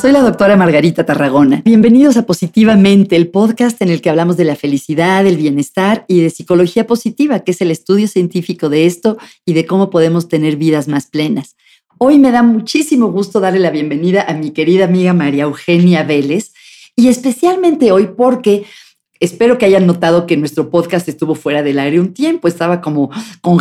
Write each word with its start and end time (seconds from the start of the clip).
Soy 0.00 0.10
la 0.12 0.22
doctora 0.22 0.56
Margarita 0.56 1.06
Tarragona. 1.06 1.62
Bienvenidos 1.64 2.16
a 2.16 2.26
Positivamente, 2.26 3.14
el 3.14 3.28
podcast 3.28 3.80
en 3.80 3.90
el 3.90 4.02
que 4.02 4.10
hablamos 4.10 4.36
de 4.36 4.44
la 4.44 4.56
felicidad, 4.56 5.24
el 5.24 5.36
bienestar 5.36 6.04
y 6.08 6.20
de 6.20 6.30
psicología 6.30 6.86
positiva, 6.86 7.40
que 7.40 7.52
es 7.52 7.60
el 7.60 7.70
estudio 7.70 8.08
científico 8.08 8.68
de 8.68 8.86
esto 8.86 9.16
y 9.44 9.52
de 9.52 9.66
cómo 9.66 9.90
podemos 9.90 10.28
tener 10.28 10.56
vidas 10.56 10.88
más 10.88 11.06
plenas. 11.06 11.56
Hoy 11.98 12.18
me 12.18 12.32
da 12.32 12.42
muchísimo 12.42 13.12
gusto 13.12 13.38
darle 13.38 13.60
la 13.60 13.70
bienvenida 13.70 14.24
a 14.28 14.34
mi 14.34 14.50
querida 14.50 14.86
amiga 14.86 15.12
María 15.12 15.44
Eugenia 15.44 16.02
Vélez 16.02 16.52
y 16.96 17.08
especialmente 17.08 17.92
hoy 17.92 18.08
porque 18.16 18.64
Espero 19.24 19.56
que 19.56 19.64
hayan 19.64 19.86
notado 19.86 20.26
que 20.26 20.36
nuestro 20.36 20.68
podcast 20.68 21.08
estuvo 21.08 21.34
fuera 21.34 21.62
del 21.62 21.78
aire 21.78 21.98
un 21.98 22.12
tiempo, 22.12 22.46
estaba 22.46 22.82
como 22.82 23.10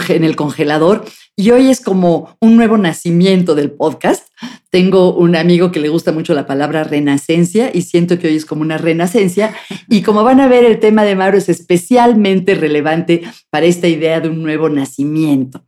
en 0.10 0.26
el 0.26 0.36
congelador 0.36 1.06
y 1.38 1.52
hoy 1.52 1.70
es 1.70 1.80
como 1.80 2.36
un 2.42 2.58
nuevo 2.58 2.78
nacimiento 2.78 3.56
del 3.56 3.72
podcast. 3.72 4.28
Tengo 4.70 5.16
un 5.16 5.38
amigo 5.38 5.72
que 5.72 5.80
le 5.80 5.88
gusta 5.88 6.12
mucho 6.12 6.34
la 6.34 6.46
palabra 6.46 6.84
renacencia 6.84 7.72
y 7.74 7.84
siento 7.84 8.20
que 8.20 8.28
hoy 8.28 8.36
es 8.36 8.46
como 8.46 8.62
una 8.62 8.78
renacencia. 8.78 9.56
Y 9.88 10.02
como 10.02 10.26
van 10.26 10.42
a 10.42 10.50
ver, 10.50 10.66
el 10.66 10.82
tema 10.82 11.06
de 11.06 11.16
Maru 11.16 11.38
es 11.38 11.48
especialmente 11.48 12.56
relevante 12.56 13.22
para 13.50 13.66
esta 13.66 13.88
idea 13.88 14.20
de 14.20 14.28
un 14.28 14.44
nuevo 14.44 14.68
nacimiento. 14.68 15.66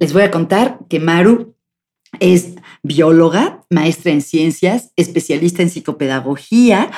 Les 0.00 0.12
voy 0.12 0.22
a 0.22 0.32
contar 0.32 0.80
que 0.88 0.98
Maru 0.98 1.54
es 2.18 2.56
bióloga, 2.82 3.64
maestra 3.70 4.10
en 4.10 4.22
ciencias, 4.22 4.90
especialista 4.96 5.62
en 5.62 5.70
psicopedagogía, 5.70 6.90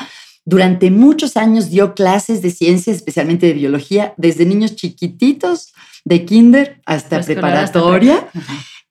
durante 0.45 0.91
muchos 0.91 1.37
años 1.37 1.71
dio 1.71 1.95
clases 1.95 2.43
de 2.43 2.51
ciencias, 2.51 2.97
especialmente 2.97 3.47
de 3.47 3.53
biología, 3.53 4.15
desde 4.17 4.45
niños 4.45 4.75
chiquititos, 4.75 5.73
de 6.05 6.25
kinder 6.25 6.81
hasta 6.85 7.21
preparatoria. 7.21 8.29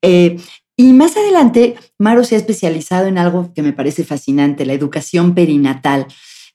Eh, 0.01 0.37
y 0.77 0.93
más 0.93 1.15
adelante, 1.17 1.75
Maro 1.99 2.23
se 2.23 2.35
ha 2.35 2.37
especializado 2.37 3.07
en 3.07 3.17
algo 3.17 3.53
que 3.53 3.61
me 3.61 3.73
parece 3.73 4.03
fascinante, 4.03 4.65
la 4.65 4.73
educación 4.73 5.35
perinatal. 5.35 6.07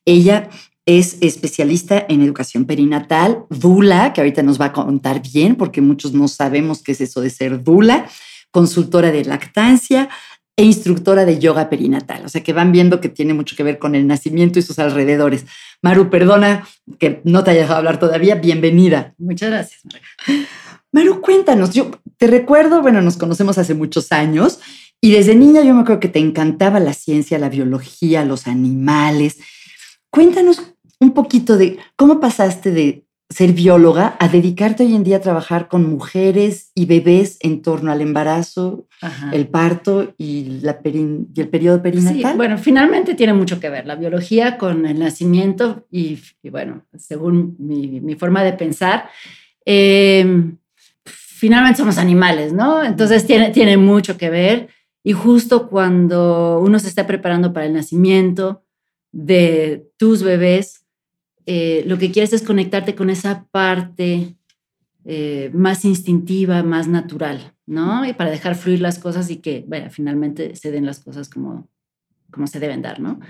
Ella 0.04 0.48
es 0.86 1.18
especialista 1.20 2.06
en 2.08 2.22
educación 2.22 2.64
perinatal, 2.64 3.44
Dula, 3.50 4.12
que 4.12 4.20
ahorita 4.20 4.42
nos 4.42 4.60
va 4.60 4.66
a 4.66 4.72
contar 4.72 5.20
bien, 5.20 5.56
porque 5.56 5.80
muchos 5.80 6.12
no 6.12 6.28
sabemos 6.28 6.82
qué 6.82 6.92
es 6.92 7.00
eso 7.00 7.20
de 7.20 7.30
ser 7.30 7.62
Dula, 7.62 8.08
consultora 8.50 9.10
de 9.10 9.24
lactancia, 9.24 10.08
e 10.56 10.64
instructora 10.64 11.24
de 11.26 11.38
yoga 11.38 11.68
perinatal. 11.68 12.24
O 12.24 12.28
sea 12.28 12.42
que 12.42 12.52
van 12.52 12.72
viendo 12.72 13.00
que 13.00 13.10
tiene 13.10 13.34
mucho 13.34 13.54
que 13.56 13.62
ver 13.62 13.78
con 13.78 13.94
el 13.94 14.06
nacimiento 14.06 14.58
y 14.58 14.62
sus 14.62 14.78
alrededores. 14.78 15.44
Maru, 15.82 16.08
perdona 16.08 16.66
que 16.98 17.20
no 17.24 17.44
te 17.44 17.50
haya 17.50 17.60
dejado 17.60 17.78
hablar 17.78 17.98
todavía. 17.98 18.36
Bienvenida. 18.36 19.14
Muchas 19.18 19.50
gracias. 19.50 19.82
Maru, 20.92 21.20
cuéntanos. 21.20 21.72
Yo 21.72 21.90
te 22.16 22.26
recuerdo, 22.26 22.80
bueno, 22.80 23.02
nos 23.02 23.18
conocemos 23.18 23.58
hace 23.58 23.74
muchos 23.74 24.12
años 24.12 24.60
y 25.00 25.12
desde 25.12 25.34
niña 25.34 25.62
yo 25.62 25.74
me 25.74 25.82
acuerdo 25.82 26.00
que 26.00 26.08
te 26.08 26.20
encantaba 26.20 26.80
la 26.80 26.94
ciencia, 26.94 27.38
la 27.38 27.50
biología, 27.50 28.24
los 28.24 28.46
animales. 28.46 29.38
Cuéntanos 30.10 30.62
un 30.98 31.12
poquito 31.12 31.58
de 31.58 31.78
cómo 31.96 32.18
pasaste 32.18 32.70
de 32.70 33.05
ser 33.28 33.52
bióloga 33.52 34.16
a 34.20 34.28
dedicarte 34.28 34.84
hoy 34.84 34.94
en 34.94 35.02
día 35.02 35.16
a 35.16 35.20
trabajar 35.20 35.66
con 35.66 35.88
mujeres 35.88 36.70
y 36.74 36.86
bebés 36.86 37.38
en 37.40 37.60
torno 37.60 37.90
al 37.90 38.00
embarazo, 38.00 38.86
el 39.32 39.48
parto 39.48 40.14
y, 40.16 40.60
la 40.62 40.78
el 40.84 41.48
periodo 41.50 41.82
perinatal? 41.82 42.32
Sí, 42.32 42.36
bueno, 42.36 42.56
finalmente 42.56 43.14
tiene 43.14 43.32
mucho 43.32 43.58
que 43.58 43.68
ver 43.68 43.86
la 43.86 43.96
biología 43.96 44.56
con 44.58 44.86
el 44.86 45.00
nacimiento 45.00 45.86
y, 45.90 46.20
bueno, 46.44 46.86
según 46.96 47.56
mi, 47.58 48.14
forma 48.14 48.44
de 48.44 48.52
pensar, 48.52 49.08
em, 49.64 50.56
finalmente 51.04 51.78
somos 51.78 51.98
animales, 51.98 52.52
¿no? 52.52 52.84
Entonces 52.84 53.26
tiene, 53.26 53.50
tiene 53.50 53.76
mucho 53.76 54.16
que 54.16 54.30
ver 54.30 54.68
y 55.02 55.12
justo 55.12 55.68
cuando 55.68 56.60
uno 56.60 56.78
se 56.78 56.88
está 56.88 57.06
preparando 57.06 57.52
para 57.52 57.66
el 57.66 57.72
nacimiento 57.72 58.62
de 59.10 59.88
tus 59.96 60.22
bebés, 60.22 60.85
eh, 61.46 61.84
lo 61.86 61.96
que 61.96 62.10
quieres 62.10 62.32
es 62.32 62.42
conectarte 62.42 62.94
con 62.94 63.08
esa 63.08 63.46
parte 63.50 64.36
eh, 65.04 65.50
más 65.54 65.84
instintiva, 65.84 66.64
más 66.64 66.88
natural, 66.88 67.54
¿no? 67.66 68.04
Y 68.04 68.12
para 68.12 68.30
dejar 68.30 68.56
fluir 68.56 68.80
las 68.80 68.98
cosas 68.98 69.30
y 69.30 69.36
que, 69.36 69.64
bueno, 69.68 69.88
finalmente 69.90 70.56
se 70.56 70.72
den 70.72 70.84
las 70.84 70.98
cosas 70.98 71.28
como, 71.28 71.68
como 72.32 72.48
se 72.48 72.58
deben 72.58 72.82
dar, 72.82 72.98
¿no? 72.98 73.20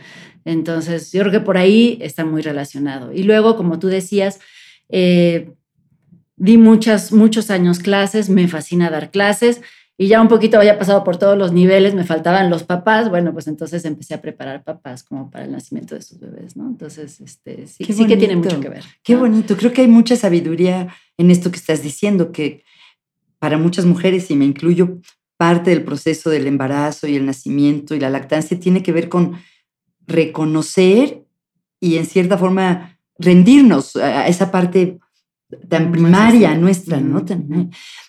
Entonces, 0.46 1.12
yo 1.12 1.20
creo 1.20 1.32
que 1.32 1.40
por 1.40 1.58
ahí 1.58 1.98
está 2.00 2.24
muy 2.24 2.40
relacionado. 2.40 3.12
Y 3.12 3.24
luego, 3.24 3.56
como 3.56 3.78
tú 3.78 3.88
decías, 3.88 4.40
eh, 4.88 5.52
di 6.36 6.56
muchas, 6.56 7.12
muchos 7.12 7.50
años 7.50 7.78
clases, 7.78 8.30
me 8.30 8.48
fascina 8.48 8.88
dar 8.88 9.10
clases 9.10 9.60
y 9.98 10.08
ya 10.08 10.20
un 10.20 10.28
poquito 10.28 10.58
había 10.58 10.78
pasado 10.78 11.04
por 11.04 11.16
todos 11.16 11.38
los 11.38 11.52
niveles, 11.52 11.94
me 11.94 12.04
faltaban 12.04 12.50
los 12.50 12.64
papás, 12.64 13.08
bueno, 13.08 13.32
pues 13.32 13.46
entonces 13.48 13.84
empecé 13.84 14.14
a 14.14 14.20
preparar 14.20 14.62
papás 14.62 15.02
como 15.02 15.30
para 15.30 15.46
el 15.46 15.52
nacimiento 15.52 15.94
de 15.94 16.02
sus 16.02 16.20
bebés, 16.20 16.56
¿no? 16.56 16.66
Entonces, 16.66 17.20
este, 17.20 17.66
sí, 17.66 17.84
sí 17.84 18.06
que 18.06 18.16
tiene 18.16 18.36
mucho 18.36 18.60
que 18.60 18.68
ver. 18.68 18.84
Qué 19.02 19.16
bonito, 19.16 19.56
creo 19.56 19.72
que 19.72 19.80
hay 19.82 19.88
mucha 19.88 20.16
sabiduría 20.16 20.88
en 21.16 21.30
esto 21.30 21.50
que 21.50 21.56
estás 21.56 21.82
diciendo, 21.82 22.30
que 22.30 22.62
para 23.38 23.56
muchas 23.56 23.86
mujeres, 23.86 24.30
y 24.30 24.36
me 24.36 24.44
incluyo, 24.44 25.00
parte 25.36 25.70
del 25.70 25.84
proceso 25.84 26.30
del 26.30 26.46
embarazo 26.46 27.06
y 27.06 27.16
el 27.16 27.26
nacimiento 27.26 27.94
y 27.94 28.00
la 28.00 28.10
lactancia 28.10 28.58
tiene 28.58 28.82
que 28.82 28.92
ver 28.92 29.08
con 29.08 29.38
reconocer 30.06 31.24
y 31.80 31.96
en 31.96 32.06
cierta 32.06 32.38
forma 32.38 32.98
rendirnos 33.18 33.96
a 33.96 34.28
esa 34.28 34.50
parte 34.50 34.98
tan 35.68 35.92
primaria 35.92 36.54
nuestra, 36.54 37.00
¿no? 37.00 37.24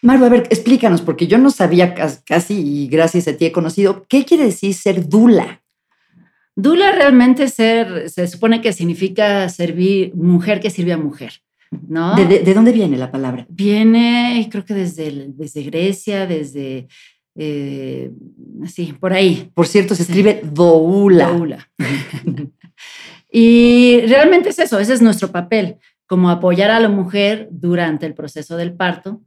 Maru, 0.02 0.26
a 0.26 0.30
ver, 0.30 0.44
explícanos, 0.50 1.02
porque 1.02 1.28
yo 1.28 1.38
no 1.38 1.52
sabía 1.52 1.94
casi 2.26 2.56
y 2.56 2.88
gracias 2.88 3.28
a 3.28 3.38
ti 3.38 3.46
he 3.46 3.52
conocido, 3.52 4.06
¿qué 4.10 4.26
quiere 4.26 4.46
decir 4.46 4.74
ser 4.74 5.08
dula? 5.08 5.62
Dula 6.56 6.92
realmente 6.92 7.48
ser, 7.50 8.10
se 8.10 8.28
supone 8.28 8.62
que 8.62 8.74
significa 8.74 9.48
servir, 9.50 10.16
mujer 10.16 10.60
que 10.60 10.72
sirve 10.72 10.94
a 10.94 10.98
mujer, 10.98 11.34
¿no? 11.88 12.16
¿De, 12.16 12.54
dónde 12.54 12.72
viene 12.72 12.98
la 12.98 13.12
palabra? 13.12 13.46
Viene, 13.50 14.48
creo 14.52 14.66
que 14.66 14.74
desde, 14.74 15.28
desde 15.30 15.62
Grecia, 15.62 16.26
desde, 16.26 16.88
eh, 17.36 18.12
sí, 18.66 18.96
por 19.00 19.14
ahí. 19.14 19.52
Por 19.54 19.68
cierto, 19.68 19.94
se 19.94 20.02
escribe 20.02 20.42
doula. 20.44 21.32
Doula. 21.32 21.70
y 23.32 24.02
realmente 24.08 24.50
es 24.50 24.58
eso, 24.58 24.80
ese 24.80 24.96
es 24.96 25.02
nuestro 25.04 25.32
papel 25.32 25.78
como 26.08 26.30
apoyar 26.30 26.72
a 26.72 26.80
la 26.80 26.90
mujer 26.90 27.50
durante 27.52 28.06
el 28.06 28.14
proceso 28.14 28.58
del 28.58 28.74
parto 28.74 29.22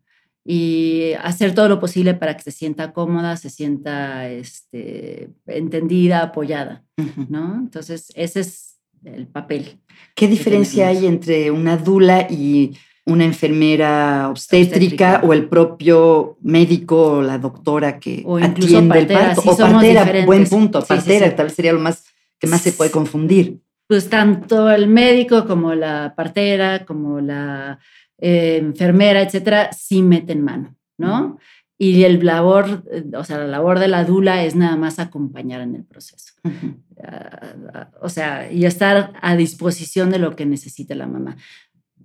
y 0.45 1.13
hacer 1.23 1.55
todo 1.55 1.69
lo 1.69 1.79
posible 1.79 2.15
para 2.15 2.37
que 2.37 2.43
se 2.43 2.51
sienta 2.51 2.93
cómoda, 2.93 3.37
se 3.37 3.51
sienta 3.51 4.29
este, 4.29 5.29
entendida, 5.47 6.23
apoyada, 6.23 6.83
¿no? 7.29 7.57
Entonces, 7.57 8.11
ese 8.17 8.41
es 8.41 8.79
el 9.05 9.27
papel. 9.27 9.79
¿Qué 10.15 10.27
diferencia 10.27 10.89
hay 10.89 11.07
entre 11.07 11.51
una 11.51 11.77
dula 11.77 12.27
y 12.31 12.77
una 13.05 13.25
enfermera 13.25 14.29
obstétrica, 14.31 15.21
o 15.25 15.33
el 15.33 15.49
propio 15.49 16.39
médico 16.41 17.13
o 17.13 17.23
la 17.23 17.39
doctora 17.39 17.99
que 17.99 18.23
o 18.25 18.39
atiende 18.39 18.99
el 18.99 19.07
parto? 19.07 19.43
o 19.45 19.57
partera, 19.57 20.25
buen 20.25 20.47
punto, 20.47 20.83
partera, 20.85 21.35
tal 21.35 21.47
vez 21.47 21.55
sería 21.55 21.73
lo 21.73 21.81
más 21.81 22.05
que 22.39 22.47
más 22.47 22.63
se 22.63 22.73
puede 22.73 22.91
confundir 22.91 23.61
pues 23.91 24.09
tanto 24.09 24.71
el 24.71 24.87
médico 24.87 25.49
como 25.49 25.75
la 25.75 26.15
partera, 26.17 26.87
como 26.87 27.21
la 27.21 27.81
eh, 28.19 28.59
enfermera, 28.59 29.21
etcétera, 29.21 29.73
sí 29.73 30.01
meten 30.01 30.43
mano, 30.43 30.77
¿no? 30.97 31.39
Y 31.77 32.05
el 32.05 32.25
labor, 32.25 32.85
o 33.13 33.25
sea, 33.25 33.39
la 33.39 33.49
labor 33.49 33.81
de 33.81 33.89
la 33.89 34.05
dula 34.05 34.45
es 34.45 34.55
nada 34.55 34.77
más 34.77 35.01
acompañar 35.01 35.61
en 35.63 35.75
el 35.75 35.85
proceso. 35.85 36.35
Ah, 37.03 37.55
ah, 37.73 37.91
o 38.03 38.11
sea, 38.11 38.53
y 38.53 38.67
estar 38.67 39.15
a 39.23 39.35
disposición 39.35 40.11
de 40.11 40.19
lo 40.19 40.37
que 40.37 40.45
necesite 40.45 40.95
la 40.95 41.07
mamá. 41.07 41.39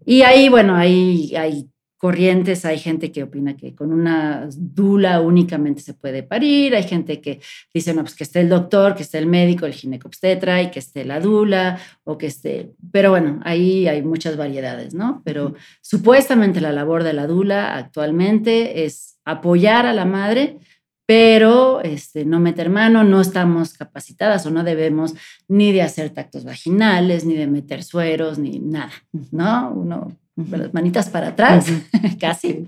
Y 0.05 0.21
ahí, 0.21 0.47
bueno, 0.47 0.73
ahí 0.73 1.35
hay 1.35 1.69
corrientes, 2.05 2.65
hay 2.65 2.77
gente 2.77 3.11
que 3.11 3.23
opina 3.23 3.57
que 3.57 3.73
con 3.73 3.91
una 3.91 4.47
dula 4.55 5.21
únicamente 5.21 5.81
se 5.81 5.95
puede 5.95 6.21
parir, 6.21 6.75
hay 6.75 6.83
gente 6.83 7.19
que 7.19 7.41
dice, 7.73 7.95
no, 7.95 8.03
pues 8.03 8.13
que 8.13 8.23
esté 8.23 8.41
el 8.41 8.49
doctor, 8.49 8.93
que 8.93 9.01
esté 9.01 9.17
el 9.17 9.25
médico, 9.25 9.65
el 9.65 9.73
ginecobstetra 9.73 10.61
y 10.61 10.69
que 10.69 10.77
esté 10.77 11.03
la 11.03 11.19
dula 11.19 11.79
o 12.03 12.15
que 12.19 12.27
esté, 12.27 12.73
pero 12.91 13.09
bueno, 13.09 13.39
ahí 13.43 13.87
hay 13.87 14.03
muchas 14.03 14.37
variedades, 14.37 14.93
¿no? 14.93 15.23
Pero 15.25 15.55
supuestamente 15.81 16.61
la 16.61 16.71
labor 16.71 17.03
de 17.03 17.13
la 17.13 17.25
dula 17.25 17.75
actualmente 17.75 18.85
es 18.85 19.17
apoyar 19.25 19.87
a 19.87 19.93
la 19.93 20.05
madre, 20.05 20.59
pero 21.07 21.81
este, 21.81 22.23
no 22.23 22.39
meter 22.39 22.69
mano, 22.69 23.03
no 23.03 23.19
estamos 23.19 23.73
capacitadas 23.73 24.45
o 24.45 24.51
no 24.51 24.63
debemos 24.63 25.15
ni 25.47 25.71
de 25.71 25.81
hacer 25.81 26.11
tactos 26.11 26.45
vaginales, 26.45 27.25
ni 27.25 27.33
de 27.33 27.47
meter 27.47 27.81
sueros, 27.81 28.37
ni 28.37 28.59
nada, 28.59 28.91
¿no? 29.31 29.71
Uno 29.71 30.15
las 30.35 30.73
manitas 30.73 31.09
para 31.09 31.29
atrás, 31.29 31.67
casi, 32.19 32.65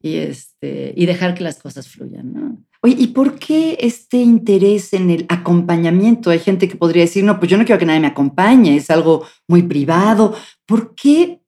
y, 0.00 0.16
este, 0.16 0.92
y 0.96 1.06
dejar 1.06 1.34
que 1.34 1.44
las 1.44 1.58
cosas 1.58 1.88
fluyan. 1.88 2.32
¿no? 2.32 2.58
Oye, 2.82 2.96
¿y 2.98 3.06
por 3.08 3.38
qué 3.38 3.76
este 3.80 4.18
interés 4.18 4.92
en 4.92 5.10
el 5.10 5.26
acompañamiento? 5.28 6.30
Hay 6.30 6.38
gente 6.38 6.68
que 6.68 6.76
podría 6.76 7.02
decir, 7.02 7.24
no, 7.24 7.38
pues 7.38 7.50
yo 7.50 7.58
no 7.58 7.64
quiero 7.64 7.78
que 7.78 7.86
nadie 7.86 8.00
me 8.00 8.06
acompañe, 8.06 8.76
es 8.76 8.90
algo 8.90 9.26
muy 9.48 9.62
privado. 9.62 10.34
¿Por 10.66 10.94
qué 10.94 11.40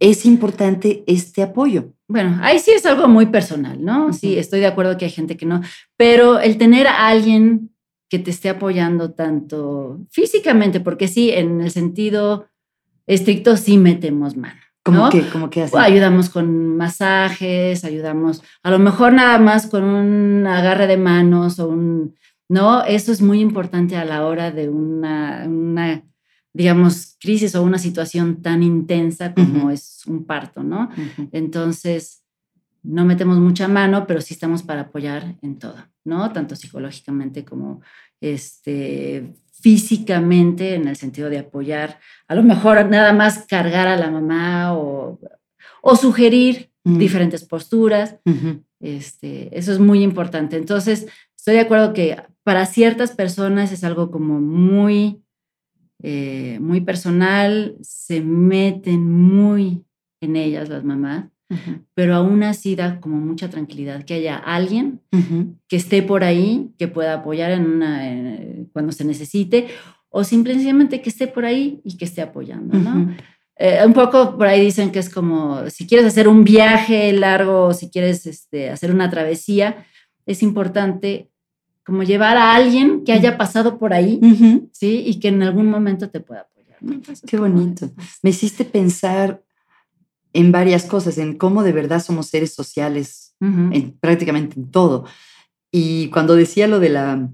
es 0.00 0.26
importante 0.26 1.04
este 1.06 1.42
apoyo? 1.42 1.92
Bueno, 2.08 2.38
ahí 2.42 2.58
sí 2.58 2.70
es 2.70 2.86
algo 2.86 3.06
muy 3.08 3.26
personal, 3.26 3.84
¿no? 3.84 4.12
Sí, 4.12 4.38
estoy 4.38 4.60
de 4.60 4.66
acuerdo 4.66 4.96
que 4.96 5.04
hay 5.04 5.10
gente 5.10 5.36
que 5.36 5.44
no, 5.44 5.60
pero 5.96 6.40
el 6.40 6.56
tener 6.56 6.86
a 6.86 7.08
alguien 7.08 7.70
que 8.08 8.18
te 8.18 8.30
esté 8.30 8.48
apoyando 8.48 9.12
tanto 9.12 10.00
físicamente, 10.10 10.80
porque 10.80 11.08
sí, 11.08 11.30
en 11.30 11.60
el 11.60 11.70
sentido 11.70 12.46
estricto 13.08 13.56
sí 13.56 13.78
metemos 13.78 14.36
mano. 14.36 14.60
¿Cómo 14.84 15.10
que, 15.10 15.28
cómo 15.28 15.50
que 15.50 15.66
Ayudamos 15.74 16.30
con 16.30 16.76
masajes, 16.76 17.84
ayudamos 17.84 18.42
a 18.62 18.70
lo 18.70 18.78
mejor 18.78 19.12
nada 19.12 19.38
más 19.38 19.66
con 19.66 19.84
un 19.84 20.46
agarre 20.46 20.86
de 20.86 20.96
manos 20.96 21.58
o 21.58 21.68
un, 21.68 22.14
¿no? 22.48 22.84
Eso 22.84 23.12
es 23.12 23.20
muy 23.20 23.40
importante 23.40 23.96
a 23.96 24.04
la 24.06 24.24
hora 24.24 24.50
de 24.50 24.70
una, 24.70 25.44
una 25.46 26.04
digamos, 26.54 27.16
crisis 27.20 27.54
o 27.54 27.62
una 27.62 27.78
situación 27.78 28.42
tan 28.42 28.62
intensa 28.62 29.34
como 29.34 29.70
es 29.70 30.02
un 30.06 30.24
parto, 30.24 30.62
¿no? 30.62 30.88
Entonces, 31.32 32.24
no 32.82 33.04
metemos 33.04 33.38
mucha 33.38 33.68
mano, 33.68 34.06
pero 34.06 34.20
sí 34.20 34.34
estamos 34.34 34.62
para 34.62 34.82
apoyar 34.82 35.36
en 35.42 35.58
todo, 35.58 35.76
¿no? 36.04 36.32
Tanto 36.32 36.56
psicológicamente 36.56 37.44
como 37.44 37.82
este, 38.20 39.34
físicamente, 39.60 40.74
en 40.74 40.88
el 40.88 40.96
sentido 40.96 41.30
de 41.30 41.38
apoyar, 41.38 41.98
a 42.26 42.34
lo 42.34 42.42
mejor 42.42 42.88
nada 42.88 43.12
más 43.12 43.46
cargar 43.46 43.88
a 43.88 43.96
la 43.96 44.10
mamá 44.10 44.76
o, 44.76 45.18
o 45.82 45.96
sugerir 45.96 46.70
diferentes 46.84 47.44
posturas. 47.44 48.16
este, 48.80 49.56
eso 49.56 49.72
es 49.72 49.78
muy 49.78 50.02
importante. 50.02 50.56
Entonces, 50.56 51.06
estoy 51.36 51.54
de 51.54 51.60
acuerdo 51.60 51.92
que 51.92 52.16
para 52.44 52.66
ciertas 52.66 53.12
personas 53.12 53.72
es 53.72 53.84
algo 53.84 54.10
como 54.10 54.40
muy, 54.40 55.22
eh, 56.02 56.58
muy 56.60 56.80
personal, 56.80 57.76
se 57.82 58.20
meten 58.20 59.10
muy 59.10 59.84
en 60.20 60.36
ellas 60.36 60.68
las 60.68 60.84
mamás 60.84 61.30
pero 61.94 62.14
aún 62.14 62.42
así 62.42 62.76
da 62.76 63.00
como 63.00 63.16
mucha 63.16 63.48
tranquilidad 63.48 64.04
que 64.04 64.14
haya 64.14 64.36
alguien 64.36 65.00
que 65.66 65.76
esté 65.76 66.02
por 66.02 66.24
ahí, 66.24 66.70
que 66.78 66.88
pueda 66.88 67.14
apoyar 67.14 67.50
en 67.52 67.66
una, 67.66 68.02
cuando 68.72 68.92
se 68.92 69.04
necesite, 69.04 69.68
o 70.10 70.24
simplemente 70.24 71.00
que 71.00 71.10
esté 71.10 71.26
por 71.26 71.44
ahí 71.44 71.80
y 71.84 71.96
que 71.96 72.04
esté 72.04 72.22
apoyando, 72.22 72.78
¿no? 72.78 73.14
Eh, 73.60 73.80
un 73.84 73.92
poco 73.92 74.36
por 74.36 74.46
ahí 74.46 74.60
dicen 74.60 74.92
que 74.92 75.00
es 75.00 75.10
como, 75.10 75.68
si 75.68 75.86
quieres 75.86 76.06
hacer 76.06 76.28
un 76.28 76.44
viaje 76.44 77.12
largo, 77.12 77.74
si 77.74 77.90
quieres 77.90 78.24
este, 78.26 78.70
hacer 78.70 78.92
una 78.92 79.10
travesía, 79.10 79.84
es 80.26 80.44
importante 80.44 81.30
como 81.84 82.04
llevar 82.04 82.36
a 82.36 82.54
alguien 82.54 83.02
que 83.02 83.12
haya 83.12 83.36
pasado 83.36 83.78
por 83.78 83.94
ahí, 83.94 84.20
¿sí? 84.72 85.02
Y 85.06 85.18
que 85.20 85.28
en 85.28 85.42
algún 85.42 85.70
momento 85.70 86.10
te 86.10 86.20
pueda 86.20 86.42
apoyar. 86.42 86.78
Qué 87.26 87.38
bonito. 87.38 87.90
Me 88.22 88.30
hiciste 88.30 88.64
pensar 88.64 89.42
en 90.32 90.52
varias 90.52 90.84
cosas, 90.84 91.18
en 91.18 91.36
cómo 91.36 91.62
de 91.62 91.72
verdad 91.72 92.02
somos 92.02 92.26
seres 92.26 92.54
sociales, 92.54 93.34
en, 93.40 93.96
prácticamente 94.00 94.58
en 94.58 94.70
todo. 94.70 95.04
Y 95.70 96.08
cuando 96.08 96.34
decía 96.34 96.66
lo 96.66 96.80
de 96.80 96.88
la 96.88 97.28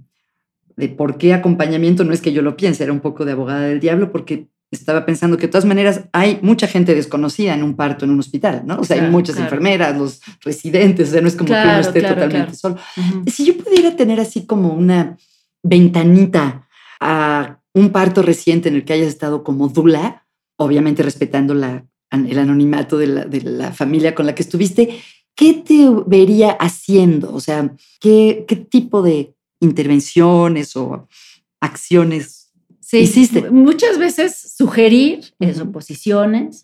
de 0.76 0.88
por 0.88 1.18
qué 1.18 1.34
acompañamiento, 1.34 2.04
no 2.04 2.12
es 2.12 2.20
que 2.20 2.32
yo 2.32 2.42
lo 2.42 2.56
piense, 2.56 2.82
era 2.82 2.92
un 2.92 3.00
poco 3.00 3.24
de 3.24 3.32
abogada 3.32 3.62
del 3.62 3.80
diablo, 3.80 4.10
porque 4.10 4.48
estaba 4.72 5.06
pensando 5.06 5.36
que 5.36 5.46
de 5.46 5.52
todas 5.52 5.64
maneras 5.64 6.04
hay 6.12 6.40
mucha 6.42 6.66
gente 6.66 6.94
desconocida 6.94 7.54
en 7.54 7.62
un 7.62 7.76
parto 7.76 8.04
en 8.04 8.10
un 8.10 8.18
hospital, 8.18 8.62
¿no? 8.66 8.80
O 8.80 8.84
sea, 8.84 9.02
hay 9.02 9.08
muchas 9.08 9.36
enfermeras, 9.38 9.96
los 9.96 10.20
residentes, 10.42 11.08
o 11.08 11.12
sea, 11.12 11.20
no 11.20 11.28
es 11.28 11.36
como 11.36 11.48
que 11.48 11.54
uno 11.54 11.78
esté 11.78 12.02
totalmente 12.02 12.54
solo. 12.54 12.76
Si 13.26 13.44
yo 13.44 13.56
pudiera 13.56 13.94
tener 13.94 14.18
así 14.20 14.46
como 14.46 14.72
una 14.72 15.16
ventanita 15.62 16.68
a 17.00 17.60
un 17.72 17.90
parto 17.90 18.22
reciente 18.22 18.68
en 18.68 18.76
el 18.76 18.84
que 18.84 18.94
hayas 18.94 19.08
estado 19.08 19.44
como 19.44 19.68
dula, 19.68 20.26
obviamente 20.56 21.02
respetando 21.02 21.54
la 21.54 21.84
el 22.14 22.38
anonimato 22.38 22.98
de 22.98 23.42
la, 23.42 23.72
familia 23.72 24.14
con 24.14 24.26
la 24.26 24.34
que 24.34 24.42
estuviste, 24.42 25.00
¿qué 25.34 25.54
te 25.54 25.88
vería 26.06 26.52
haciendo? 26.52 27.34
O 27.34 27.40
sea, 27.40 27.74
¿qué, 28.00 28.44
qué 28.48 28.56
tipo 28.56 29.02
de 29.02 29.34
intervenciones 29.60 30.76
o 30.76 31.08
acciones 31.60 32.44
hiciste? 33.00 33.50
Muchas 33.50 33.98
veces 33.98 34.54
sugerir 34.56 35.34
eso, 35.38 35.70
posiciones 35.70 36.60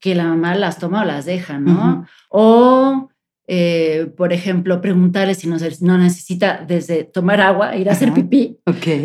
que 0.00 0.14
la 0.14 0.24
mamá 0.24 0.54
las 0.54 0.78
toma 0.78 1.02
o 1.02 1.04
las 1.04 1.26
deja, 1.26 1.58
¿no? 1.58 2.06
O 2.30 3.10
eh, 3.52 4.06
por 4.16 4.32
ejemplo, 4.32 4.80
preguntarle 4.80 5.34
si 5.34 5.48
no, 5.48 5.56
no, 5.80 5.98
necesita 5.98 6.64
desde 6.64 7.02
tomar 7.02 7.40
agua, 7.40 7.74
ir 7.74 7.88
a 7.88 7.94
hacer 7.94 8.12
pipí, 8.12 8.60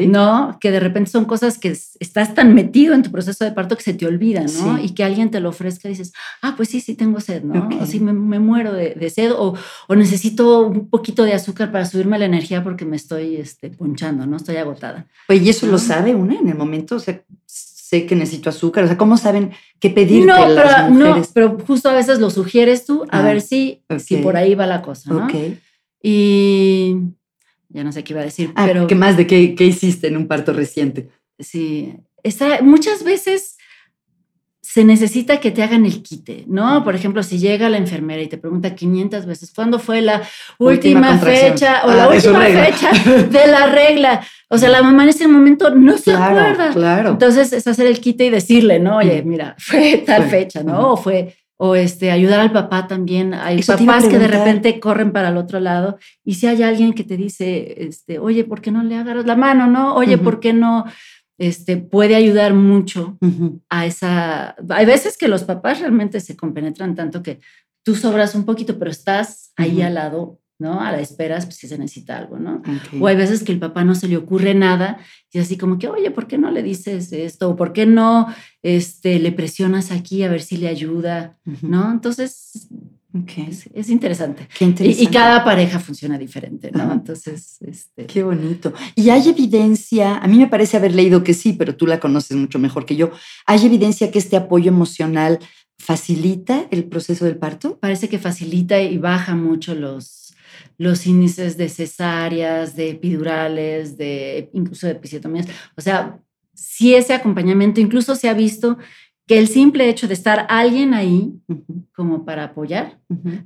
¿no? 0.08 0.60
Que 0.62 0.70
de 0.70 0.80
repente 0.80 1.10
son 1.10 1.26
cosas 1.26 1.58
que 1.58 1.70
estás 1.70 2.36
tan 2.36 2.54
metido 2.54 2.94
en 2.94 3.02
tu 3.02 3.10
proceso 3.10 3.44
de 3.44 3.54
parto 3.54 3.76
que 3.76 3.82
se 3.82 3.96
te 3.96 4.06
olvidan, 4.06 4.46
¿no? 4.62 4.78
Y 4.78 4.92
que 4.92 5.04
alguien 5.04 5.32
te 5.32 5.40
lo 5.40 5.50
ofrezca 5.50 5.88
y 5.88 5.94
dices, 5.94 6.14
ah, 6.44 6.54
pues 6.56 6.70
sí, 6.70 6.80
sí 6.80 6.94
tengo 6.94 7.20
sed, 7.22 7.42
¿no? 7.42 7.70
O 7.82 7.88
sí, 7.88 8.00
me, 8.00 8.14
muero 8.14 8.72
de, 8.72 9.10
sed 9.10 9.32
o, 9.34 9.56
o, 9.88 9.96
necesito 9.96 10.68
un 10.68 10.92
poquito 10.92 11.24
de 11.24 11.34
azúcar 11.34 11.72
para 11.72 11.88
subirme 11.88 12.20
la 12.20 12.26
energía 12.26 12.64
porque 12.64 12.86
me 12.86 12.98
estoy 12.98 13.38
este, 13.38 13.72
ponchando, 13.72 14.28
¿no? 14.28 14.38
Estoy 14.38 14.58
agotada. 14.58 15.08
Oye, 15.28 15.40
¿y 15.40 15.50
eso 15.50 15.66
lo 15.66 15.80
sabe 15.80 16.14
una 16.14 16.36
en 16.36 16.50
el 16.50 16.56
momento? 16.56 16.98
O 16.98 17.00
sea, 17.00 17.20
sé 17.96 18.06
que 18.06 18.16
necesito 18.16 18.50
azúcar. 18.50 18.84
O 18.84 18.88
sea, 18.88 18.98
¿cómo 18.98 19.18
saben 19.18 19.52
qué 19.80 19.90
pedir? 19.90 20.26
No, 20.26 20.36
pero, 20.36 20.90
no, 20.90 21.22
pero 21.34 21.58
justo 21.66 21.90
a 21.90 21.94
veces 21.94 22.20
lo 22.20 22.30
sugieres 22.30 22.86
tú, 22.86 23.04
a 23.10 23.20
ah, 23.20 23.22
ver 23.22 23.42
si, 23.42 23.84
si 23.98 24.18
por 24.18 24.38
ahí 24.38 24.56
va 24.56 24.66
la 24.66 24.82
cosa, 24.82 25.14
¿no? 25.14 25.28
Y 26.02 26.98
ya 27.70 27.84
no 27.84 27.92
sé 27.92 28.04
qué 28.04 28.14
iba 28.14 28.22
a 28.22 28.26
decir, 28.26 28.52
ah, 28.56 28.66
pero... 28.68 28.88
¿Qué 28.88 28.96
más 28.96 29.18
de 29.18 29.26
qué, 29.26 29.56
qué 29.56 29.66
hiciste 29.66 30.08
en 30.08 30.18
un 30.18 30.28
parto 30.28 30.54
reciente? 30.54 31.10
Sí, 31.40 31.96
está, 32.24 32.62
muchas 32.62 33.04
veces 33.04 33.58
se 34.76 34.84
necesita 34.84 35.40
que 35.40 35.52
te 35.52 35.64
hagan 35.64 35.86
el 35.86 36.04
quite, 36.04 36.44
¿no? 36.50 36.84
Por 36.84 36.96
ejemplo, 36.96 37.24
si 37.24 37.40
llega 37.40 37.70
la 37.70 37.78
enfermera 37.78 38.22
y 38.22 38.28
te 38.28 38.38
pregunta 38.38 38.76
500 38.76 39.26
veces, 39.26 39.54
¿cuándo 39.56 39.80
fue 39.80 40.02
la 40.02 40.22
última, 40.58 41.18
fecha 41.18 41.84
o 41.86 41.94
la 41.94 42.04
ah, 42.04 42.10
última 42.10 42.42
fecha 42.42 42.92
de 43.08 43.48
la 43.48 43.68
regla? 43.68 44.22
O 44.50 44.58
sea, 44.58 44.68
la 44.68 44.84
mamá 44.84 45.04
en 45.04 45.10
ese 45.12 45.30
momento 45.30 45.74
no 45.74 45.98
se 45.98 46.12
acuerda. 46.12 46.72
Claro. 46.74 47.12
Entonces 47.12 47.54
es 47.54 47.66
hacer 47.68 47.88
el 47.88 48.02
quite 48.02 48.26
y 48.26 48.30
decirle, 48.30 48.80
¿no? 48.80 48.98
Oye, 48.98 49.24
mira, 49.24 49.56
fue 49.58 50.04
tal 50.06 50.24
fecha, 50.24 50.62
¿no? 50.62 50.92
O 50.92 50.98
fue, 50.98 51.38
o 51.56 51.76
este, 51.76 52.12
ayudar 52.12 52.42
al 52.42 52.52
papá 52.52 52.86
también. 52.86 53.34
Hay 53.34 53.64
papás 53.64 54.04
que 54.10 54.20
de 54.20 54.28
repente 54.28 54.82
corren 54.82 55.14
para 55.14 55.30
el 55.30 55.38
otro 55.38 55.62
lado 55.62 56.00
y 56.26 56.34
si 56.34 56.48
hay 56.48 56.62
alguien 56.64 56.92
que 56.92 57.06
te 57.06 57.16
dice, 57.16 57.76
este, 57.78 58.20
oye, 58.20 58.44
¿por 58.44 58.60
qué 58.60 58.72
no 58.72 58.84
le 58.84 58.98
agarras 58.98 59.26
la 59.26 59.38
mano, 59.38 59.68
no? 59.68 59.96
Oye, 59.96 60.18
¿por 60.18 60.42
qué 60.42 60.52
no? 60.52 60.84
Este, 61.38 61.78
puede 61.78 62.16
ayudar 62.16 62.54
mucho 62.54 63.18
a 63.70 63.86
esa... 63.86 64.56
Hay 64.70 64.86
veces 64.86 65.18
que 65.18 65.28
los 65.28 65.44
papás 65.44 65.80
realmente 65.80 66.20
se 66.20 66.36
compenetran 66.36 66.96
tanto 66.96 67.22
que 67.22 67.40
tú 67.84 67.96
sobras 67.96 68.36
un 68.36 68.46
poquito, 68.46 68.80
pero 68.80 68.92
estás 68.92 69.52
ahí 69.56 69.82
al 69.82 69.96
lado, 69.96 70.40
¿no? 70.58 70.80
A 70.80 70.92
la 70.92 71.00
espera 71.00 71.38
pues, 71.40 71.56
si 71.56 71.68
se 71.68 71.78
necesita 71.78 72.18
algo, 72.18 72.40
¿no? 72.40 72.62
O 73.00 73.08
hay 73.08 73.16
veces 73.16 73.44
que 73.44 73.52
el 73.52 73.60
papá 73.60 73.84
no 73.84 73.96
se 73.96 74.08
le 74.08 74.18
ocurre 74.18 74.54
nada 74.54 74.98
y 75.32 75.40
así 75.40 75.58
como 75.58 75.78
que, 75.78 75.88
oye, 75.88 76.10
¿por 76.12 76.28
qué 76.28 76.38
no 76.38 76.50
le 76.52 76.64
dices 76.64 77.12
esto? 77.12 77.50
¿O 77.50 77.56
por 77.56 77.74
qué 77.74 77.86
no 77.86 78.28
este, 78.64 79.20
le 79.20 79.32
presionas 79.32 79.92
aquí 79.92 80.24
a 80.24 80.30
ver 80.30 80.42
si 80.42 80.58
le 80.58 80.68
ayuda? 80.68 81.38
¿No? 81.62 81.92
Entonces, 81.92 82.70
es, 83.74 83.90
interesante. 83.90 84.48
Y, 84.80 85.08
cada 85.08 85.44
pareja 85.44 85.80
funciona 85.80 86.18
diferente, 86.18 86.70
¿no? 86.72 86.92
Entonces, 86.92 87.58
este... 87.62 88.06
Qué 88.08 88.24
bonito. 88.24 88.74
Y 88.96 89.10
hay 89.10 89.30
evidencia, 89.30 90.18
a 90.18 90.28
mí 90.28 90.38
me 90.38 90.48
parece 90.48 90.76
haber 90.76 90.94
leído 90.94 91.24
que 91.24 91.34
sí, 91.34 91.54
pero 91.54 91.76
tú 91.76 91.88
la 91.88 92.00
conoces 92.00 92.36
mucho 92.36 92.60
mejor 92.60 92.86
que 92.86 92.96
yo. 92.96 93.12
¿Hay 93.46 93.66
evidencia 93.66 94.12
que 94.12 94.20
este 94.20 94.36
apoyo 94.36 94.70
emocional 94.70 95.40
facilita 95.78 96.68
el 96.72 96.86
proceso 96.86 97.26
del 97.26 97.38
parto? 97.38 97.78
Parece 97.80 98.10
que 98.10 98.20
facilita 98.20 98.82
y 98.82 98.98
baja 98.98 99.36
mucho 99.36 99.76
los, 99.76 100.36
los 100.78 101.08
índices 101.08 101.58
de 101.58 101.70
cesáreas, 101.70 102.76
de 102.76 102.90
epidurales, 102.90 103.98
de 103.98 104.50
incluso 104.54 104.88
de 104.88 104.94
episiotomías. 104.94 105.48
O 105.78 105.82
sea, 105.82 106.20
si 106.54 106.96
ese 106.96 107.14
acompañamiento 107.14 107.80
incluso 107.80 108.16
se 108.16 108.30
ha 108.30 108.34
visto 108.34 108.78
que 109.28 109.40
el 109.40 109.48
simple 109.48 109.90
hecho 109.90 110.08
de 110.08 110.14
estar 110.14 110.46
alguien 110.50 110.94
ahí 110.94 111.34
como 111.94 112.26
para 112.26 112.44
apoyar 112.46 113.00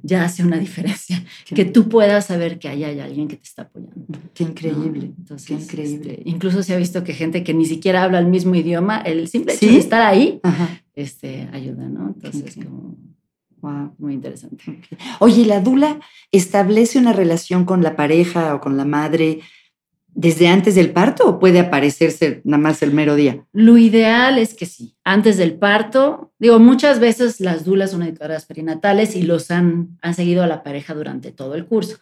ya 0.04 0.26
hace 0.26 0.44
una 0.44 0.58
diferencia. 0.58 1.24
que 1.46 1.66
tú 1.66 1.88
puedas 1.88 2.26
saber 2.26 2.60
que 2.60 2.68
ahí 2.68 2.84
hay 2.84 3.00
alguien 3.00 3.28
que 3.28 3.38
te 3.38 3.44
está 3.44 3.64
apoyando. 3.64 4.06
Qué 4.34 4.44
increíble. 4.44 5.14
Entonces, 5.18 5.48
Qué 5.48 5.54
increíble. 5.54 6.12
Este, 6.12 6.30
incluso 6.30 6.64
se 6.64 6.74
ha 6.74 6.78
visto 6.78 7.04
que 7.04 7.14
gente 7.14 7.44
que 7.44 7.54
ni 7.54 7.66
siquiera 7.66 8.04
habla 8.04 8.20
el 8.20 8.28
mismo 8.28 8.56
idioma, 8.56 8.98
el 9.00 9.28
simple 9.28 9.54
hecho 9.54 9.68
de 9.68 9.78
estar 9.78 10.02
ahí, 10.02 10.42
este, 10.96 11.50
ayuda, 11.54 11.88
¿no? 11.88 12.08
Entonces, 12.08 12.56
como... 12.56 12.98
Wow. 13.62 13.94
Muy 13.98 14.14
interesante. 14.14 14.64
Oye, 15.20 15.46
¿la 15.46 15.60
dula 15.60 16.00
establece 16.32 16.98
una 16.98 17.12
relación 17.12 17.66
con 17.66 17.84
la 17.84 17.98
pareja 17.98 18.56
o 18.56 18.62
con 18.62 18.78
la 18.78 18.86
madre 18.86 19.42
desde 20.14 20.48
antes 20.48 20.76
del 20.76 20.92
parto 20.92 21.28
o 21.28 21.40
puede 21.40 21.60
aparecerse 21.60 22.42
nada 22.44 22.62
más 22.62 22.82
el 22.82 22.94
mero 22.94 23.16
día? 23.16 23.46
Lo 23.54 23.78
ideal 23.78 24.38
es 24.38 24.54
que 24.54 24.66
sí, 24.66 24.96
antes 25.04 25.38
del 25.38 25.54
parto. 25.54 26.34
Digo, 26.40 26.60
muchas 26.60 27.00
veces 27.00 27.40
las 27.40 27.66
dulas 27.66 27.92
son 27.92 28.04
educadoras 28.04 28.46
perinatales 28.46 29.16
y 29.16 29.24
los 29.24 29.52
han, 29.52 29.98
han 30.02 30.14
seguido 30.14 30.44
a 30.44 30.48
la 30.48 30.64
pareja 30.64 30.94
durante 30.94 31.32
todo 31.32 31.56
el 31.56 31.66
curso. 31.66 31.98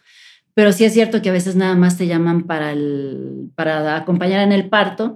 Pero 0.54 0.72
sí 0.72 0.84
es 0.84 0.92
cierto 0.92 1.22
que 1.22 1.28
a 1.28 1.32
veces 1.32 1.54
nada 1.54 1.76
más 1.76 1.96
te 1.96 2.06
llaman 2.08 2.42
para, 2.42 2.72
el, 2.72 3.50
para 3.54 3.96
acompañar 3.96 4.40
en 4.40 4.52
el 4.52 4.68
parto 4.68 5.14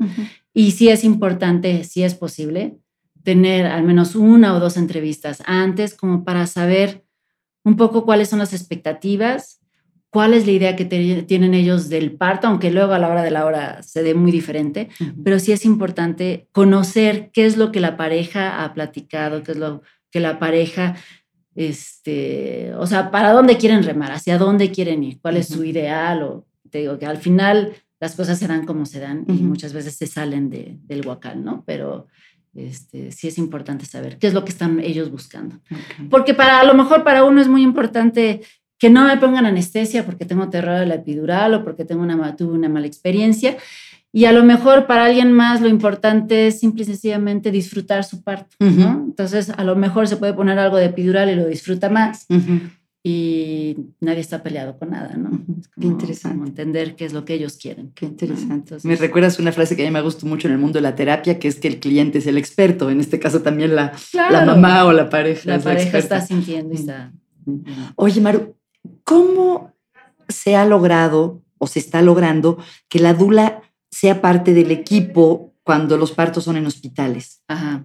y 0.55 0.71
sí 0.71 0.89
es 0.89 1.03
importante, 1.03 1.83
si 1.83 2.05
es 2.05 2.15
posible, 2.15 2.79
tener 3.25 3.67
al 3.67 3.83
menos 3.83 4.15
una 4.15 4.55
o 4.55 4.61
dos 4.61 4.77
entrevistas 4.77 5.43
antes 5.47 5.95
como 5.95 6.25
para 6.25 6.47
saber 6.47 7.05
un 7.65 7.77
poco 7.77 8.05
cuáles 8.05 8.29
son 8.29 8.39
las 8.39 8.53
expectativas 8.53 9.62
cuál 10.13 10.35
es 10.35 10.45
la 10.45 10.53
idea 10.53 10.77
que 10.77 10.85
tienen 10.85 11.55
ellos 11.55 11.89
del 11.89 12.13
parto, 12.13 12.47
aunque 12.47 12.71
luego 12.71 12.93
a 12.93 12.99
la 12.99 13.09
hora 13.09 13.23
de 13.23 13.31
la 13.31 13.47
hora 13.47 13.83
se 13.83 14.03
dé 14.03 14.13
muy 14.13 14.31
diferente, 14.31 14.91
pero 15.25 15.39
sí 15.39 15.53
es 15.53 15.65
importante 15.65 16.49
conocer 16.53 17.31
qué 17.33 17.47
es 17.47 17.57
lo 17.57 17.73
que 17.73 17.81
la 17.81 17.97
pareja 17.97 18.63
ha 18.63 18.75
platicado, 18.75 19.43
qué 19.43 19.53
es 19.53 19.57
lo 19.57 19.81
que 20.11 20.21
la 20.21 20.39
pareja, 20.39 20.97
este, 21.55 22.75
o 22.77 22.87
sea, 22.87 23.11
para 23.11 23.33
dónde 23.33 23.57
quieren 23.57 23.85
remar, 23.85 24.13
hacia 24.13 24.37
dónde 24.37 24.71
quieren 24.71 25.03
ir, 25.03 25.19
cuál 25.19 25.39
es 25.39 25.49
su 25.49 25.65
ideal, 25.65 26.23
o 26.23 26.47
te 26.71 26.81
digo 26.81 26.99
que 26.99 27.07
al 27.07 27.17
final 27.17 27.73
las 27.99 28.15
cosas 28.15 28.39
se 28.39 28.47
dan 28.47 28.67
como 28.67 28.85
se 28.85 29.01
dan 29.01 29.25
y 29.29 29.43
muchas 29.45 29.73
veces 29.73 29.95
se 29.95 30.07
salen 30.07 30.51
del 30.51 31.07
huacal, 31.07 31.43
¿no? 31.43 31.65
Pero 31.65 32.07
este, 32.55 33.13
sí 33.13 33.29
es 33.29 33.39
importante 33.39 33.87
saber 33.87 34.19
qué 34.19 34.27
es 34.27 34.35
lo 34.35 34.45
que 34.45 34.53
están 34.53 34.79
ellos 34.79 35.11
buscando. 35.11 35.59
Porque 36.11 36.35
para 36.35 36.61
a 36.61 36.65
lo 36.65 36.75
mejor 36.75 37.03
para 37.03 37.25
uno 37.25 37.41
es 37.41 37.49
muy 37.49 37.63
importante 37.63 38.43
que 38.83 38.91
no 38.91 39.07
me 39.07 39.17
pongan 39.17 39.47
anestesia 39.47 40.05
porque 40.05 40.25
tengo 40.25 40.51
terror 40.51 40.81
de 40.81 40.87
la 40.87 40.97
epidural 40.97 41.55
o 41.55 41.63
porque 41.63 41.85
tengo 41.85 42.03
una, 42.03 42.35
tuve 42.35 42.53
una 42.53 42.69
mala 42.69 42.89
experiencia. 42.89 43.57
Y 44.13 44.25
a 44.25 44.33
lo 44.33 44.43
mejor 44.43 44.89
para 44.89 45.05
alguien 45.05 45.31
más 45.31 45.61
lo 45.61 45.69
importante 45.69 46.49
es 46.49 46.59
simple 46.59 46.83
y 46.83 46.87
sencillamente 46.87 47.53
disfrutar 47.53 48.03
su 48.03 48.25
parto, 48.25 48.57
¿no? 48.59 49.05
Entonces, 49.07 49.51
a 49.51 49.63
lo 49.63 49.77
mejor 49.77 50.09
se 50.09 50.17
puede 50.17 50.35
poner 50.35 50.59
algo 50.59 50.79
de 50.79 50.87
epidural 50.87 51.31
y 51.31 51.37
lo 51.37 51.47
disfruta 51.47 51.91
más. 51.91 52.27
Y 53.05 53.77
nadie 54.01 54.19
está 54.19 54.43
peleado 54.43 54.77
con 54.77 54.91
nada, 54.91 55.17
¿no? 55.17 55.31
qué 55.81 55.87
interesante. 55.87 56.49
entender 56.49 56.97
qué 56.97 57.05
es 57.05 57.13
lo 57.13 57.25
que 57.25 57.35
ellos 57.35 57.59
quieren. 57.59 57.93
Qué 57.95 58.07
interesante. 58.07 58.79
me 58.83 58.97
recuerdas 58.97 59.39
una 59.39 59.53
frase 59.53 59.77
que 59.77 59.83
a 59.83 59.87
mí 59.87 59.93
me 59.93 60.03
gusta 60.03 60.27
mucho 60.27 60.49
en 60.49 60.55
el 60.55 60.59
mundo 60.59 60.79
de 60.79 60.83
la 60.83 60.97
terapia, 60.97 61.39
que 61.39 61.47
es 61.47 61.61
que 61.61 61.69
el 61.69 61.79
cliente 61.79 62.19
es 62.19 62.27
el 62.27 62.37
experto. 62.37 62.91
En 62.91 62.99
este 62.99 63.21
caso 63.21 63.43
también 63.43 63.77
la, 63.77 63.93
la 64.13 64.45
mamá 64.45 64.87
o 64.87 64.93
la 64.93 65.09
pareja. 65.09 65.51
La 65.51 65.61
pareja 65.61 65.99
está 65.99 66.21
sintiendo 66.21 66.75
y 66.75 66.79
está... 66.79 67.13
Oye, 67.97 68.21
Maru, 68.21 68.57
¿Cómo 69.13 69.75
se 70.27 70.57
ha 70.57 70.65
logrado 70.65 71.43
o 71.59 71.67
se 71.67 71.79
está 71.79 72.01
logrando 72.01 72.57
que 72.89 72.99
la 72.99 73.13
dula 73.13 73.61
sea 73.91 74.23
parte 74.23 74.55
del 74.55 74.71
equipo 74.71 75.53
cuando 75.63 75.99
los 75.99 76.13
partos 76.13 76.45
son 76.45 76.57
en 76.57 76.65
hospitales? 76.65 77.43
Ajá. 77.47 77.85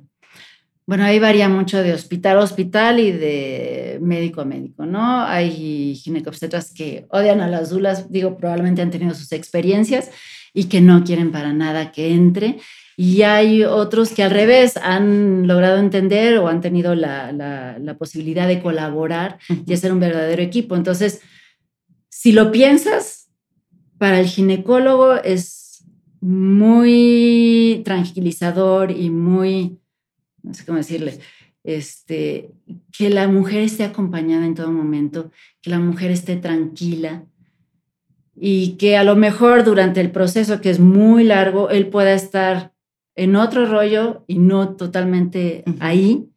Bueno, 0.86 1.04
ahí 1.04 1.20
varía 1.20 1.50
mucho 1.50 1.84
de 1.84 1.92
hospital 1.92 2.38
a 2.38 2.44
hospital 2.44 3.02
y 3.02 3.12
de 3.12 4.00
médico 4.02 4.40
a 4.40 4.46
médico, 4.46 4.86
¿no? 4.86 5.22
Hay 5.22 5.96
ginecobstetras 5.96 6.74
que 6.74 7.08
odian 7.10 7.42
a 7.42 7.50
las 7.50 7.72
dulas, 7.72 8.10
digo, 8.10 8.38
probablemente 8.38 8.82
han 8.82 8.92
tenido 8.92 9.14
sus 9.14 9.34
experiencias 9.34 10.10
y 10.58 10.64
que 10.64 10.82
no 10.82 11.04
quieren 11.04 11.32
para 11.32 11.54
nada 11.54 11.92
que 11.92 12.14
entre. 12.14 12.58
Y 12.98 13.22
hay 13.22 13.64
otros 13.64 14.10
que 14.10 14.24
al 14.24 14.32
revés 14.32 14.76
han 14.78 15.46
logrado 15.46 15.78
entender 15.78 16.40
o 16.40 16.48
han 16.48 16.62
tenido 16.62 16.96
la, 16.96 17.96
posibilidad 18.00 18.48
de 18.48 18.60
colaborar 18.60 19.38
y 19.68 19.74
hacer 19.74 19.94
un 19.94 20.00
verdadero 20.00 20.42
equipo. 20.42 20.76
Entonces, 20.76 21.22
si 22.10 22.32
lo 22.32 22.52
piensas, 22.52 23.30
para 24.00 24.20
el 24.20 24.26
ginecólogo 24.26 25.18
es 25.18 25.86
muy 26.22 27.84
tranquilizador 27.86 28.90
y 28.90 29.12
muy, 29.12 29.78
no 30.42 30.56
sé 30.56 30.66
cómo 30.66 30.80
decirle, 30.80 31.20
este, 31.64 32.50
que 32.92 33.12
la 33.12 33.28
mujer 33.28 33.62
esté 33.62 33.84
acompañada 33.84 34.48
en 34.48 34.56
todo 34.56 34.72
momento, 34.72 35.30
que 35.62 35.70
la 35.70 35.80
mujer 35.80 36.10
esté 36.10 36.36
tranquila 36.36 37.28
y 38.40 38.72
que 38.74 38.98
a 38.98 39.04
lo 39.04 39.16
mejor 39.16 39.64
durante 39.64 40.00
el 40.00 40.12
proceso, 40.12 40.62
que 40.62 40.70
es 40.70 40.80
muy 40.80 41.24
largo, 41.24 41.70
él 41.70 41.88
pueda 41.88 42.14
estar 42.14 42.72
en 43.16 43.36
otro 43.36 43.66
rollo 43.66 44.24
y 44.28 44.38
no 44.38 44.76
totalmente 44.76 45.64
ahí, 45.80 46.30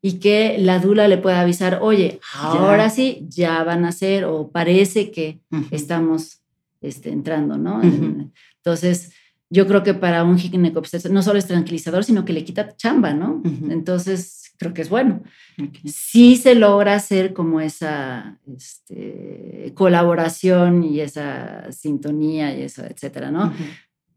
y 0.00 0.20
que 0.20 0.56
la 0.58 0.78
dula 0.78 1.08
le 1.08 1.18
pueda 1.18 1.40
avisar, 1.40 1.80
oye, 1.82 2.20
ahora 2.32 2.90
sí, 2.90 3.26
ya 3.28 3.64
van 3.64 3.84
a 3.84 3.90
ser, 3.90 4.24
o 4.24 4.48
parece 4.48 5.10
que 5.10 5.40
estamos 5.72 6.40
este, 6.80 7.10
entrando, 7.10 7.58
¿no? 7.58 7.82
Entonces, 7.82 9.12
yo 9.50 9.66
creo 9.66 9.82
que 9.82 9.94
para 9.94 10.22
un 10.22 10.38
ginecobstetra 10.38 11.10
no 11.10 11.22
solo 11.22 11.40
es 11.40 11.46
tranquilizador, 11.46 12.04
sino 12.04 12.24
que 12.24 12.32
le 12.32 12.44
quita 12.44 12.76
chamba, 12.76 13.14
¿no? 13.14 13.42
Entonces, 13.68 14.37
creo 14.58 14.74
que 14.74 14.82
es 14.82 14.88
bueno. 14.88 15.22
Sí 15.84 16.36
se 16.36 16.54
logra 16.54 16.94
hacer 16.94 17.32
como 17.32 17.60
esa 17.60 18.38
este, 18.54 19.72
colaboración 19.74 20.84
y 20.84 21.00
esa 21.00 21.70
sintonía 21.72 22.56
y 22.56 22.62
eso, 22.62 22.84
etcétera, 22.84 23.30
¿no? 23.30 23.52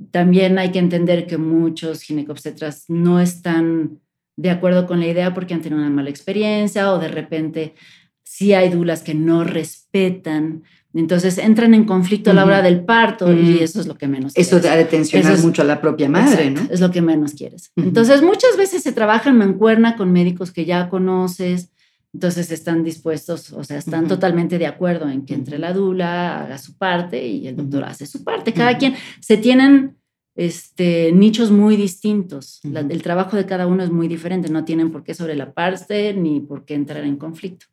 También 0.09 0.57
hay 0.57 0.71
que 0.71 0.79
entender 0.79 1.27
que 1.27 1.37
muchos 1.37 2.01
ginecobstetras 2.01 2.85
no 2.89 3.19
están 3.19 3.99
de 4.35 4.49
acuerdo 4.49 4.87
con 4.87 4.99
la 4.99 5.07
idea 5.07 5.33
porque 5.33 5.53
han 5.53 5.61
tenido 5.61 5.81
una 5.81 5.91
mala 5.91 6.09
experiencia 6.09 6.91
o 6.91 6.99
de 6.99 7.09
repente 7.09 7.75
sí 8.23 8.53
hay 8.53 8.69
dulas 8.69 9.03
que 9.03 9.13
no 9.13 9.43
respetan. 9.43 10.63
Entonces 10.93 11.37
entran 11.37 11.73
en 11.73 11.85
conflicto 11.85 12.31
a 12.31 12.33
la 12.33 12.45
hora 12.45 12.61
del 12.61 12.83
parto 12.83 13.31
y 13.33 13.59
eso 13.59 13.79
es 13.79 13.87
lo 13.87 13.97
que 13.97 14.07
menos 14.07 14.33
Eso 14.35 14.59
quieres. 14.59 14.71
ha 14.71 14.75
de 14.75 14.85
tensionar 14.85 15.39
mucho 15.39 15.61
a 15.61 15.65
la 15.65 15.79
propia 15.79 16.09
madre, 16.09 16.51
¿no? 16.51 16.61
Es 16.69 16.81
lo 16.81 16.91
que 16.91 17.01
menos 17.01 17.33
quieres. 17.33 17.71
Entonces 17.77 18.21
muchas 18.21 18.57
veces 18.57 18.83
se 18.83 18.91
trabaja 18.91 19.29
en 19.29 19.37
mancuerna 19.37 19.95
con 19.95 20.11
médicos 20.11 20.51
que 20.51 20.65
ya 20.65 20.89
conoces, 20.89 21.69
entonces 22.13 22.51
están 22.51 22.83
dispuestos, 22.83 23.53
o 23.53 23.63
sea, 23.63 23.77
están 23.77 24.07
totalmente 24.09 24.57
de 24.59 24.67
acuerdo 24.67 25.09
en 25.09 25.25
que 25.25 25.33
entre 25.33 25.57
la 25.57 25.71
dula 25.71 26.43
haga 26.43 26.57
su 26.57 26.77
parte 26.77 27.25
y 27.25 27.47
el 27.47 27.55
doctor 27.55 27.85
hace 27.85 28.05
su 28.05 28.25
parte. 28.25 28.51
Cada 28.51 28.77
quien 28.77 28.95
se 29.21 29.37
tienen 29.37 29.95
este, 30.35 31.11
nichos 31.11 31.51
muy 31.51 31.75
distintos. 31.75 32.61
el 32.63 33.01
trabajo 33.01 33.35
de 33.35 33.45
cada 33.45 33.67
uno 33.67 33.83
es 33.83 33.91
muy 33.91 34.07
diferente. 34.07 34.49
No 34.49 34.65
tienen 34.65 34.91
por 34.91 35.03
qué 35.03 35.13
sobre 35.13 35.35
la 35.35 35.53
parte 35.53 36.13
ni 36.13 36.39
por 36.39 36.65
qué 36.65 36.75
entrar 36.75 37.03
en 37.03 37.17
conflicto. 37.17 37.65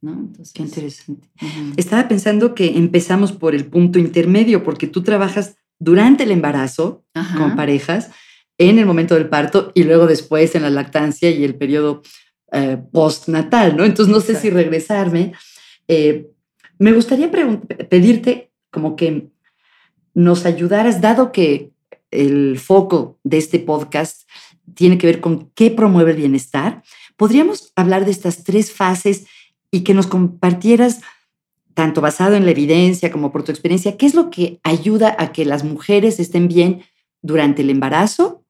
¿no? 0.00 0.30
qué 0.52 0.62
interesante. 0.62 1.28
Estaba 1.76 2.08
pensando 2.08 2.54
que 2.54 2.76
empezamos 2.76 3.32
por 3.32 3.54
el 3.54 3.66
punto 3.66 3.98
intermedio, 3.98 4.64
porque 4.64 4.86
tú 4.86 5.02
trabajas 5.02 5.56
durante 5.78 6.24
el 6.24 6.30
embarazo 6.30 7.04
con 7.36 7.56
parejas, 7.56 8.10
en 8.58 8.78
el 8.78 8.86
momento 8.86 9.14
del 9.14 9.28
parto 9.28 9.72
y 9.74 9.82
luego 9.82 10.06
después 10.06 10.54
en 10.54 10.62
la 10.62 10.70
lactancia 10.70 11.30
y 11.30 11.42
el 11.42 11.56
periodo 11.56 12.02
eh, 12.52 12.78
postnatal, 12.92 13.76
¿no? 13.76 13.84
Entonces 13.84 14.14
no 14.14 14.20
sé 14.20 14.36
si 14.36 14.50
regresarme. 14.50 15.32
Eh, 15.88 16.30
me 16.78 16.92
gustaría 16.92 17.30
pedirte 17.30 18.52
como 18.70 18.94
que 18.94 19.28
nos 20.14 20.46
ayudaras, 20.46 21.00
dado 21.00 21.32
que 21.32 21.73
el 22.14 22.58
foco 22.58 23.18
de 23.24 23.38
este 23.38 23.58
podcast 23.58 24.28
tiene 24.74 24.98
que 24.98 25.06
ver 25.06 25.20
con 25.20 25.50
qué 25.54 25.70
promueve 25.70 26.12
el 26.12 26.16
bienestar, 26.16 26.82
podríamos 27.16 27.72
hablar 27.76 28.04
de 28.04 28.10
estas 28.10 28.44
tres 28.44 28.72
fases 28.72 29.26
y 29.70 29.80
que 29.80 29.94
nos 29.94 30.06
compartieras, 30.06 31.00
tanto 31.74 32.00
basado 32.00 32.36
en 32.36 32.44
la 32.44 32.52
evidencia 32.52 33.10
como 33.10 33.32
por 33.32 33.42
tu 33.42 33.50
experiencia, 33.52 33.96
qué 33.96 34.06
es 34.06 34.14
lo 34.14 34.30
que 34.30 34.60
ayuda 34.62 35.14
a 35.18 35.32
que 35.32 35.44
las 35.44 35.64
mujeres 35.64 36.20
estén 36.20 36.48
bien 36.48 36.82
durante 37.20 37.62
el 37.62 37.70
embarazo, 37.70 38.44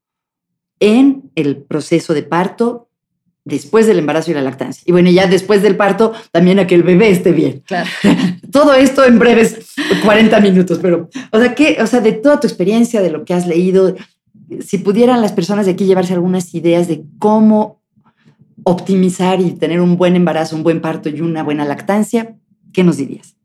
en 0.80 1.30
el 1.34 1.62
proceso 1.62 2.12
de 2.12 2.22
parto 2.22 2.83
después 3.44 3.86
del 3.86 3.98
embarazo 3.98 4.30
y 4.30 4.34
la 4.34 4.42
lactancia. 4.42 4.82
Y 4.86 4.92
bueno, 4.92 5.10
ya 5.10 5.26
después 5.26 5.62
del 5.62 5.76
parto, 5.76 6.12
también 6.32 6.58
a 6.58 6.66
que 6.66 6.74
el 6.74 6.82
bebé 6.82 7.10
esté 7.10 7.32
bien. 7.32 7.62
Claro. 7.66 7.88
Todo 8.50 8.74
esto 8.74 9.04
en 9.04 9.18
breves 9.18 9.74
40 10.04 10.40
minutos, 10.40 10.78
pero, 10.80 11.10
o 11.30 11.38
sea, 11.38 11.54
¿qué, 11.54 11.78
o 11.80 11.86
sea, 11.86 12.00
de 12.00 12.12
toda 12.12 12.40
tu 12.40 12.46
experiencia, 12.46 13.02
de 13.02 13.10
lo 13.10 13.24
que 13.24 13.34
has 13.34 13.46
leído, 13.46 13.94
si 14.60 14.78
pudieran 14.78 15.20
las 15.20 15.32
personas 15.32 15.66
de 15.66 15.72
aquí 15.72 15.84
llevarse 15.84 16.14
algunas 16.14 16.54
ideas 16.54 16.86
de 16.86 17.04
cómo 17.18 17.82
optimizar 18.62 19.40
y 19.40 19.52
tener 19.52 19.80
un 19.80 19.96
buen 19.96 20.16
embarazo, 20.16 20.56
un 20.56 20.62
buen 20.62 20.80
parto 20.80 21.08
y 21.08 21.20
una 21.20 21.42
buena 21.42 21.64
lactancia, 21.64 22.36
¿qué 22.72 22.84
nos 22.84 22.96
dirías? 22.96 23.36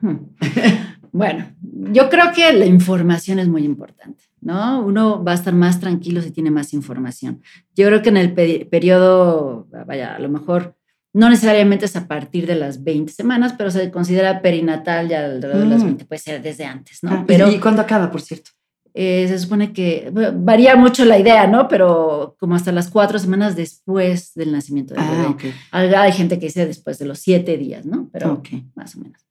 Hmm. 0.00 0.16
Bueno, 1.14 1.44
yo 1.60 2.08
creo 2.08 2.32
que 2.34 2.50
la 2.54 2.64
información 2.64 3.38
es 3.38 3.46
muy 3.46 3.64
importante. 3.64 4.24
¿No? 4.42 4.84
Uno 4.84 5.24
va 5.24 5.32
a 5.32 5.36
estar 5.36 5.54
más 5.54 5.80
tranquilo 5.80 6.20
si 6.20 6.30
tiene 6.30 6.50
más 6.50 6.74
información. 6.74 7.42
Yo 7.74 7.86
creo 7.86 8.02
que 8.02 8.10
en 8.10 8.16
el 8.18 8.34
periodo, 8.34 9.68
vaya, 9.86 10.14
a 10.14 10.18
lo 10.18 10.28
mejor 10.28 10.76
no 11.14 11.28
necesariamente 11.28 11.84
es 11.84 11.96
a 11.96 12.08
partir 12.08 12.46
de 12.46 12.56
las 12.56 12.82
20 12.82 13.12
semanas, 13.12 13.54
pero 13.56 13.70
se 13.70 13.90
considera 13.90 14.42
perinatal 14.42 15.08
ya 15.08 15.24
alrededor 15.24 15.64
de 15.64 15.66
las 15.66 15.84
20, 15.84 16.04
mm. 16.04 16.06
puede 16.06 16.18
ser 16.18 16.42
desde 16.42 16.64
antes, 16.64 16.98
¿no? 17.02 17.10
Ah, 17.12 17.24
pero, 17.26 17.50
¿Y 17.50 17.58
cuándo 17.58 17.82
acaba, 17.82 18.10
por 18.10 18.20
cierto? 18.22 18.50
Eh, 18.94 19.26
se 19.26 19.38
supone 19.38 19.72
que 19.72 20.10
varía 20.34 20.76
mucho 20.76 21.04
la 21.04 21.18
idea, 21.18 21.46
¿no? 21.46 21.66
Pero 21.66 22.36
como 22.38 22.54
hasta 22.54 22.72
las 22.72 22.90
cuatro 22.90 23.18
semanas 23.18 23.56
después 23.56 24.34
del 24.34 24.52
nacimiento 24.52 24.94
del 24.94 25.02
ah, 25.02 25.36
bebé. 25.38 25.96
Hay 25.96 26.12
gente 26.12 26.38
que 26.38 26.46
dice 26.46 26.66
después 26.66 26.98
de 26.98 27.06
los 27.06 27.18
siete 27.18 27.56
días, 27.56 27.86
¿no? 27.86 28.10
Pero 28.12 28.42
más 28.74 28.94
o 28.96 29.00
menos. 29.00 29.26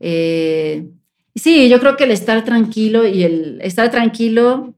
Eh, 0.00 0.88
Sí, 1.36 1.68
yo 1.68 1.78
creo 1.80 1.96
que 1.96 2.04
el 2.04 2.12
estar 2.12 2.44
tranquilo 2.44 3.06
y 3.06 3.22
el 3.22 3.60
estar 3.60 3.90
tranquilo, 3.90 4.74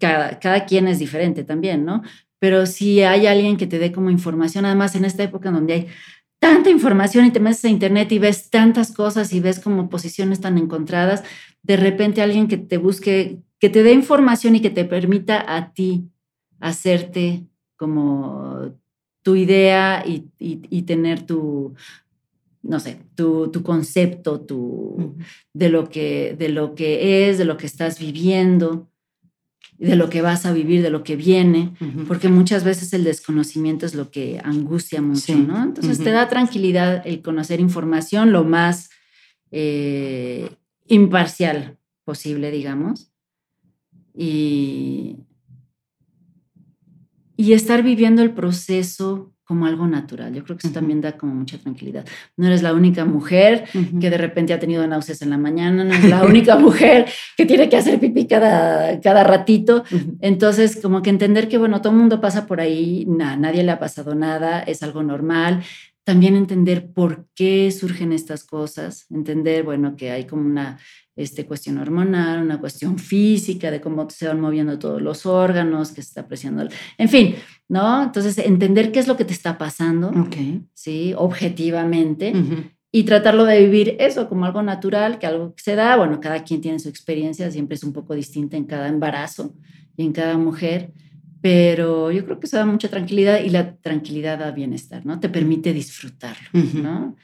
cada, 0.00 0.40
cada 0.40 0.66
quien 0.66 0.88
es 0.88 0.98
diferente 0.98 1.44
también, 1.44 1.84
¿no? 1.84 2.02
Pero 2.40 2.66
si 2.66 3.02
hay 3.02 3.26
alguien 3.28 3.56
que 3.56 3.68
te 3.68 3.78
dé 3.78 3.92
como 3.92 4.10
información, 4.10 4.64
además 4.66 4.96
en 4.96 5.04
esta 5.04 5.22
época 5.22 5.52
donde 5.52 5.72
hay 5.72 5.86
tanta 6.40 6.68
información 6.68 7.26
y 7.26 7.30
te 7.30 7.38
metes 7.40 7.64
a 7.64 7.68
internet 7.68 8.10
y 8.10 8.18
ves 8.18 8.50
tantas 8.50 8.92
cosas 8.92 9.32
y 9.32 9.40
ves 9.40 9.60
como 9.60 9.88
posiciones 9.88 10.40
tan 10.40 10.58
encontradas, 10.58 11.22
de 11.62 11.76
repente 11.76 12.22
alguien 12.22 12.48
que 12.48 12.58
te 12.58 12.76
busque, 12.76 13.38
que 13.60 13.70
te 13.70 13.84
dé 13.84 13.92
información 13.92 14.56
y 14.56 14.60
que 14.60 14.70
te 14.70 14.84
permita 14.84 15.44
a 15.56 15.72
ti 15.72 16.10
hacerte 16.58 17.46
como 17.76 18.74
tu 19.22 19.36
idea 19.36 20.02
y, 20.04 20.26
y 20.38 20.82
tener 20.82 21.24
tu, 21.24 21.74
no 22.64 22.80
sé, 22.80 22.98
tu, 23.14 23.50
tu 23.50 23.62
concepto, 23.62 24.40
tu, 24.40 25.16
de, 25.52 25.68
lo 25.68 25.88
que, 25.88 26.34
de 26.38 26.48
lo 26.48 26.74
que 26.74 27.28
es, 27.28 27.38
de 27.38 27.44
lo 27.44 27.56
que 27.56 27.66
estás 27.66 27.98
viviendo, 27.98 28.90
de 29.78 29.96
lo 29.96 30.08
que 30.08 30.22
vas 30.22 30.46
a 30.46 30.52
vivir, 30.52 30.82
de 30.82 30.90
lo 30.90 31.02
que 31.02 31.14
viene, 31.14 31.74
porque 32.08 32.28
muchas 32.28 32.64
veces 32.64 32.92
el 32.94 33.04
desconocimiento 33.04 33.84
es 33.84 33.94
lo 33.94 34.10
que 34.10 34.40
angustia 34.42 35.02
mucho, 35.02 35.36
¿no? 35.36 35.62
Entonces 35.62 35.98
te 35.98 36.10
da 36.10 36.28
tranquilidad 36.28 37.02
el 37.06 37.22
conocer 37.22 37.60
información 37.60 38.32
lo 38.32 38.44
más 38.44 38.90
eh, 39.50 40.48
imparcial 40.86 41.78
posible, 42.04 42.50
digamos, 42.50 43.12
y, 44.16 45.18
y 47.36 47.52
estar 47.52 47.82
viviendo 47.82 48.22
el 48.22 48.32
proceso 48.32 49.33
como 49.44 49.66
algo 49.66 49.86
natural. 49.86 50.32
Yo 50.34 50.42
creo 50.42 50.56
que 50.56 50.66
eso 50.66 50.74
también 50.74 51.00
da 51.00 51.16
como 51.16 51.34
mucha 51.34 51.58
tranquilidad. 51.58 52.06
No 52.36 52.46
eres 52.46 52.62
la 52.62 52.72
única 52.72 53.04
mujer 53.04 53.64
que 54.00 54.10
de 54.10 54.18
repente 54.18 54.54
ha 54.54 54.58
tenido 54.58 54.86
náuseas 54.86 55.20
en 55.22 55.30
la 55.30 55.38
mañana, 55.38 55.84
no 55.84 55.92
es 55.92 56.04
la 56.04 56.24
única 56.24 56.56
mujer 56.58 57.06
que 57.36 57.44
tiene 57.44 57.68
que 57.68 57.76
hacer 57.76 58.00
pipí 58.00 58.26
cada, 58.26 59.00
cada 59.00 59.22
ratito. 59.22 59.84
Entonces, 60.20 60.80
como 60.80 61.02
que 61.02 61.10
entender 61.10 61.48
que, 61.48 61.58
bueno, 61.58 61.80
todo 61.80 61.92
el 61.92 61.98
mundo 61.98 62.20
pasa 62.20 62.46
por 62.46 62.60
ahí, 62.60 63.04
nadie 63.06 63.62
le 63.62 63.72
ha 63.72 63.78
pasado 63.78 64.14
nada, 64.14 64.60
es 64.60 64.82
algo 64.82 65.02
normal. 65.02 65.62
También 66.04 66.36
entender 66.36 66.92
por 66.92 67.26
qué 67.34 67.70
surgen 67.70 68.12
estas 68.12 68.44
cosas, 68.44 69.06
entender, 69.10 69.62
bueno, 69.62 69.96
que 69.96 70.10
hay 70.10 70.26
como 70.26 70.46
una 70.46 70.78
este, 71.16 71.46
cuestión 71.46 71.78
hormonal, 71.78 72.42
una 72.42 72.58
cuestión 72.58 72.98
física 72.98 73.70
de 73.70 73.80
cómo 73.80 74.08
se 74.10 74.26
van 74.26 74.40
moviendo 74.40 74.78
todos 74.78 75.00
los 75.00 75.26
órganos, 75.26 75.90
que 75.90 76.02
se 76.02 76.08
está 76.08 76.22
apreciando, 76.22 76.66
en 76.98 77.08
fin, 77.08 77.36
¿no? 77.68 78.02
Entonces, 78.02 78.38
entender 78.38 78.90
qué 78.90 78.98
es 78.98 79.06
lo 79.06 79.16
que 79.16 79.24
te 79.24 79.32
está 79.32 79.56
pasando, 79.56 80.12
¿sí? 80.74 81.14
Objetivamente. 81.16 82.32
Y 82.90 83.02
tratarlo 83.02 83.44
de 83.44 83.58
vivir 83.60 83.96
eso 83.98 84.28
como 84.28 84.44
algo 84.44 84.62
natural, 84.62 85.18
que 85.18 85.26
algo 85.26 85.54
que 85.54 85.62
se 85.62 85.74
da, 85.74 85.96
bueno, 85.96 86.20
cada 86.20 86.44
quien 86.44 86.60
tiene 86.60 86.78
su 86.78 86.88
experiencia, 86.88 87.50
siempre 87.50 87.74
es 87.74 87.82
un 87.82 87.92
poco 87.92 88.14
distinta 88.14 88.56
en 88.56 88.64
cada 88.64 88.88
embarazo 88.88 89.54
y 89.96 90.04
en 90.04 90.12
cada 90.12 90.38
mujer, 90.38 90.92
pero 91.40 92.10
yo 92.10 92.24
creo 92.24 92.40
que 92.40 92.46
eso 92.46 92.56
da 92.56 92.64
mucha 92.64 92.88
tranquilidad 92.88 93.40
y 93.40 93.50
la 93.50 93.76
tranquilidad 93.76 94.38
da 94.38 94.50
bienestar, 94.50 95.04
¿no? 95.04 95.20
Te 95.20 95.28
permite 95.28 95.72
disfrutarlo, 95.72 96.48
¿no? 96.74 97.16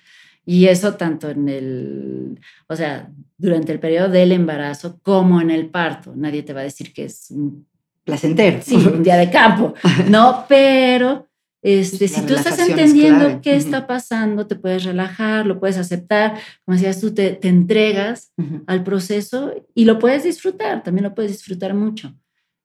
Y 0.45 0.67
eso 0.67 0.95
tanto 0.95 1.31
en 1.31 1.49
el, 1.49 2.41
o 2.67 2.75
sea, 2.75 3.11
durante 3.37 3.73
el 3.73 3.81
periodo 3.81 4.09
del 4.09 4.33
embarazo 4.33 4.99
como 5.03 5.41
en 5.41 5.51
el 5.51 5.69
parto. 5.69 6.15
Nadie 6.17 6.43
te 6.43 6.53
va 6.53 6.61
a 6.61 6.65
decir 6.65 6.93
que 6.93 7.05
es 7.05 7.31
un 7.31 7.67
placentero. 8.05 8.61
Sí, 8.63 8.77
un 8.77 9.03
día 9.03 9.17
de 9.17 9.31
campo, 9.31 9.75
¿no? 10.09 10.47
Pero 10.49 11.29
este, 11.63 12.09
si 12.09 12.23
tú 12.23 12.35
estás 12.35 12.59
entendiendo 12.59 13.41
qué 13.43 13.55
está 13.55 13.87
pasando, 13.87 14.47
te 14.47 14.57
puedes 14.57 14.85
relajar, 14.85 15.47
lo 15.47 15.61
puedes 15.61 15.77
aceptar, 15.77 16.39
como 16.65 16.77
decías 16.77 17.01
tú, 17.01 17.13
te, 17.13 17.35
te 17.35 17.49
entregas 17.49 18.33
al 18.67 18.83
proceso 18.83 19.53
y 19.75 19.85
lo 19.85 19.99
puedes 19.99 20.25
disfrutar, 20.25 20.83
también 20.83 21.05
lo 21.05 21.15
puedes 21.15 21.33
disfrutar 21.33 21.75
mucho. 21.75 22.17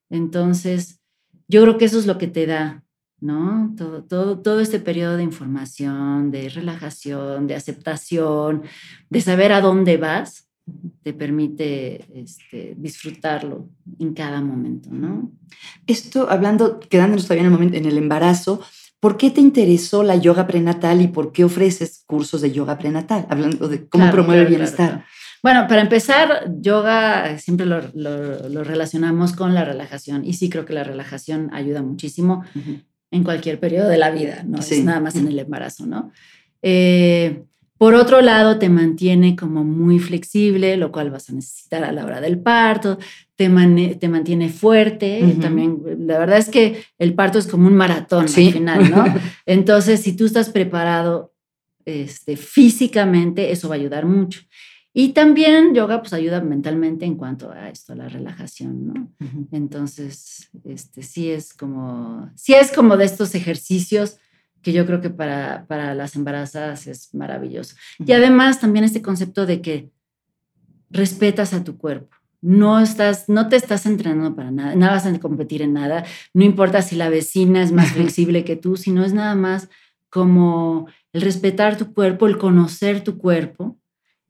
Entonces, 0.09 1.01
yo 1.47 1.61
creo 1.63 1.77
que 1.77 1.85
eso 1.85 1.99
es 1.99 2.05
lo 2.05 2.17
que 2.17 2.27
te 2.27 2.45
da 2.45 2.84
¿no? 3.25 3.73
Todo, 3.77 4.03
todo, 4.03 4.39
todo 4.39 4.59
este 4.59 4.79
periodo 4.79 5.17
de 5.17 5.23
información, 5.23 6.31
de 6.31 6.49
relajación, 6.49 7.47
de 7.47 7.55
aceptación, 7.55 8.63
de 9.09 9.21
saber 9.21 9.51
a 9.51 9.61
dónde 9.61 9.97
vas, 9.97 10.45
te 11.03 11.13
permite 11.13 12.05
este, 12.13 12.73
disfrutarlo 12.77 13.69
en 13.99 14.13
cada 14.13 14.41
momento, 14.41 14.89
¿no? 14.91 15.31
Esto, 15.85 16.27
hablando, 16.29 16.79
quedándonos 16.79 17.25
todavía 17.25 17.41
en 17.41 17.47
el, 17.47 17.51
momento, 17.51 17.77
en 17.77 17.85
el 17.85 17.97
embarazo, 17.97 18.61
¿por 18.99 19.17
qué 19.17 19.29
te 19.29 19.41
interesó 19.41 20.03
la 20.03 20.15
yoga 20.15 20.47
prenatal 20.47 21.01
y 21.01 21.07
por 21.07 21.31
qué 21.31 21.43
ofreces 21.43 22.03
cursos 22.07 22.41
de 22.41 22.51
yoga 22.51 22.77
prenatal? 22.77 23.27
Hablando 23.29 23.67
de 23.67 23.87
cómo 23.87 24.09
promueve 24.11 24.43
el 24.43 24.47
bienestar. 24.47 25.05
Bueno, 25.43 25.67
para 25.67 25.81
empezar, 25.81 26.51
yoga 26.59 27.37
siempre 27.37 27.67
lo, 27.67 27.79
lo, 27.93 28.63
relacionamos 28.63 29.33
con 29.33 29.53
la 29.53 29.63
relajación 29.63 30.25
y 30.25 30.33
sí 30.33 30.49
creo 30.49 30.65
que 30.65 30.73
la 30.73 30.83
relajación 30.83 31.53
ayuda 31.53 31.83
muchísimo 31.83 32.43
en 33.11 33.23
cualquier 33.23 33.59
periodo 33.59 33.87
de 33.87 33.97
la 33.97 34.11
vida, 34.11 34.43
no 34.45 34.59
es 34.59 34.83
nada 34.83 34.99
más 34.99 35.15
en 35.15 35.27
el 35.27 35.39
embarazo, 35.39 35.85
¿no? 35.85 36.11
Eh, 36.61 37.43
por 37.77 37.93
otro 37.93 38.21
lado, 38.21 38.57
te 38.57 38.69
mantiene 38.69 39.35
como 39.35 39.65
muy 39.65 39.99
flexible, 39.99 40.77
lo 40.77 40.91
cual 40.91 41.11
vas 41.11 41.29
a 41.29 41.33
necesitar 41.33 41.83
a 41.83 41.91
la 41.91 42.05
hora 42.05 42.21
del 42.21 42.39
parto, 42.39 42.97
te, 43.35 43.49
te 43.99 44.07
mantiene 44.07 44.49
fuerte, 44.49 45.35
también, 45.41 45.81
la 45.99 46.17
verdad 46.17 46.37
es 46.37 46.49
que 46.49 46.83
el 46.97 47.13
parto 47.13 47.37
es 47.37 47.47
como 47.47 47.67
un 47.67 47.75
maratón 47.75 48.23
al 48.23 48.29
final, 48.29 48.89
¿no? 48.89 49.05
Entonces, 49.45 49.99
si 49.99 50.15
tú 50.15 50.25
estás 50.25 50.49
preparado 50.49 51.33
este, 51.83 52.37
físicamente, 52.37 53.51
eso 53.51 53.67
va 53.67 53.75
a 53.75 53.77
ayudar 53.77 54.05
mucho. 54.05 54.41
Y 54.97 55.09
también 55.09 55.75
yoga 55.75 55.99
pues 56.01 56.13
ayuda 56.13 56.39
mentalmente 56.39 57.03
en 57.03 57.15
cuanto 57.15 57.51
a 57.51 57.67
esto, 57.67 57.91
a 57.91 57.97
la 57.97 58.07
relajación, 58.07 58.87
¿no? 58.87 59.11
Entonces, 59.51 60.49
este, 60.63 61.03
sí 61.03 61.29
es 61.29 61.53
como, 61.53 62.31
sí 62.35 62.53
es 62.53 62.71
como 62.71 62.95
de 62.95 63.03
estos 63.03 63.35
ejercicios 63.35 64.19
que 64.61 64.71
yo 64.71 64.85
creo 64.85 65.01
que 65.01 65.09
para, 65.09 65.65
para 65.67 65.93
las 65.95 66.15
embarazadas 66.15 66.87
es 66.87 67.13
maravilloso. 67.13 67.75
Y 67.99 68.13
además 68.13 68.61
también 68.61 68.85
este 68.85 69.01
concepto 69.01 69.45
de 69.45 69.61
que 69.61 69.91
respetas 70.89 71.53
a 71.53 71.65
tu 71.65 71.77
cuerpo. 71.77 72.15
No, 72.39 72.79
estás, 72.79 73.27
no 73.27 73.49
te 73.49 73.57
estás 73.57 73.85
entrenando 73.85 74.33
para 74.33 74.49
nada, 74.49 74.75
nada 74.75 74.93
vas 74.93 75.05
a 75.05 75.19
competir 75.19 75.61
en 75.61 75.73
nada, 75.73 76.05
no 76.33 76.45
importa 76.45 76.81
si 76.81 76.95
la 76.95 77.09
vecina 77.09 77.61
es 77.61 77.73
más 77.73 77.91
flexible 77.95 78.45
que 78.45 78.55
tú, 78.55 78.77
sino 78.77 79.03
es 79.03 79.11
nada 79.11 79.35
más 79.35 79.67
como 80.09 80.87
el 81.11 81.21
respetar 81.21 81.77
tu 81.77 81.93
cuerpo, 81.93 82.27
el 82.27 82.37
conocer 82.37 83.03
tu 83.03 83.17
cuerpo 83.17 83.77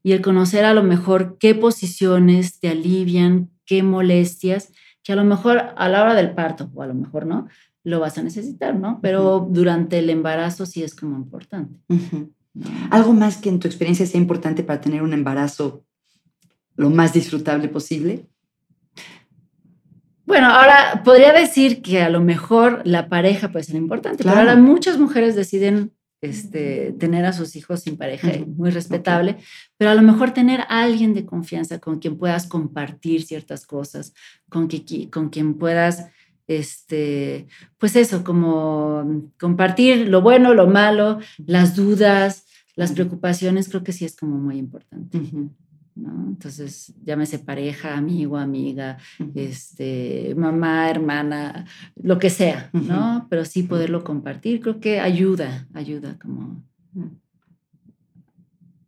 y 0.06 0.12
el 0.12 0.22
conocer 0.22 0.64
a 0.64 0.72
lo 0.72 0.84
mejor 0.84 1.36
qué 1.36 1.56
posiciones 1.56 2.60
te 2.60 2.68
alivian, 2.68 3.50
qué 3.64 3.82
molestias, 3.82 4.72
que 5.02 5.12
a 5.12 5.16
lo 5.16 5.24
mejor 5.24 5.60
a 5.76 5.88
la 5.88 6.04
hora 6.04 6.14
del 6.14 6.30
parto, 6.30 6.70
o 6.76 6.82
a 6.82 6.86
lo 6.86 6.94
mejor 6.94 7.26
no, 7.26 7.48
lo 7.82 7.98
vas 7.98 8.16
a 8.16 8.22
necesitar, 8.22 8.76
¿no? 8.76 9.00
Pero 9.02 9.48
durante 9.50 9.98
el 9.98 10.08
embarazo 10.08 10.64
sí 10.64 10.84
es 10.84 10.94
como 10.94 11.16
importante. 11.16 11.80
¿Algo 12.90 13.14
más 13.14 13.38
que 13.38 13.48
en 13.48 13.58
tu 13.58 13.66
experiencia 13.66 14.06
sea 14.06 14.20
importante 14.20 14.62
para 14.62 14.80
tener 14.80 15.02
un 15.02 15.12
embarazo 15.12 15.82
lo 16.76 16.88
más 16.88 17.12
disfrutable 17.12 17.66
posible? 17.66 18.28
Bueno, 20.24 20.46
ahora 20.50 21.02
podría 21.04 21.32
decir 21.32 21.82
que 21.82 22.02
a 22.02 22.10
lo 22.10 22.20
mejor 22.20 22.80
la 22.84 23.08
pareja 23.08 23.50
puede 23.50 23.64
ser 23.64 23.74
importante, 23.74 24.22
pero 24.22 24.36
ahora 24.36 24.54
muchas 24.54 24.98
mujeres 24.98 25.34
deciden 25.34 25.95
este, 26.28 26.94
tener 26.98 27.24
a 27.24 27.32
sus 27.32 27.56
hijos 27.56 27.80
sin 27.80 27.96
pareja, 27.96 28.28
muy 28.46 28.70
respetable, 28.70 29.38
pero 29.76 29.90
a 29.90 29.94
lo 29.94 30.02
mejor 30.02 30.32
tener 30.32 30.60
a 30.62 30.82
alguien 30.82 31.14
de 31.14 31.24
confianza 31.24 31.78
con 31.78 31.98
quien 31.98 32.18
puedas 32.18 32.46
compartir 32.46 33.22
ciertas 33.22 33.66
cosas, 33.66 34.14
con, 34.48 34.68
que, 34.68 35.10
con 35.10 35.30
quien 35.30 35.54
puedas, 35.54 36.06
este, 36.46 37.46
pues 37.78 37.96
eso, 37.96 38.24
como 38.24 39.30
compartir 39.38 40.08
lo 40.08 40.22
bueno, 40.22 40.54
lo 40.54 40.66
malo, 40.66 41.18
las 41.44 41.74
dudas, 41.74 42.46
las 42.74 42.92
preocupaciones, 42.92 43.68
creo 43.68 43.82
que 43.82 43.92
sí 43.92 44.04
es 44.04 44.16
como 44.16 44.36
muy 44.36 44.58
importante. 44.58 45.18
Entonces, 45.96 46.92
llámese 47.02 47.38
pareja, 47.38 47.96
amigo, 47.96 48.36
amiga, 48.36 48.98
este, 49.34 50.34
mamá, 50.36 50.90
hermana, 50.90 51.66
lo 51.96 52.18
que 52.18 52.28
sea, 52.28 52.68
¿no? 52.72 53.26
Pero 53.30 53.44
sí 53.46 53.62
poderlo 53.62 54.04
compartir, 54.04 54.60
creo 54.60 54.78
que 54.78 55.00
ayuda, 55.00 55.66
ayuda 55.72 56.18
como 56.18 56.62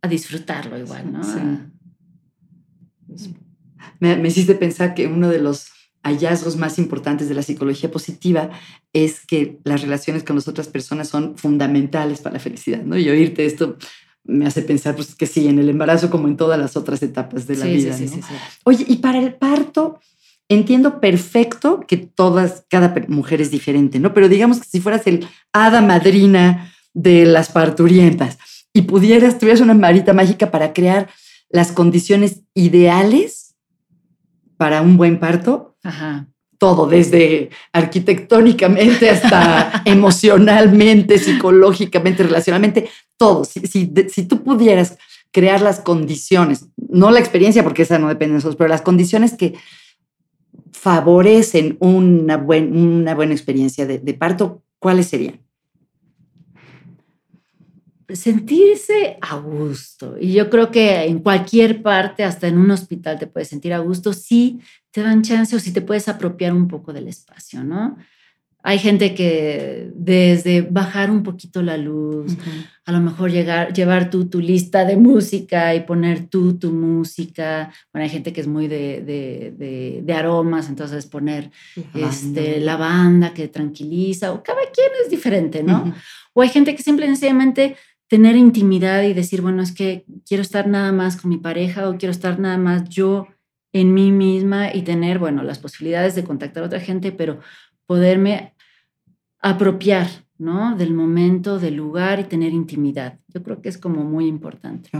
a 0.01 0.07
disfrutarlo 0.07 0.77
igual, 0.77 1.11
¿no? 1.11 1.21
Pues, 3.07 3.31
me, 3.99 4.15
me 4.15 4.27
hiciste 4.27 4.53
pensar 4.53 4.93
que 4.93 5.07
uno 5.07 5.29
de 5.29 5.39
los 5.39 5.71
hallazgos 6.03 6.55
más 6.57 6.77
importantes 6.79 7.27
de 7.27 7.35
la 7.35 7.43
psicología 7.43 7.91
positiva 7.91 8.51
es 8.93 9.25
que 9.25 9.59
las 9.63 9.81
relaciones 9.81 10.23
con 10.23 10.35
las 10.35 10.47
otras 10.47 10.67
personas 10.67 11.09
son 11.09 11.37
fundamentales 11.37 12.21
para 12.21 12.33
la 12.33 12.39
felicidad, 12.39 12.83
¿no? 12.83 12.97
Y 12.97 13.09
oírte 13.09 13.45
esto 13.45 13.77
me 14.23 14.45
hace 14.45 14.61
pensar 14.61 14.95
pues, 14.95 15.15
que 15.15 15.25
sí, 15.25 15.47
en 15.47 15.59
el 15.59 15.69
embarazo 15.69 16.09
como 16.09 16.27
en 16.27 16.37
todas 16.37 16.59
las 16.59 16.77
otras 16.77 17.01
etapas 17.01 17.47
de 17.47 17.57
la 17.57 17.65
vida. 17.65 17.93
Sí, 17.93 18.07
sí, 18.07 18.21
Oye, 18.63 18.85
y 18.87 18.97
para 18.97 19.19
el 19.19 19.33
parto, 19.33 19.99
entiendo 20.47 20.99
perfecto 20.99 21.81
que 21.87 21.97
todas, 21.97 22.65
cada 22.69 22.93
mujer 23.07 23.41
es 23.41 23.51
diferente, 23.51 23.99
¿no? 23.99 24.13
Pero 24.13 24.29
digamos 24.29 24.59
que 24.59 24.67
si 24.67 24.81
fueras 24.81 25.07
el 25.07 25.27
hada 25.53 25.81
madrina 25.81 26.73
de 26.93 27.25
las 27.25 27.49
parturientas 27.49 28.37
y 28.73 28.83
pudieras, 28.83 29.39
tuvieras 29.39 29.61
una 29.61 29.73
marita 29.73 30.13
mágica 30.13 30.51
para 30.51 30.73
crear 30.73 31.09
las 31.49 31.71
condiciones 31.71 32.41
ideales 32.53 33.55
para 34.57 34.81
un 34.81 34.97
buen 34.97 35.19
parto, 35.19 35.75
Ajá 35.81 36.27
todo, 36.59 36.87
desde 36.87 37.49
arquitectónicamente 37.71 39.09
hasta 39.09 39.81
emocionalmente, 39.85 41.17
psicológicamente, 41.17 42.23
relacionalmente, 42.23 42.89
todo. 43.19 43.43
Si, 43.43 43.87
tú 43.87 44.43
pudieras 44.43 44.97
crear 45.31 45.61
las 45.61 45.81
condiciones, 45.81 46.65
no 46.77 47.11
la 47.11 47.19
experiencia, 47.19 47.63
porque 47.63 47.83
esa 47.83 47.99
no 47.99 48.07
depende 48.07 48.31
de 48.31 48.37
nosotros, 48.37 48.55
pero 48.55 48.69
las 48.69 48.81
condiciones 48.81 49.33
que 49.33 49.53
favorecen 50.71 51.77
una, 51.81 52.37
una 52.37 53.13
buena 53.13 53.33
experiencia 53.33 53.85
de, 53.85 54.13
parto, 54.15 54.63
¿cuáles 54.79 55.07
serían? 55.07 55.41
sentirse 58.11 59.19
a 59.21 59.35
gusto. 59.35 60.15
Y 60.19 60.33
yo 60.33 60.49
creo 60.49 60.71
que 60.71 61.03
en 61.03 61.19
cualquier 61.19 61.83
parte, 61.83 62.23
hasta 62.23 62.47
en 62.47 62.57
un 62.57 62.71
hospital, 62.71 63.19
te 63.19 63.27
puedes 63.27 63.49
sentir 63.49 63.71
a 63.71 63.77
gusto 63.77 64.13
si 64.13 64.59
te 64.89 65.03
dan 65.03 65.21
chance 65.21 65.55
o 65.55 65.59
si 65.59 65.71
te 65.71 65.81
puedes 65.81 66.09
apropiar 66.09 66.53
un 66.53 66.67
poco 66.67 66.91
del 66.91 67.07
espacio, 67.07 67.63
¿no? 67.63 67.97
Hay 68.61 68.77
gente 68.77 69.15
que 69.15 69.89
desde 69.95 70.61
bajar 70.61 71.09
un 71.11 71.23
poquito 71.23 71.61
la 71.61 71.77
luz, 71.77 72.35
a 72.85 72.91
lo 72.91 72.99
mejor 72.99 73.31
llegar, 73.31 73.71
llevar 73.73 74.09
tú 74.09 74.29
tu 74.29 74.41
lista 74.41 74.83
de 74.83 74.97
música 74.97 75.73
y 75.75 75.81
poner 75.81 76.27
tú 76.27 76.59
tu 76.59 76.71
música. 76.71 77.71
Bueno, 77.93 78.03
hay 78.03 78.09
gente 78.09 78.33
que 78.33 78.41
es 78.41 78.47
muy 78.47 78.67
de, 78.67 79.01
de, 79.01 80.01
de, 80.03 80.13
aromas, 80.13 80.67
entonces 80.67 81.05
poner 81.05 81.51
lavanda. 81.93 82.09
Este, 82.09 82.59
lavanda 82.59 83.33
que 83.33 83.47
tranquiliza, 83.47 84.33
o 84.33 84.43
cada 84.43 84.61
quien 84.73 84.89
es 85.03 85.09
diferente, 85.09 85.63
¿no? 85.63 85.93
O 86.33 86.41
hay 86.41 86.49
gente 86.49 86.75
que 86.75 86.83
simplemente 86.83 87.77
tener 88.09 88.35
intimidad 88.35 89.03
y 89.03 89.13
decir, 89.13 89.41
bueno, 89.41 89.61
es 89.61 89.71
que 89.71 90.03
quiero 90.27 90.41
estar 90.41 90.67
nada 90.67 90.91
más 90.91 91.15
con 91.15 91.29
mi 91.29 91.37
pareja 91.37 91.87
o 91.87 91.97
quiero 91.97 92.11
estar 92.11 92.39
nada 92.39 92.57
más 92.57 92.89
yo 92.89 93.27
en 93.71 93.93
mí 93.93 94.11
misma 94.11 94.73
y 94.73 94.81
tener, 94.81 95.19
bueno, 95.19 95.43
las 95.43 95.59
posibilidades 95.59 96.15
de 96.15 96.23
contactar 96.23 96.63
a 96.63 96.65
otra 96.65 96.79
gente, 96.79 97.11
pero 97.11 97.39
poderme 97.89 98.53
apropiar, 99.41 100.07
¿no? 100.37 100.75
Del 100.75 100.93
momento, 100.93 101.57
del 101.57 101.73
lugar 101.73 102.19
y 102.19 102.25
tener 102.25 102.53
intimidad. 102.53 103.17
Yo 103.29 103.41
creo 103.41 103.63
que 103.63 103.69
es 103.69 103.79
como 103.79 104.03
muy 104.03 104.27
importante. 104.27 104.91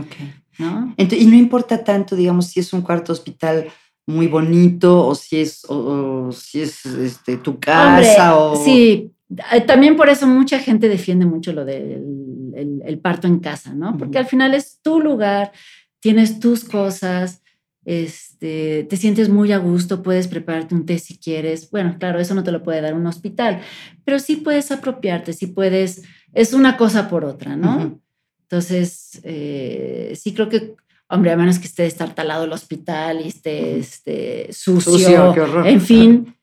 ¿no? 0.58 0.92
y 0.98 1.26
no 1.26 1.36
importa 1.36 1.84
tanto, 1.84 2.16
digamos, 2.16 2.48
si 2.48 2.58
es 2.58 2.72
un 2.72 2.82
cuarto 2.82 3.12
hospital 3.12 3.68
muy 4.08 4.26
bonito 4.26 5.06
o 5.06 5.14
si 5.14 5.40
es, 5.40 5.64
o, 5.68 6.32
si 6.32 6.62
es 6.62 6.84
este, 6.84 7.36
tu 7.36 7.60
casa 7.60 8.36
o... 8.36 8.56
Sí, 8.56 9.12
eh, 9.52 9.60
también 9.60 9.96
por 9.96 10.08
eso 10.08 10.26
mucha 10.26 10.58
gente 10.58 10.88
defiende 10.88 11.26
mucho 11.26 11.52
lo 11.52 11.64
del 11.64 12.82
el, 12.84 12.98
parto 12.98 13.28
en 13.28 13.38
casa, 13.38 13.72
¿no? 13.72 13.96
Porque 13.96 14.18
al 14.18 14.26
final 14.26 14.52
es 14.52 14.80
tu 14.82 14.98
lugar, 14.98 15.52
tienes 16.00 16.40
tus 16.40 16.64
cosas, 16.64 17.40
este, 17.84 18.84
te 18.88 18.96
sientes 18.96 19.28
muy 19.28 19.52
a 19.52 19.58
gusto, 19.58 20.02
puedes 20.02 20.28
prepararte 20.28 20.74
un 20.74 20.86
té 20.86 20.98
si 20.98 21.18
quieres. 21.18 21.70
Bueno, 21.70 21.96
claro, 21.98 22.20
eso 22.20 22.34
no 22.34 22.44
te 22.44 22.52
lo 22.52 22.62
puede 22.62 22.80
dar 22.80 22.94
un 22.94 23.06
hospital, 23.06 23.60
pero 24.04 24.18
sí 24.18 24.36
puedes 24.36 24.70
apropiarte, 24.70 25.32
sí 25.32 25.46
puedes, 25.46 26.02
es 26.34 26.52
una 26.52 26.76
cosa 26.76 27.08
por 27.08 27.24
otra, 27.24 27.56
¿no? 27.56 28.00
Entonces, 28.42 29.20
eh, 29.22 30.12
sí 30.20 30.34
creo 30.34 30.48
que, 30.48 30.74
hombre, 31.08 31.32
a 31.32 31.36
menos 31.36 31.58
que 31.58 31.66
esté 31.66 31.86
estartalado 31.86 32.44
el 32.44 32.52
hospital 32.52 33.20
y 33.24 33.28
esté 33.28 33.78
este, 33.78 34.52
sucio, 34.52 35.34
en 35.64 35.80
fin, 35.80 36.34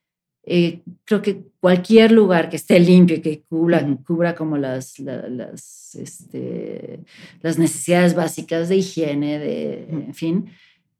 eh, 0.44 0.82
creo 1.04 1.22
que 1.22 1.44
cualquier 1.60 2.14
lugar 2.14 2.50
que 2.50 2.56
esté 2.56 2.80
limpio 2.80 3.18
y 3.18 3.22
que 3.22 3.42
cubra, 3.42 3.86
cubra 4.06 4.34
como 4.34 4.58
las, 4.58 4.98
las, 5.00 5.96
este, 5.96 7.02
las 7.42 7.60
necesidades 7.60 8.16
básicas 8.16 8.70
de 8.70 8.78
higiene, 8.78 9.40
de, 9.40 9.90
en 9.90 10.14
fin, 10.14 10.50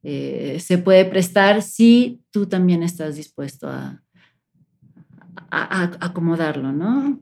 eh, 0.02 0.58
se 0.60 0.78
puede 0.78 1.04
prestar 1.04 1.62
si 1.62 2.20
tú 2.30 2.46
también 2.46 2.82
estás 2.82 3.16
dispuesto 3.16 3.68
a, 3.68 4.02
a, 5.50 5.90
acomodarlo, 6.00 6.72
¿no? 6.72 7.18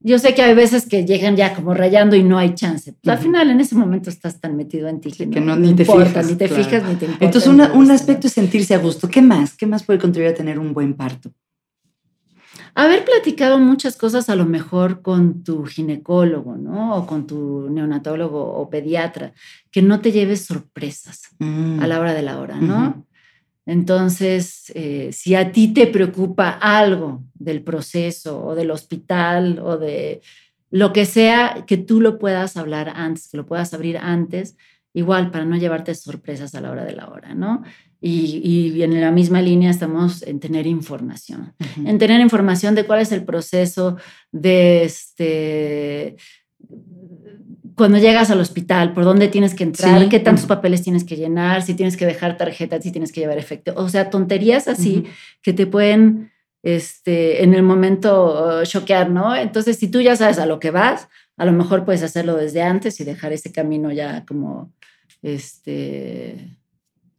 Yo 0.00 0.18
sé 0.18 0.34
que 0.34 0.42
hay 0.42 0.54
veces 0.54 0.86
que 0.86 1.04
llegan 1.04 1.36
ya 1.36 1.54
como 1.54 1.74
rayando 1.74 2.16
y 2.16 2.22
no 2.22 2.38
hay 2.38 2.54
chance. 2.54 2.94
Al 3.06 3.18
final, 3.18 3.50
en 3.50 3.60
ese 3.60 3.74
momento 3.74 4.10
estás 4.10 4.40
tan 4.40 4.56
metido 4.56 4.88
en 4.88 5.00
ti 5.00 5.12
que, 5.12 5.26
no, 5.26 5.56
ni, 5.56 5.74
te 5.74 5.84
fijas, 5.84 6.26
ni 6.26 6.36
te 6.36 6.48
fijas, 6.48 6.82
ni 6.84 6.96
te 6.96 7.06
importa. 7.06 7.24
Entonces, 7.24 7.50
un 7.50 7.90
aspecto 7.90 8.26
es 8.26 8.32
sentirse 8.32 8.74
a 8.74 8.78
gusto. 8.78 9.08
¿Qué 9.08 9.22
más? 9.22 9.56
¿Qué 9.56 9.66
más 9.66 9.82
puede 9.82 9.98
contribuir 9.98 10.32
a 10.32 10.36
tener 10.36 10.58
un 10.58 10.72
buen 10.72 10.94
parto? 10.94 11.32
Haber 12.74 13.04
platicado 13.04 13.58
muchas 13.58 13.96
cosas 13.96 14.28
a 14.28 14.36
lo 14.36 14.44
mejor 14.44 15.02
con 15.02 15.44
tu 15.44 15.64
ginecólogo, 15.64 16.56
¿no? 16.56 16.96
O 16.96 17.06
con 17.06 17.26
tu 17.26 17.68
neonatólogo 17.70 18.42
o 18.42 18.68
pediatra, 18.68 19.32
que 19.70 19.82
no 19.82 20.00
te 20.00 20.12
lleves 20.12 20.44
sorpresas 20.44 21.22
mm. 21.38 21.80
a 21.80 21.86
la 21.86 22.00
hora 22.00 22.14
de 22.14 22.22
la 22.22 22.40
hora, 22.40 22.56
¿no? 22.56 23.06
Entonces, 23.66 24.70
eh, 24.74 25.10
si 25.12 25.34
a 25.34 25.50
ti 25.50 25.72
te 25.72 25.86
preocupa 25.86 26.50
algo 26.50 27.24
del 27.34 27.62
proceso 27.62 28.44
o 28.44 28.54
del 28.54 28.70
hospital 28.70 29.58
o 29.58 29.78
de 29.78 30.20
lo 30.70 30.92
que 30.92 31.06
sea, 31.06 31.64
que 31.66 31.76
tú 31.76 32.00
lo 32.00 32.18
puedas 32.18 32.56
hablar 32.56 32.92
antes, 32.94 33.28
que 33.30 33.36
lo 33.36 33.46
puedas 33.46 33.72
abrir 33.72 33.96
antes, 33.96 34.56
igual 34.92 35.30
para 35.30 35.44
no 35.44 35.56
llevarte 35.56 35.94
sorpresas 35.94 36.54
a 36.54 36.60
la 36.60 36.70
hora 36.70 36.84
de 36.84 36.92
la 36.92 37.08
hora, 37.08 37.34
¿no? 37.34 37.62
Y, 38.06 38.82
en 38.82 39.00
la 39.00 39.10
misma 39.10 39.40
línea 39.40 39.70
estamos 39.70 40.22
en 40.24 40.38
tener 40.38 40.66
información, 40.66 41.54
en 41.86 41.96
tener 41.96 42.20
información 42.20 42.74
de 42.74 42.84
cuál 42.84 43.00
es 43.00 43.12
el 43.12 43.24
proceso 43.24 43.96
de 44.30 44.84
este 44.84 46.16
cuando 47.76 47.96
llegas 47.96 48.30
al 48.30 48.40
hospital, 48.40 48.92
por 48.92 49.04
dónde 49.04 49.28
tienes 49.28 49.54
que 49.54 49.64
entrar, 49.64 50.06
qué 50.10 50.20
tantos 50.20 50.44
papeles 50.44 50.82
tienes 50.82 51.02
que 51.02 51.16
llenar, 51.16 51.62
si 51.62 51.72
tienes 51.72 51.96
que 51.96 52.04
dejar 52.04 52.36
tarjetas, 52.36 52.84
si 52.84 52.92
tienes 52.92 53.10
que 53.10 53.20
llevar 53.20 53.38
efecto. 53.38 53.72
O 53.76 53.88
sea, 53.88 54.10
tonterías 54.10 54.68
así 54.68 55.04
que 55.40 55.54
te 55.54 55.66
pueden 55.66 56.30
este, 56.62 57.42
en 57.42 57.54
el 57.54 57.62
momento 57.62 58.60
uh, 58.60 58.64
choquear, 58.64 59.10
¿no? 59.10 59.34
Entonces, 59.34 59.78
si 59.78 59.88
tú 59.88 60.02
ya 60.02 60.14
sabes 60.14 60.38
a 60.38 60.44
lo 60.44 60.60
que 60.60 60.70
vas, 60.70 61.08
a 61.38 61.46
lo 61.46 61.52
mejor 61.52 61.86
puedes 61.86 62.02
hacerlo 62.02 62.36
desde 62.36 62.60
antes 62.60 63.00
y 63.00 63.04
dejar 63.04 63.32
ese 63.32 63.50
camino 63.50 63.90
ya 63.90 64.24
como 64.26 64.72
este 65.22 66.58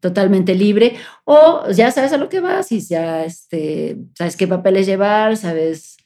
totalmente 0.06 0.54
libre, 0.54 0.98
o 1.24 1.64
ya 1.72 1.90
sabes 1.90 2.14
a 2.14 2.18
lo 2.18 2.30
que 2.30 2.40
vas 2.40 2.72
y 2.72 2.80
ya 2.80 3.26
este, 3.26 3.98
sabes 4.14 4.38
qué 4.38 4.48
papeles 4.48 4.86
llevar, 4.86 5.36
sabes, 5.36 5.98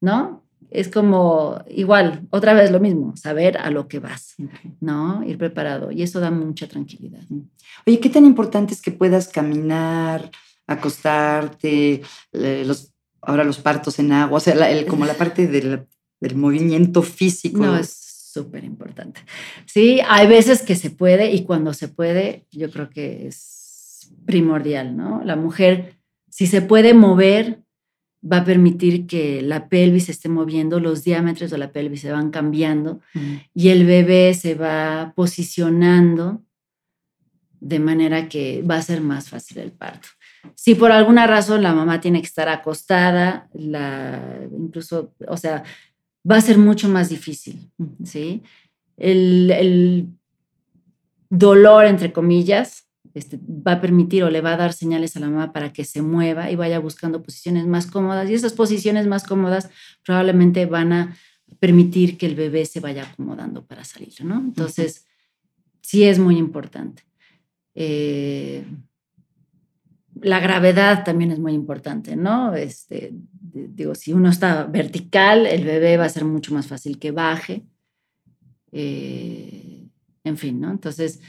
¿no? 0.00 0.42
Es 0.70 0.88
como 0.88 1.62
igual, 1.68 2.26
otra 2.30 2.54
vez 2.54 2.70
lo 2.70 2.80
mismo, 2.80 3.14
saber 3.14 3.58
a 3.58 3.68
lo 3.68 3.88
que 3.88 3.98
vas, 3.98 4.36
¿no? 4.80 5.22
Ir 5.22 5.36
preparado. 5.36 5.92
Y 5.92 6.02
eso 6.02 6.18
da 6.18 6.30
mucha 6.30 6.66
tranquilidad. 6.66 7.20
Oye, 7.86 8.00
¿qué 8.00 8.08
tan 8.08 8.24
importante 8.24 8.72
es 8.72 8.80
que 8.80 8.90
puedas 8.90 9.28
caminar, 9.28 10.30
acostarte, 10.66 12.00
los, 12.32 12.94
ahora 13.20 13.44
los 13.44 13.58
partos 13.58 13.98
en 13.98 14.12
agua, 14.12 14.38
o 14.38 14.40
sea, 14.40 14.54
como 14.86 15.04
la 15.04 15.12
parte 15.12 15.46
del, 15.46 15.86
del 16.20 16.36
movimiento 16.36 17.02
físico? 17.02 17.58
No, 17.58 17.76
es 17.76 18.11
súper 18.32 18.64
importante. 18.64 19.20
Sí, 19.66 20.00
hay 20.08 20.26
veces 20.26 20.62
que 20.62 20.74
se 20.74 20.90
puede 20.90 21.32
y 21.32 21.44
cuando 21.44 21.74
se 21.74 21.88
puede, 21.88 22.46
yo 22.50 22.70
creo 22.70 22.90
que 22.90 23.26
es 23.26 24.12
primordial, 24.26 24.96
¿no? 24.96 25.22
La 25.24 25.36
mujer, 25.36 25.96
si 26.28 26.46
se 26.46 26.62
puede 26.62 26.94
mover, 26.94 27.62
va 28.30 28.38
a 28.38 28.44
permitir 28.44 29.06
que 29.06 29.42
la 29.42 29.68
pelvis 29.68 30.06
se 30.06 30.12
esté 30.12 30.28
moviendo, 30.28 30.80
los 30.80 31.02
diámetros 31.02 31.50
de 31.50 31.58
la 31.58 31.72
pelvis 31.72 32.02
se 32.02 32.12
van 32.12 32.30
cambiando 32.30 33.00
y 33.52 33.70
el 33.70 33.84
bebé 33.84 34.32
se 34.34 34.54
va 34.54 35.12
posicionando 35.16 36.42
de 37.58 37.78
manera 37.78 38.28
que 38.28 38.62
va 38.62 38.76
a 38.76 38.82
ser 38.82 39.00
más 39.00 39.28
fácil 39.28 39.58
el 39.58 39.72
parto. 39.72 40.08
Si 40.54 40.74
por 40.74 40.90
alguna 40.90 41.26
razón 41.26 41.62
la 41.62 41.72
mamá 41.72 42.00
tiene 42.00 42.20
que 42.20 42.26
estar 42.26 42.48
acostada, 42.48 43.48
la, 43.52 44.40
incluso, 44.56 45.14
o 45.28 45.36
sea, 45.36 45.62
va 46.28 46.36
a 46.36 46.40
ser 46.40 46.58
mucho 46.58 46.88
más 46.88 47.08
difícil, 47.08 47.70
¿sí? 48.04 48.42
El, 48.96 50.08
dolor, 51.30 51.86
entre 51.86 52.12
comillas, 52.12 52.88
este, 53.14 53.38
va 53.38 53.72
a 53.72 53.80
permitir 53.80 54.22
o 54.22 54.30
le 54.30 54.42
va 54.42 54.52
a 54.52 54.58
dar 54.58 54.74
señales 54.74 55.16
a 55.16 55.20
la 55.20 55.30
mamá 55.30 55.52
para 55.52 55.72
que 55.72 55.84
se 55.84 56.02
mueva 56.02 56.50
y 56.50 56.56
vaya 56.56 56.78
buscando 56.78 57.22
posiciones 57.22 57.66
más 57.66 57.86
cómodas. 57.86 58.28
Y 58.28 58.34
esas 58.34 58.52
posiciones 58.52 59.06
más 59.06 59.24
cómodas 59.24 59.70
probablemente 60.04 60.66
van 60.66 60.92
a 60.92 61.16
permitir 61.58 62.18
que 62.18 62.26
el 62.26 62.34
bebé 62.34 62.66
se 62.66 62.80
vaya 62.80 63.04
acomodando 63.04 63.64
para 63.64 63.82
salir, 63.84 64.12
¿no? 64.22 64.40
Entonces, 64.40 65.06
sí 65.80 66.04
es 66.04 66.18
muy 66.18 66.36
importante. 66.36 67.02
Eh, 67.74 68.64
la 70.20 70.40
gravedad 70.40 71.04
también 71.04 71.30
es 71.30 71.38
muy 71.38 71.52
importante, 71.52 72.16
¿no? 72.16 72.54
Este, 72.54 73.12
digo, 73.12 73.94
si 73.94 74.12
uno 74.12 74.28
está 74.28 74.64
vertical, 74.64 75.46
el 75.46 75.64
bebé 75.64 75.96
va 75.96 76.04
a 76.04 76.10
ser 76.10 76.24
mucho 76.24 76.52
más 76.54 76.66
fácil 76.66 76.98
que 76.98 77.10
baje. 77.10 77.64
Eh, 78.72 79.88
en 80.24 80.36
fin, 80.36 80.60
¿no? 80.60 80.70
Entonces, 80.70 81.20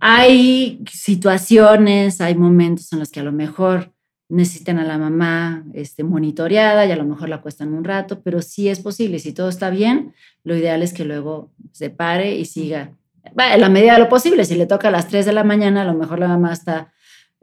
hay 0.00 0.82
situaciones, 0.90 2.20
hay 2.20 2.34
momentos 2.34 2.92
en 2.92 2.98
los 2.98 3.10
que 3.10 3.20
a 3.20 3.24
lo 3.24 3.32
mejor 3.32 3.92
necesitan 4.28 4.78
a 4.78 4.84
la 4.84 4.98
mamá 4.98 5.64
este, 5.74 6.02
monitoreada 6.02 6.86
y 6.86 6.90
a 6.90 6.96
lo 6.96 7.04
mejor 7.04 7.28
la 7.28 7.40
cuestan 7.40 7.72
un 7.72 7.84
rato, 7.84 8.22
pero 8.22 8.42
sí 8.42 8.68
es 8.68 8.80
posible. 8.80 9.18
Si 9.18 9.32
todo 9.32 9.48
está 9.48 9.70
bien, 9.70 10.14
lo 10.42 10.56
ideal 10.56 10.82
es 10.82 10.92
que 10.92 11.04
luego 11.04 11.52
se 11.72 11.90
pare 11.90 12.36
y 12.36 12.46
siga. 12.46 12.96
en 13.24 13.60
la 13.60 13.68
medida 13.68 13.94
de 13.94 14.00
lo 14.00 14.08
posible, 14.08 14.44
si 14.44 14.56
le 14.56 14.66
toca 14.66 14.88
a 14.88 14.90
las 14.90 15.08
3 15.08 15.26
de 15.26 15.32
la 15.32 15.44
mañana, 15.44 15.82
a 15.82 15.84
lo 15.84 15.94
mejor 15.94 16.18
la 16.18 16.28
mamá 16.28 16.52
está 16.52 16.93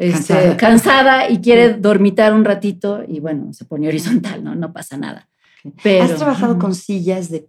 este, 0.02 0.56
cansada. 0.58 1.30
y 1.30 1.40
quiere 1.40 1.74
dormitar 1.74 2.34
un 2.34 2.44
ratito 2.44 3.04
y 3.08 3.20
bueno, 3.20 3.54
se 3.54 3.66
pone 3.66 3.88
horizontal, 3.88 4.44
¿no? 4.44 4.56
No 4.56 4.74
pasa 4.74 4.98
nada. 4.98 5.28
Pero, 5.84 6.04
¿Has 6.06 6.16
trabajado 6.16 6.58
con 6.58 6.74
sillas 6.74 7.30
de, 7.30 7.46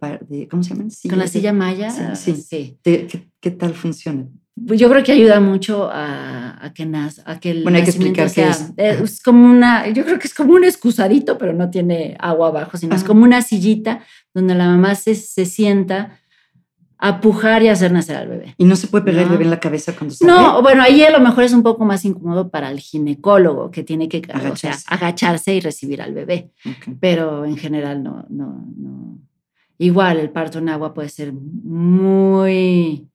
¿cómo 0.49 0.63
se 0.63 0.69
llaman? 0.69 0.89
con 1.09 1.19
la 1.19 1.27
silla 1.27 1.51
maya. 1.51 2.15
Sí. 2.15 2.35
sí. 2.35 2.77
¿Qué, 2.83 3.51
tal 3.51 3.73
funciona? 3.73 4.27
Pues 4.67 4.79
yo 4.79 4.87
creo 4.87 5.03
que 5.03 5.11
ayuda 5.11 5.39
mucho 5.39 5.89
a, 5.91 6.71
que 6.75 6.85
nace, 6.85 7.23
a 7.25 7.39
que 7.39 7.49
el 7.49 7.63
bueno, 7.63 7.79
hay 7.79 7.83
que 7.83 7.89
explicar 7.89 8.29
sea, 8.29 8.51
es. 8.51 8.71
es. 8.77 9.21
como 9.23 9.49
una, 9.49 9.89
yo 9.89 10.05
creo 10.05 10.19
que 10.19 10.27
es 10.27 10.33
como 10.35 10.53
un 10.53 10.63
excusadito, 10.63 11.39
pero 11.39 11.53
no 11.53 11.71
tiene 11.71 12.15
agua 12.19 12.49
abajo, 12.49 12.77
sino 12.77 12.95
es 12.95 13.03
como 13.03 13.23
una 13.23 13.41
sillita 13.41 14.03
donde 14.31 14.53
la 14.53 14.67
mamá 14.67 14.93
se, 14.93 15.15
se 15.15 15.45
sienta 15.45 16.19
a 17.05 17.19
pujar 17.19 17.61
y 17.63 17.67
hacer 17.67 17.91
nacer 17.91 18.15
al 18.15 18.29
bebé. 18.29 18.55
Y 18.57 18.63
no 18.63 18.75
se 18.77 18.87
puede 18.87 19.03
pegar 19.03 19.21
No. 19.21 19.27
el 19.27 19.31
bebé 19.33 19.43
en 19.43 19.49
la 19.49 19.59
cabeza 19.59 19.93
cuando 19.93 20.15
sale. 20.15 20.31
No, 20.31 20.61
bueno, 20.61 20.81
ahí 20.83 21.03
a 21.03 21.11
lo 21.11 21.19
mejor 21.19 21.43
es 21.43 21.51
un 21.53 21.61
poco 21.61 21.83
más 21.83 22.05
incómodo 22.05 22.49
para 22.49 22.71
el 22.71 22.79
ginecólogo 22.79 23.71
que 23.71 23.83
tiene 23.83 24.07
que 24.07 24.19
o 24.19 24.21
sea, 24.55 24.71
Agacharse. 24.71 24.85
agacharse 24.87 25.53
y 25.55 25.59
recibir 25.59 26.01
al 26.01 26.13
bebé, 26.13 26.51
pero 27.01 27.43
en 27.43 27.57
general 27.57 28.01
no, 28.03 28.25
no, 28.29 28.65
no. 28.77 29.17
Igual 29.77 30.17
el 30.19 30.29
parto 30.29 30.59
en 30.59 30.69
agua 30.69 30.93
puede 30.93 31.09
ser 31.09 31.33
muy, 31.33 33.09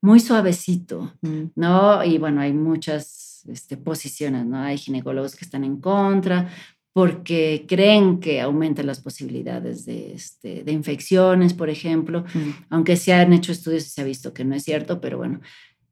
muy 0.00 0.20
suavecito, 0.20 1.12
Mm. 1.20 1.44
¿no? 1.56 2.02
Y 2.04 2.18
bueno, 2.18 2.40
hay 2.40 2.52
muchas 2.52 3.44
este, 3.48 3.76
posiciones, 3.76 4.46
¿no? 4.46 4.58
Hay 4.58 4.78
ginecólogos 4.78 5.36
que 5.36 5.44
están 5.44 5.62
en 5.64 5.76
contra 5.80 6.48
porque 6.96 7.66
creen 7.68 8.20
que 8.20 8.40
aumentan 8.40 8.86
las 8.86 9.00
posibilidades 9.02 9.84
de, 9.84 10.14
este, 10.14 10.64
de 10.64 10.72
infecciones, 10.72 11.52
por 11.52 11.68
ejemplo 11.68 12.24
Mm. 12.32 12.50
aunque 12.70 12.96
se 12.96 13.12
han 13.12 13.34
hecho 13.34 13.52
estudios 13.52 13.84
y 13.86 13.90
se 13.90 14.00
ha 14.00 14.04
visto 14.04 14.32
que 14.32 14.46
no 14.46 14.54
es 14.54 14.62
cierto, 14.64 14.98
pero 14.98 15.18
bueno. 15.18 15.40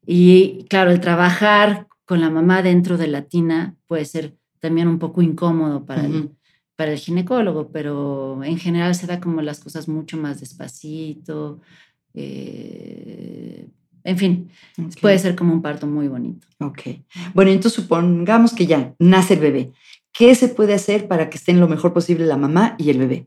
Y 0.07 0.65
claro, 0.71 0.91
el 0.91 1.01
trabajar 1.01 1.87
con 2.07 2.23
la 2.23 2.31
mamá 2.31 2.63
dentro 2.63 2.97
de 2.97 3.09
la 3.09 3.21
tina 3.21 3.75
puede 3.87 4.07
ser 4.07 4.35
también 4.61 4.89
un 4.89 4.99
poco 4.99 5.21
incómodo 5.21 5.85
para, 5.85 6.07
el, 6.07 6.15
Ujú. 6.17 6.37
para 6.75 6.93
el 6.93 6.99
ginecólogo, 6.99 7.71
pero 7.71 8.43
en 8.43 8.57
general 8.59 8.95
se 8.95 9.07
da 9.07 9.21
como 9.21 9.43
las 9.43 9.61
cosas 9.61 9.87
mucho 9.89 10.17
más 10.17 10.41
despacito. 10.41 11.61
eh, 12.15 13.69
en 14.05 14.19
fin, 14.19 14.49
Ok. 14.79 15.01
puede 15.01 15.19
ser 15.19 15.35
como 15.35 15.53
un 15.53 15.63
parto 15.63 15.87
muy 15.87 16.09
bonito. 16.09 16.47
Ok. 16.61 16.81
Bueno, 17.35 17.51
entonces 17.51 17.83
supongamos 17.83 18.53
que 18.53 18.67
ya 18.67 18.95
nace 18.99 19.35
el 19.35 19.41
bebé. 19.41 19.73
¿Qué 20.17 20.35
se 20.37 20.49
puede 20.49 20.75
hacer 20.75 21.09
para 21.09 21.29
que 21.29 21.37
estén 21.39 21.59
lo 21.61 21.69
mejor 21.69 21.93
posible 21.93 22.25
la 22.25 22.37
mamá 22.37 22.77
y 22.79 22.91
el 22.91 22.99
bebé? 22.99 23.27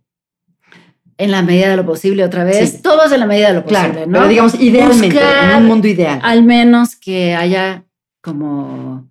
En 1.17 1.31
la 1.31 1.41
medida 1.41 1.69
de 1.69 1.75
lo 1.77 1.85
posible, 1.85 2.23
otra 2.23 2.43
vez, 2.43 2.69
Sí. 2.73 2.81
todo 2.81 3.03
es 3.05 3.11
en 3.11 3.19
la 3.19 3.25
medida 3.25 3.49
de 3.49 3.53
lo 3.55 3.63
posible, 3.63 3.89
Claro, 3.91 4.05
¿no? 4.07 4.13
pero 4.19 4.27
digamos 4.29 4.55
idealmente, 4.59 5.15
Buscar 5.15 5.51
en 5.51 5.57
un 5.57 5.65
mundo 5.67 5.87
ideal. 5.87 6.19
al 6.23 6.43
menos 6.43 6.95
que 6.95 7.33
haya 7.35 7.85
como 8.21 9.09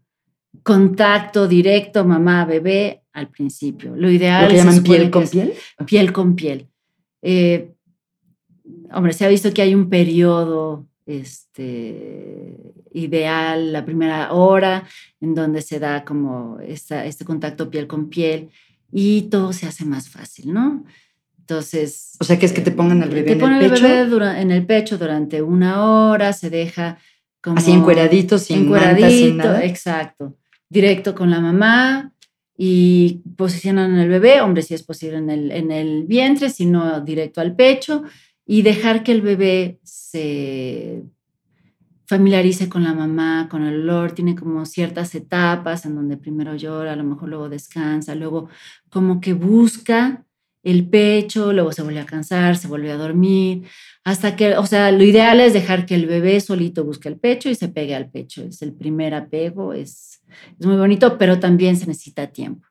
contacto 0.62 1.46
directo 1.48 2.04
mamá-bebé 2.04 3.02
al 3.12 3.28
principio. 3.28 3.94
Lo 3.96 4.10
ideal 4.10 4.44
Lo 4.44 4.50
que 4.50 4.56
llaman 4.56 4.82
piel 4.82 5.10
con 5.10 5.28
piel. 5.28 5.52
piel 5.86 6.12
con 6.12 6.34
piel. 6.36 6.68
Eh, 7.22 7.72
hombre, 8.92 9.12
se 9.12 9.24
ha 9.24 9.28
visto 9.28 9.52
que 9.52 9.62
hay 9.62 9.74
un 9.74 9.88
periodo 9.88 10.86
este, 11.06 12.74
ideal, 12.92 13.72
la 13.72 13.84
primera 13.84 14.32
hora, 14.32 14.86
en 15.20 15.34
donde 15.34 15.62
se 15.62 15.78
da 15.78 16.04
como 16.04 16.58
esta, 16.60 17.06
este 17.06 17.24
contacto 17.24 17.70
piel 17.70 17.86
con 17.86 18.08
piel 18.08 18.50
y 18.92 19.22
todo 19.22 19.52
se 19.52 19.66
hace 19.66 19.84
más 19.84 20.08
fácil, 20.08 20.52
¿no? 20.52 20.84
Entonces... 21.38 22.16
O 22.20 22.24
sea, 22.24 22.38
que 22.38 22.46
es 22.46 22.52
que 22.52 22.60
te 22.60 22.72
pongan 22.72 23.02
al 23.02 23.10
eh, 23.12 23.22
bebé 23.22 23.36
te 23.36 23.44
en 23.44 23.52
el 23.52 23.70
pecho. 23.70 23.82
bebé 23.82 24.40
en 24.40 24.50
el 24.50 24.66
pecho 24.66 24.98
durante 24.98 25.40
una 25.42 25.84
hora, 25.84 26.32
se 26.32 26.50
deja 26.50 26.98
como... 27.40 27.58
Así 27.58 27.70
encueradito, 27.70 28.38
sin 28.38 28.64
encueradito, 28.64 29.36
nada. 29.36 29.64
exacto. 29.64 30.36
Directo 30.68 31.14
con 31.14 31.30
la 31.30 31.38
mamá 31.40 32.12
y 32.58 33.22
posicionan 33.36 33.96
al 33.96 34.08
bebé, 34.08 34.40
hombre, 34.40 34.62
si 34.62 34.74
es 34.74 34.82
posible 34.82 35.18
en 35.18 35.30
el, 35.30 35.52
en 35.52 35.70
el 35.70 36.04
vientre, 36.04 36.50
si 36.50 36.66
no 36.66 37.00
directo 37.00 37.40
al 37.40 37.54
pecho, 37.54 38.02
y 38.46 38.62
dejar 38.62 39.02
que 39.02 39.12
el 39.12 39.22
bebé 39.22 39.80
se 39.82 41.02
familiarice 42.06 42.68
con 42.68 42.84
la 42.84 42.94
mamá, 42.94 43.48
con 43.50 43.64
el 43.64 43.80
olor, 43.80 44.12
tiene 44.12 44.36
como 44.36 44.64
ciertas 44.64 45.14
etapas 45.16 45.84
en 45.84 45.96
donde 45.96 46.16
primero 46.16 46.54
llora, 46.54 46.92
a 46.92 46.96
lo 46.96 47.02
mejor 47.04 47.28
luego 47.28 47.48
descansa, 47.48 48.14
luego 48.14 48.48
como 48.88 49.20
que 49.20 49.32
busca 49.32 50.24
el 50.62 50.88
pecho, 50.88 51.52
luego 51.52 51.72
se 51.72 51.82
vuelve 51.82 52.00
a 52.00 52.06
cansar, 52.06 52.56
se 52.56 52.68
vuelve 52.68 52.90
a 52.90 52.96
dormir, 52.96 53.64
hasta 54.04 54.36
que, 54.36 54.56
o 54.56 54.66
sea, 54.66 54.92
lo 54.92 55.02
ideal 55.04 55.40
es 55.40 55.52
dejar 55.52 55.86
que 55.86 55.94
el 55.96 56.06
bebé 56.06 56.40
solito 56.40 56.84
busque 56.84 57.08
el 57.08 57.18
pecho 57.18 57.48
y 57.50 57.54
se 57.56 57.68
pegue 57.68 57.94
al 57.94 58.10
pecho. 58.10 58.44
Es 58.44 58.62
el 58.62 58.72
primer 58.72 59.14
apego, 59.14 59.72
es, 59.72 60.22
es 60.58 60.66
muy 60.66 60.76
bonito, 60.76 61.18
pero 61.18 61.40
también 61.40 61.76
se 61.76 61.86
necesita 61.86 62.28
tiempo. 62.28 62.66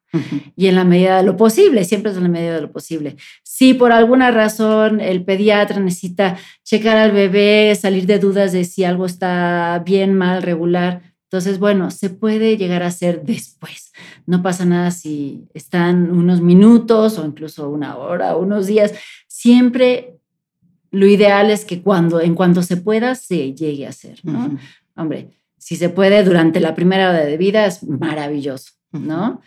Y 0.55 0.67
en 0.67 0.75
la 0.75 0.85
medida 0.85 1.17
de 1.17 1.23
lo 1.23 1.35
posible, 1.35 1.83
siempre 1.83 2.11
es 2.11 2.17
en 2.17 2.23
la 2.23 2.29
medida 2.29 2.55
de 2.55 2.61
lo 2.61 2.71
posible. 2.71 3.17
Si 3.43 3.73
por 3.73 3.91
alguna 3.91 4.31
razón 4.31 5.01
el 5.01 5.25
pediatra 5.25 5.79
necesita 5.81 6.37
checar 6.63 6.97
al 6.97 7.11
bebé, 7.11 7.75
salir 7.75 8.05
de 8.05 8.19
dudas 8.19 8.53
de 8.53 8.63
si 8.63 8.85
algo 8.85 9.05
está 9.05 9.81
bien, 9.85 10.13
mal, 10.13 10.41
regular, 10.41 11.01
entonces, 11.35 11.59
bueno, 11.59 11.91
se 11.91 12.09
puede 12.09 12.55
llegar 12.55 12.81
a 12.81 12.87
hacer 12.87 13.23
después. 13.23 13.91
No 14.25 14.41
pasa 14.41 14.63
nada 14.63 14.91
si 14.91 15.49
están 15.53 16.11
unos 16.11 16.39
minutos 16.39 17.19
o 17.19 17.25
incluso 17.25 17.69
una 17.69 17.97
hora 17.97 18.37
unos 18.37 18.67
días. 18.67 18.93
Siempre 19.27 20.17
lo 20.91 21.05
ideal 21.07 21.51
es 21.51 21.65
que 21.65 21.81
cuando, 21.81 22.21
en 22.21 22.35
cuanto 22.35 22.63
se 22.63 22.77
pueda, 22.77 23.15
se 23.15 23.53
llegue 23.53 23.85
a 23.85 23.89
hacer, 23.89 24.19
¿no? 24.23 24.45
Ujú. 24.45 24.57
Hombre, 24.95 25.31
si 25.57 25.75
se 25.75 25.89
puede 25.89 26.23
durante 26.23 26.59
la 26.61 26.73
primera 26.73 27.09
hora 27.09 27.25
de 27.25 27.35
vida 27.35 27.65
es 27.65 27.83
maravilloso, 27.83 28.71
¿no? 28.93 29.41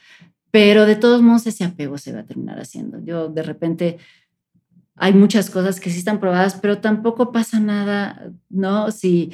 Pero 0.51 0.87
de 0.87 0.97
todos 0.97 1.23
modos 1.23 1.47
ese 1.47 1.65
apego 1.65 1.99
se 1.99 2.13
va 2.13 2.21
a 2.21 2.27
terminar 2.27 2.59
haciendo. 2.59 3.01
Yo 3.03 3.29
de 3.29 3.43
repente 3.43 3.99
hay 4.97 5.13
muchas 5.13 5.51
cosas 5.51 5.81
que 5.81 5.91
sí 5.91 5.99
están 5.99 6.21
probadas, 6.21 6.59
pero 6.61 6.79
tampoco 6.79 7.33
pasa 7.33 7.61
nada, 7.61 8.33
¿no? 8.49 8.91
Si 8.91 9.33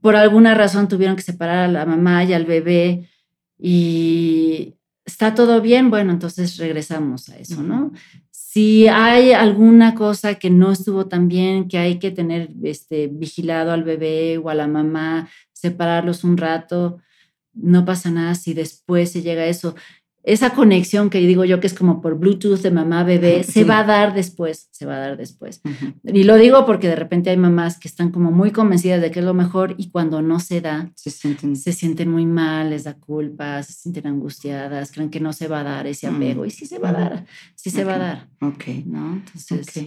por 0.00 0.16
alguna 0.16 0.54
razón 0.54 0.88
tuvieron 0.88 1.16
que 1.16 1.22
separar 1.22 1.58
a 1.58 1.68
la 1.68 1.86
mamá 1.86 2.24
y 2.24 2.32
al 2.32 2.46
bebé 2.46 3.08
y 3.58 4.74
está 5.04 5.34
todo 5.34 5.60
bien, 5.60 5.90
bueno, 5.90 6.12
entonces 6.12 6.56
regresamos 6.58 7.28
a 7.28 7.38
eso, 7.38 7.62
¿no? 7.62 7.92
Si 8.30 8.88
hay 8.88 9.32
alguna 9.32 9.94
cosa 9.94 10.34
que 10.34 10.50
no 10.50 10.72
estuvo 10.72 11.06
tan 11.06 11.28
bien, 11.28 11.68
que 11.68 11.78
hay 11.78 11.98
que 11.98 12.10
tener 12.10 12.50
este, 12.62 13.08
vigilado 13.08 13.72
al 13.72 13.84
bebé 13.84 14.38
o 14.38 14.48
a 14.48 14.54
la 14.54 14.66
mamá, 14.66 15.28
separarlos 15.52 16.24
un 16.24 16.36
rato, 16.36 16.98
no 17.52 17.84
pasa 17.84 18.10
nada 18.10 18.34
si 18.34 18.54
después 18.54 19.10
se 19.12 19.22
llega 19.22 19.42
a 19.42 19.46
eso. 19.46 19.74
Esa 20.28 20.50
conexión 20.50 21.08
que 21.08 21.18
digo 21.20 21.44
yo 21.46 21.58
que 21.58 21.66
es 21.66 21.72
como 21.74 22.02
por 22.02 22.18
Bluetooth 22.18 22.60
de 22.60 22.70
mamá 22.70 23.02
bebé, 23.02 23.42
Sí. 23.44 23.52
se 23.52 23.64
va 23.64 23.78
a 23.78 23.84
dar 23.84 24.12
después, 24.14 24.68
se 24.72 24.84
va 24.84 24.96
a 24.96 24.98
dar 24.98 25.16
después. 25.16 25.62
Y 26.04 26.24
lo 26.24 26.36
digo 26.36 26.66
porque 26.66 26.86
de 26.86 26.96
repente 26.96 27.30
hay 27.30 27.36
mamás 27.38 27.78
que 27.78 27.88
están 27.88 28.10
como 28.10 28.30
muy 28.30 28.50
convencidas 28.50 29.00
de 29.00 29.10
que 29.10 29.20
es 29.20 29.24
lo 29.24 29.32
mejor 29.32 29.74
y 29.78 29.90
cuando 29.90 30.20
no 30.20 30.38
se 30.38 30.60
da, 30.60 30.92
Se 30.96 31.08
sienten. 31.10 31.56
se 31.56 31.72
sienten 31.72 32.10
muy 32.10 32.26
mal, 32.26 32.70
les 32.70 32.84
da 32.84 32.94
culpa, 32.94 33.62
se 33.62 33.72
sienten 33.72 34.06
angustiadas, 34.06 34.92
creen 34.92 35.08
que 35.08 35.18
no 35.20 35.32
se 35.32 35.48
va 35.48 35.60
a 35.60 35.64
dar 35.64 35.86
ese 35.86 36.06
apego 36.06 36.44
y 36.44 36.50
sí 36.50 36.66
se 36.66 36.78
va 36.78 36.90
a 36.90 36.92
dar, 36.92 37.26
sí 37.54 37.70
se 37.70 37.84
va 37.84 37.94
a 37.94 37.98
dar, 37.98 38.28
Ok. 38.42 38.64
¿no? 38.84 39.22
Entonces. 39.34 39.86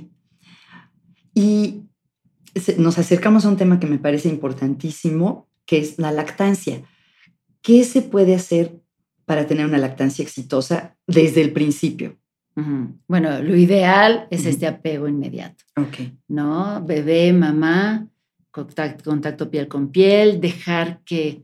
Y 1.33 1.83
nos 2.77 2.97
acercamos 2.97 3.45
a 3.45 3.49
un 3.49 3.57
tema 3.57 3.79
que 3.79 3.87
me 3.87 3.99
parece 3.99 4.27
importantísimo, 4.27 5.47
que 5.65 5.77
es 5.79 5.97
la 5.99 6.11
lactancia. 6.11 6.81
¿Qué 7.61 7.83
se 7.83 8.01
puede 8.01 8.33
hacer 8.35 8.80
para 9.31 9.47
tener 9.47 9.65
una 9.65 9.77
lactancia 9.77 10.23
exitosa 10.23 10.97
desde 11.07 11.39
el 11.41 11.53
principio? 11.53 12.17
bueno, 13.07 13.41
lo 13.41 13.55
ideal 13.55 14.27
es 14.29 14.45
este 14.45 14.67
apego 14.67 15.07
inmediato, 15.07 15.63
Ok. 15.77 16.11
¿no? 16.27 16.83
Bebé, 16.85 17.31
mamá, 17.31 18.09
contacto, 18.51 19.09
contacto 19.09 19.49
piel 19.49 19.69
con 19.69 19.87
piel, 19.89 20.41
dejar 20.41 20.99
que, 21.05 21.43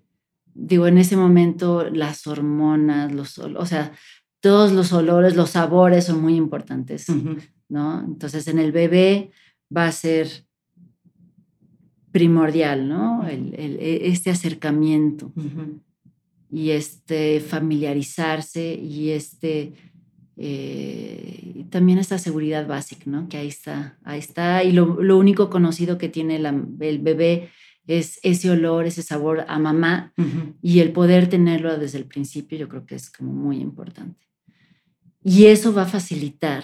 digo, 0.54 0.86
en 0.86 0.98
ese 0.98 1.16
momento 1.16 1.90
las 1.90 2.28
hormonas, 2.28 3.14
los, 3.14 3.38
o 3.40 3.66
sea, 3.66 3.94
todos 4.42 4.74
los 4.74 4.92
olores, 4.92 5.38
los 5.38 5.52
sabores 5.52 6.04
son 6.04 6.22
muy 6.22 6.36
importantes. 6.36 7.06
¿no? 7.70 8.04
Entonces 8.04 8.46
en 8.50 8.60
el 8.60 8.74
bebé 8.74 9.32
va 9.76 9.86
a 9.86 9.92
ser 9.94 10.28
primordial, 12.12 12.88
¿no? 12.90 13.26
El- 13.28 13.54
el- 13.56 13.78
e- 13.80 14.08
este 14.10 14.30
acercamiento 14.30 15.28
Ujú. 15.38 15.80
Y 16.52 16.72
este 16.72 17.40
familiarizarse 17.40 18.74
y 18.76 19.10
este 19.12 19.74
eh, 20.40 21.54
y 21.56 21.64
también 21.66 21.98
esta 21.98 22.18
seguridad 22.20 22.68
básica, 22.68 23.04
¿no? 23.08 23.28
Que 23.28 23.38
ahí 23.38 23.48
está, 23.48 23.98
ahí 24.04 24.20
está. 24.20 24.64
Y 24.64 24.72
lo, 24.72 25.02
lo 25.02 25.18
único 25.18 25.50
conocido 25.50 25.98
que 25.98 26.10
tiene 26.10 26.38
la- 26.40 26.56
el 26.80 27.00
bebé 27.00 27.50
es 27.88 28.20
ese 28.22 28.52
olor, 28.52 28.86
ese 28.86 29.02
sabor 29.02 29.46
a 29.48 29.58
mamá 29.60 30.14
y 30.62 30.80
el 30.80 30.92
poder 30.92 31.28
tenerlo 31.28 31.78
desde 31.78 31.98
el 31.98 32.06
principio 32.06 32.58
yo 32.58 32.68
creo 32.70 32.86
que 32.86 32.96
es 32.96 33.10
como 33.10 33.32
muy 33.34 33.58
importante. 33.60 34.28
Y 35.24 35.46
eso 35.46 35.74
va 35.74 35.84
a 35.84 35.88
facilitar, 35.88 36.64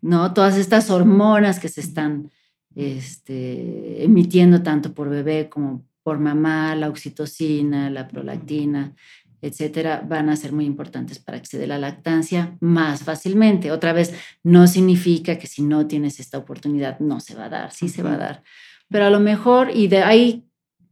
¿no? 0.00 0.32
Todas 0.32 0.56
estas 0.56 0.88
hormonas 0.90 1.60
que 1.60 1.68
se 1.68 1.80
están 1.82 2.30
este, 2.74 4.04
emitiendo 4.04 4.62
tanto 4.62 4.94
por 4.94 5.08
bebé 5.10 5.48
como 5.50 5.84
por 6.02 6.18
mamá, 6.18 6.74
la 6.74 6.88
oxitocina, 6.88 7.90
la 7.90 8.08
prolactina, 8.08 8.94
etcétera, 9.42 10.04
van 10.08 10.28
a 10.28 10.36
ser 10.36 10.52
muy 10.52 10.64
importantes 10.64 11.18
para 11.18 11.44
se 11.44 11.58
dé 11.58 11.66
la 11.66 11.78
lactancia 11.78 12.56
más 12.60 13.02
fácilmente. 13.02 13.72
Otra 13.72 13.92
vez, 13.92 14.14
no 14.44 14.66
significa 14.68 15.36
que 15.36 15.48
si 15.48 15.62
no 15.62 15.86
tienes 15.86 16.20
esta 16.20 16.38
oportunidad 16.38 17.00
no 17.00 17.18
se 17.18 17.34
va 17.34 17.46
a 17.46 17.48
dar, 17.48 17.72
sí 17.72 17.88
se 17.88 18.02
va 18.02 18.14
a 18.14 18.18
dar. 18.18 18.42
Pero 18.88 19.06
a 19.06 19.10
lo 19.10 19.18
mejor, 19.18 19.70
y 19.74 19.88
de 19.88 20.02
ahí 20.02 20.44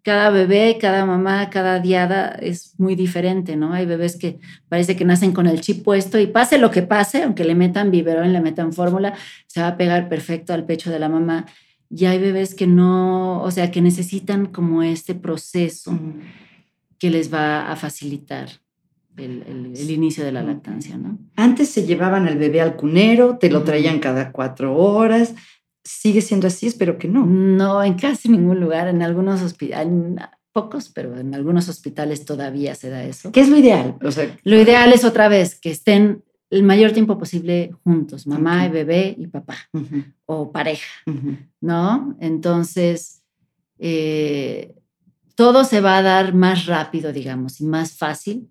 cada 0.02 0.30
bebé, 0.30 0.78
cada 0.80 1.04
mamá, 1.04 1.50
cada 1.50 1.78
diada 1.78 2.30
es 2.40 2.74
muy 2.78 2.96
diferente, 2.96 3.56
¿no? 3.56 3.72
Hay 3.72 3.86
bebés 3.86 4.16
que 4.16 4.40
parece 4.68 4.96
que 4.96 5.04
nacen 5.04 5.32
con 5.32 5.46
el 5.46 5.60
chip 5.60 5.84
puesto 5.84 6.18
y 6.18 6.26
pase 6.26 6.58
lo 6.58 6.70
que 6.70 6.82
pase, 6.82 7.22
aunque 7.22 7.44
le 7.44 7.54
metan 7.54 7.90
biberón, 7.90 8.32
le 8.32 8.40
metan 8.40 8.72
fórmula, 8.72 9.14
se 9.46 9.60
va 9.60 9.68
a 9.68 9.76
pegar 9.76 10.08
perfecto 10.08 10.54
al 10.54 10.64
pecho 10.64 10.90
de 10.90 10.98
la 10.98 11.08
mamá. 11.08 11.46
Y 11.90 12.04
hay 12.04 12.20
bebés 12.20 12.54
que 12.54 12.68
no, 12.68 13.42
o 13.42 13.50
sea, 13.50 13.72
que 13.72 13.80
necesitan 13.80 14.46
como 14.46 14.82
este 14.82 15.16
proceso 15.16 15.98
que 16.98 17.10
les 17.10 17.34
va 17.34 17.70
a 17.70 17.76
facilitar 17.76 18.48
el, 19.16 19.90
inicio 19.90 20.24
de 20.24 20.32
la 20.32 20.42
lactancia, 20.42 20.96
¿no? 20.96 21.18
Antes 21.34 21.68
se 21.68 21.84
llevaban 21.84 22.28
al 22.28 22.38
bebé 22.38 22.60
al 22.60 22.76
cunero, 22.76 23.38
te 23.38 23.50
lo 23.50 23.64
traían 23.64 23.98
cada 23.98 24.30
cuatro 24.30 24.76
horas. 24.76 25.34
¿Sigue 25.82 26.20
siendo 26.20 26.46
así? 26.46 26.68
Espero 26.68 26.96
que 26.96 27.08
no. 27.08 27.26
No, 27.26 27.82
en 27.82 27.94
casi 27.94 28.28
ningún 28.28 28.60
lugar, 28.60 28.86
en 28.86 29.02
algunos 29.02 29.42
hospitales, 29.42 29.92
pocos, 30.52 30.90
pero 30.90 31.18
en 31.18 31.34
algunos 31.34 31.68
hospitales 31.68 32.24
todavía 32.24 32.74
se 32.76 32.88
da 32.88 33.02
eso. 33.02 33.32
¿Qué 33.32 33.40
es 33.40 33.48
lo 33.48 33.56
ideal? 33.56 33.96
O 34.02 34.12
sea, 34.12 34.36
lo 34.44 34.60
ideal 34.60 34.92
es 34.92 35.04
otra 35.04 35.28
vez 35.28 35.58
que 35.58 35.70
estén 35.70 36.22
el 36.50 36.62
mayor 36.64 36.92
tiempo 36.92 37.16
posible 37.16 37.72
juntos, 37.84 38.26
mamá 38.26 38.66
y 38.66 38.70
bebé 38.70 39.14
y 39.16 39.28
papá, 39.28 39.56
o 40.26 40.50
pareja, 40.50 40.90
¿no? 41.60 42.16
Entonces, 42.20 43.22
eh, 43.78 44.74
todo 45.36 45.64
se 45.64 45.80
va 45.80 45.98
a 45.98 46.02
dar 46.02 46.34
más 46.34 46.66
rápido, 46.66 47.12
digamos, 47.12 47.60
y 47.60 47.64
más 47.64 47.96
fácil 47.96 48.48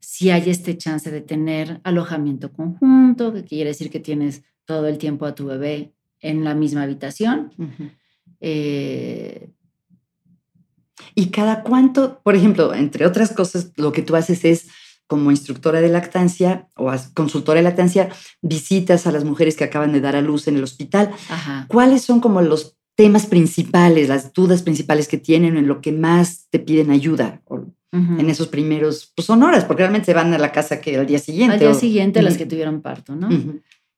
si 0.00 0.30
hay 0.30 0.50
este 0.50 0.76
chance 0.76 1.10
de 1.10 1.20
tener 1.20 1.80
alojamiento 1.84 2.52
conjunto, 2.52 3.32
que 3.32 3.44
quiere 3.44 3.70
decir 3.70 3.90
que 3.90 4.00
tienes 4.00 4.42
todo 4.64 4.86
el 4.88 4.98
tiempo 4.98 5.26
a 5.26 5.34
tu 5.34 5.46
bebé 5.46 5.94
en 6.20 6.44
la 6.44 6.54
misma 6.54 6.82
habitación. 6.82 7.52
Eh, 8.40 9.50
y 11.14 11.30
cada 11.30 11.62
cuánto, 11.62 12.20
por 12.22 12.34
ejemplo, 12.34 12.74
entre 12.74 13.06
otras 13.06 13.32
cosas, 13.32 13.72
lo 13.76 13.92
que 13.92 14.02
tú 14.02 14.16
haces 14.16 14.44
es 14.44 14.68
como 15.10 15.32
instructora 15.32 15.80
de 15.80 15.88
lactancia 15.88 16.68
o 16.76 16.88
consultora 17.14 17.58
de 17.58 17.64
lactancia, 17.64 18.10
visitas 18.42 19.08
a 19.08 19.10
las 19.10 19.24
mujeres 19.24 19.56
que 19.56 19.64
acaban 19.64 19.92
de 19.92 20.00
dar 20.00 20.14
a 20.14 20.20
luz 20.20 20.46
en 20.46 20.56
el 20.56 20.62
hospital. 20.62 21.10
¿Cuáles 21.66 22.02
son 22.02 22.20
como 22.20 22.40
los 22.42 22.76
temas 22.94 23.26
principales, 23.26 24.08
las 24.08 24.32
dudas 24.32 24.62
principales 24.62 25.08
que 25.08 25.18
tienen, 25.18 25.56
en 25.56 25.66
lo 25.66 25.80
que 25.80 25.90
más 25.90 26.46
te 26.50 26.60
piden 26.60 26.92
ayuda 26.92 27.42
en 27.92 28.30
esos 28.30 28.46
primeros, 28.46 29.12
pues 29.16 29.26
son 29.26 29.42
horas, 29.42 29.64
porque 29.64 29.82
realmente 29.82 30.06
se 30.06 30.14
van 30.14 30.32
a 30.32 30.38
la 30.38 30.52
casa 30.52 30.80
que 30.80 30.96
al 30.96 31.06
día 31.06 31.18
siguiente. 31.18 31.54
Al 31.54 31.58
día 31.58 31.74
siguiente 31.74 32.22
las 32.22 32.36
que 32.36 32.46
tuvieron 32.46 32.80
parto, 32.80 33.16
¿no? 33.16 33.28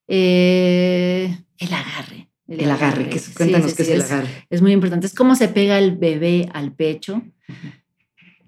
Eh, 0.08 1.36
el 1.58 1.74
agarre. 1.74 2.30
El, 2.48 2.70
agarre, 2.70 3.10
cuéntanos 3.36 3.74
qué 3.74 3.82
es, 3.82 3.88
el 3.90 4.00
agarre. 4.00 4.46
Es 4.48 4.62
muy 4.62 4.72
importante, 4.72 5.06
es 5.06 5.14
cómo 5.14 5.36
se 5.36 5.48
pega 5.48 5.78
el 5.78 5.94
bebé 5.96 6.48
al 6.54 6.72
pecho. 6.72 7.22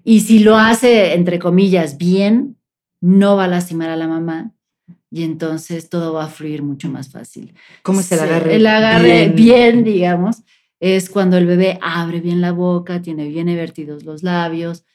Y 0.05 0.21
si 0.21 0.39
lo 0.39 0.55
hace, 0.55 1.15
entre 1.15 1.39
comillas, 1.39 1.97
bien, 1.97 2.57
no 3.01 3.35
va 3.35 3.45
a 3.45 3.47
lastimar 3.47 3.89
a 3.89 3.97
la 3.97 4.07
mamá 4.07 4.53
y 5.09 5.23
entonces 5.23 5.89
todo 5.89 6.13
va 6.13 6.25
a 6.25 6.29
fluir 6.29 6.61
mucho 6.61 6.89
más 6.89 7.09
fácil. 7.09 7.55
¿Cómo 7.81 8.01
es 8.01 8.11
el 8.11 8.19
agarre? 8.19 8.55
El 8.55 8.67
agarre 8.67 9.29
bien, 9.29 9.83
digamos, 9.83 10.43
es 10.79 11.09
cuando 11.09 11.37
el 11.37 11.47
bebé 11.47 11.79
abre 11.81 12.21
bien 12.21 12.39
la 12.39 12.51
boca, 12.51 13.01
tiene 13.01 13.27
bien 13.27 13.47
vertidos 13.47 14.03
los 14.03 14.21
labios, 14.21 14.85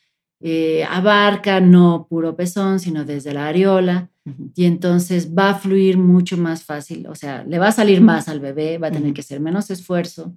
eh, 0.40 0.84
abarca 0.88 1.60
no 1.60 2.06
puro 2.08 2.36
pezón, 2.36 2.78
sino 2.78 3.04
desde 3.04 3.34
la 3.34 3.48
areola, 3.48 4.10
y 4.54 4.66
entonces 4.66 5.34
va 5.36 5.50
a 5.50 5.54
fluir 5.54 5.98
mucho 5.98 6.36
más 6.36 6.62
fácil, 6.62 7.08
o 7.08 7.16
sea, 7.16 7.42
le 7.42 7.58
va 7.58 7.68
a 7.68 7.72
salir 7.72 8.00
más 8.00 8.28
al 8.28 8.38
bebé, 8.38 8.78
va 8.78 8.88
a 8.88 8.92
tener 8.92 9.12
que 9.12 9.22
hacer 9.22 9.40
menos 9.40 9.70
esfuerzo, 9.70 10.36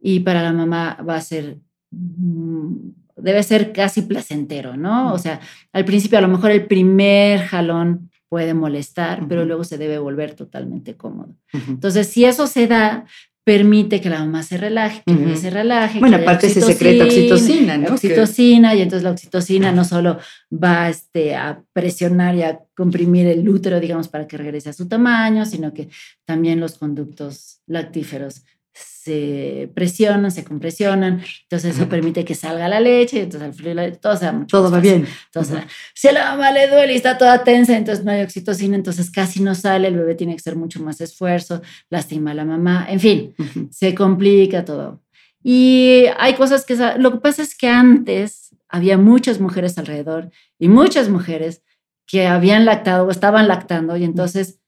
y 0.00 0.20
para 0.20 0.42
la 0.42 0.52
mamá 0.52 0.98
va 1.06 1.16
a 1.16 1.20
ser 1.20 1.58
mm, 1.90 2.90
debe 3.20 3.42
ser 3.42 3.72
casi 3.72 4.02
placentero, 4.02 4.76
¿no? 4.76 5.12
O 5.12 5.18
sea, 5.18 5.40
al 5.72 5.84
principio 5.84 6.18
a 6.18 6.22
lo 6.22 6.28
mejor 6.28 6.50
el 6.50 6.66
primer 6.66 7.40
jalón 7.40 8.10
puede 8.28 8.54
molestar, 8.54 9.26
pero 9.28 9.44
luego 9.44 9.64
se 9.64 9.78
debe 9.78 9.98
volver 9.98 10.34
totalmente 10.34 10.96
cómodo. 10.96 11.34
Entonces, 11.52 12.08
si 12.08 12.24
eso 12.24 12.46
se 12.46 12.66
da, 12.66 13.06
permite 13.48 14.02
que 14.02 14.10
la 14.10 14.18
mamá 14.18 14.42
se 14.42 14.58
relaje, 14.58 15.02
que 15.06 15.12
el 15.12 15.20
bebé 15.20 15.36
se 15.36 15.48
relaje. 15.48 16.00
Bueno, 16.00 16.18
aparte 16.18 16.50
se 16.50 16.60
secreta 16.60 17.04
oxitocina, 17.04 17.78
¿no? 17.78 17.94
Oxitocina, 17.94 18.74
y 18.74 18.82
entonces 18.82 19.02
la 19.02 19.10
oxitocina 19.12 19.72
no 19.72 19.86
solo 19.86 20.18
va 20.52 20.90
este, 20.90 21.34
a 21.34 21.62
presionar 21.72 22.34
y 22.34 22.42
a 22.42 22.60
comprimir 22.76 23.26
el 23.26 23.48
útero, 23.48 23.80
digamos, 23.80 24.08
para 24.08 24.26
que 24.28 24.36
regrese 24.36 24.68
a 24.68 24.74
su 24.74 24.86
tamaño, 24.86 25.46
sino 25.46 25.72
que 25.72 25.88
también 26.26 26.60
los 26.60 26.76
conductos 26.76 27.62
lactíferos 27.66 28.42
se 28.78 29.70
presionan, 29.74 30.30
se 30.30 30.44
compresionan, 30.44 31.22
entonces 31.42 31.76
eso 31.76 31.88
permite 31.88 32.24
que 32.24 32.34
salga 32.34 32.68
la 32.68 32.80
leche, 32.80 33.22
entonces 33.22 33.48
al 33.48 33.54
fluir 33.54 33.76
la 33.76 33.86
leche, 33.86 33.98
todo, 33.98 34.18
todo 34.46 34.70
va 34.70 34.80
bien. 34.80 35.06
Entonces, 35.26 35.64
si 35.94 36.08
a 36.08 36.12
la 36.12 36.30
mamá 36.32 36.52
le 36.52 36.68
duele 36.68 36.92
y 36.92 36.96
está 36.96 37.16
toda 37.16 37.42
tensa, 37.42 37.76
entonces 37.76 38.04
no 38.04 38.10
hay 38.10 38.22
oxitocina, 38.22 38.76
entonces 38.76 39.10
casi 39.10 39.40
no 39.40 39.54
sale, 39.54 39.88
el 39.88 39.96
bebé 39.96 40.14
tiene 40.14 40.34
que 40.34 40.40
hacer 40.40 40.56
mucho 40.56 40.82
más 40.82 41.00
esfuerzo, 41.00 41.62
lastima 41.88 42.32
a 42.32 42.34
la 42.34 42.44
mamá, 42.44 42.86
en 42.88 43.00
fin, 43.00 43.34
se 43.70 43.94
complica 43.94 44.64
todo. 44.64 45.00
Y 45.42 46.04
hay 46.18 46.34
cosas 46.34 46.66
que, 46.66 46.76
lo 46.98 47.12
que 47.12 47.18
pasa 47.18 47.42
es 47.42 47.56
que 47.56 47.68
antes 47.68 48.54
había 48.68 48.98
muchas 48.98 49.40
mujeres 49.40 49.78
alrededor 49.78 50.30
y 50.58 50.68
muchas 50.68 51.08
mujeres 51.08 51.62
que 52.06 52.26
habían 52.26 52.64
lactado 52.64 53.06
o 53.06 53.10
estaban 53.10 53.48
lactando 53.48 53.96
y 53.96 54.04
entonces 54.04 54.60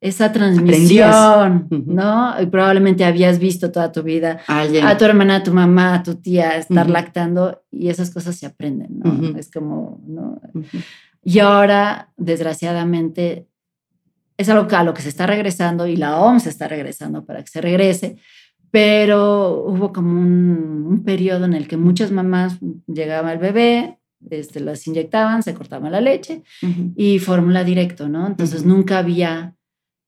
esa 0.00 0.30
transmisión, 0.32 1.66
¿no? 1.86 2.40
Y 2.40 2.46
probablemente 2.46 3.04
habías 3.04 3.38
visto 3.38 3.72
toda 3.72 3.90
tu 3.90 4.02
vida 4.02 4.40
a 4.46 4.96
tu 4.96 5.04
hermana, 5.04 5.36
a 5.36 5.42
tu 5.42 5.52
mamá, 5.52 5.94
a 5.94 6.02
tu 6.02 6.14
tía 6.14 6.56
estar 6.56 6.88
lactando 6.88 7.62
y 7.70 7.88
esas 7.88 8.10
cosas 8.10 8.36
se 8.36 8.46
aprenden, 8.46 9.00
¿no? 9.00 9.36
Es 9.36 9.50
como, 9.50 10.00
¿no? 10.06 10.40
Y 11.24 11.40
ahora, 11.40 12.12
desgraciadamente, 12.16 13.48
es 14.36 14.48
algo 14.48 14.68
a 14.70 14.84
lo 14.84 14.94
que 14.94 15.02
se 15.02 15.08
está 15.08 15.26
regresando 15.26 15.86
y 15.88 15.96
la 15.96 16.20
OMS 16.20 16.46
está 16.46 16.68
regresando 16.68 17.24
para 17.24 17.42
que 17.42 17.50
se 17.50 17.60
regrese, 17.60 18.18
pero 18.70 19.64
hubo 19.66 19.92
como 19.92 20.12
un, 20.12 20.86
un 20.88 21.02
periodo 21.02 21.44
en 21.46 21.54
el 21.54 21.66
que 21.66 21.76
muchas 21.76 22.12
mamás 22.12 22.58
llegaba 22.86 23.32
el 23.32 23.38
bebé, 23.38 23.98
este, 24.30 24.60
las 24.60 24.86
inyectaban, 24.86 25.42
se 25.42 25.54
cortaba 25.54 25.90
la 25.90 26.00
leche 26.00 26.42
y 26.96 27.18
fórmula 27.18 27.64
directo, 27.64 28.08
¿no? 28.08 28.26
Entonces 28.26 28.64
nunca 28.64 28.98
había 28.98 29.54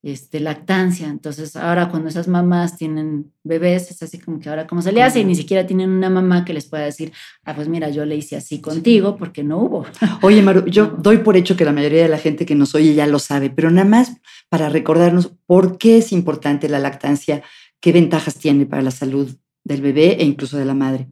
este, 0.02 0.40
lactancia. 0.40 1.08
Entonces, 1.08 1.56
ahora 1.56 1.88
cuando 1.88 2.08
esas 2.08 2.26
mamás 2.26 2.76
tienen 2.76 3.32
bebés, 3.44 3.90
es 3.90 4.02
así 4.02 4.18
como 4.18 4.40
que 4.40 4.48
ahora 4.48 4.66
cómo 4.66 4.82
se 4.82 4.92
le 4.92 5.02
hace 5.02 5.20
y 5.20 5.24
ni 5.24 5.34
siquiera 5.34 5.66
tienen 5.66 5.90
una 5.90 6.08
mamá 6.08 6.44
que 6.44 6.54
les 6.54 6.66
pueda 6.66 6.84
decir, 6.84 7.12
ah, 7.44 7.54
pues 7.54 7.68
mira, 7.68 7.90
yo 7.90 8.04
le 8.04 8.16
hice 8.16 8.36
así 8.36 8.60
contigo 8.60 9.16
porque 9.16 9.44
no 9.44 9.58
hubo. 9.58 9.86
Oye, 10.22 10.42
Maru, 10.42 10.66
yo 10.66 10.86
doy 10.86 11.18
por 11.18 11.36
hecho 11.36 11.56
que 11.56 11.64
la 11.64 11.72
mayoría 11.72 12.02
de 12.02 12.08
la 12.08 12.18
gente 12.18 12.46
que 12.46 12.54
nos 12.54 12.74
oye 12.74 12.94
ya 12.94 13.06
lo 13.06 13.18
sabe, 13.18 13.50
pero 13.50 13.70
nada 13.70 13.88
más 13.88 14.16
para 14.48 14.68
recordarnos 14.68 15.32
por 15.46 15.78
qué 15.78 15.98
es 15.98 16.12
importante 16.12 16.68
la 16.68 16.78
lactancia, 16.78 17.42
qué 17.80 17.92
ventajas 17.92 18.36
tiene 18.36 18.66
para 18.66 18.82
la 18.82 18.90
salud 18.90 19.36
del 19.64 19.82
bebé 19.82 20.16
e 20.20 20.24
incluso 20.24 20.56
de 20.56 20.64
la 20.64 20.74
madre. 20.74 21.06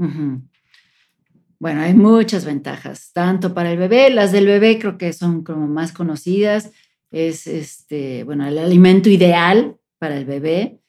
Bueno, 1.61 1.81
hay 1.83 1.94
muchas 1.94 2.44
ventajas, 2.44 3.11
tanto 3.12 3.53
para 3.53 3.72
el 3.72 3.79
bebé, 3.79 4.11
las 4.11 4.33
del 4.33 4.46
bebé 4.46 4.79
creo 4.79 4.96
que 4.96 5.12
son 5.12 5.42
como 5.42 5.66
más 5.66 5.92
conocidas, 5.92 6.70
es 7.10 7.46
este, 7.46 8.24
bueno, 8.24 8.46
el 8.46 8.58
alimento 8.58 9.08
ideal 9.08 9.76
para 9.98 10.16
el 10.16 10.24
bebé. 10.24 10.80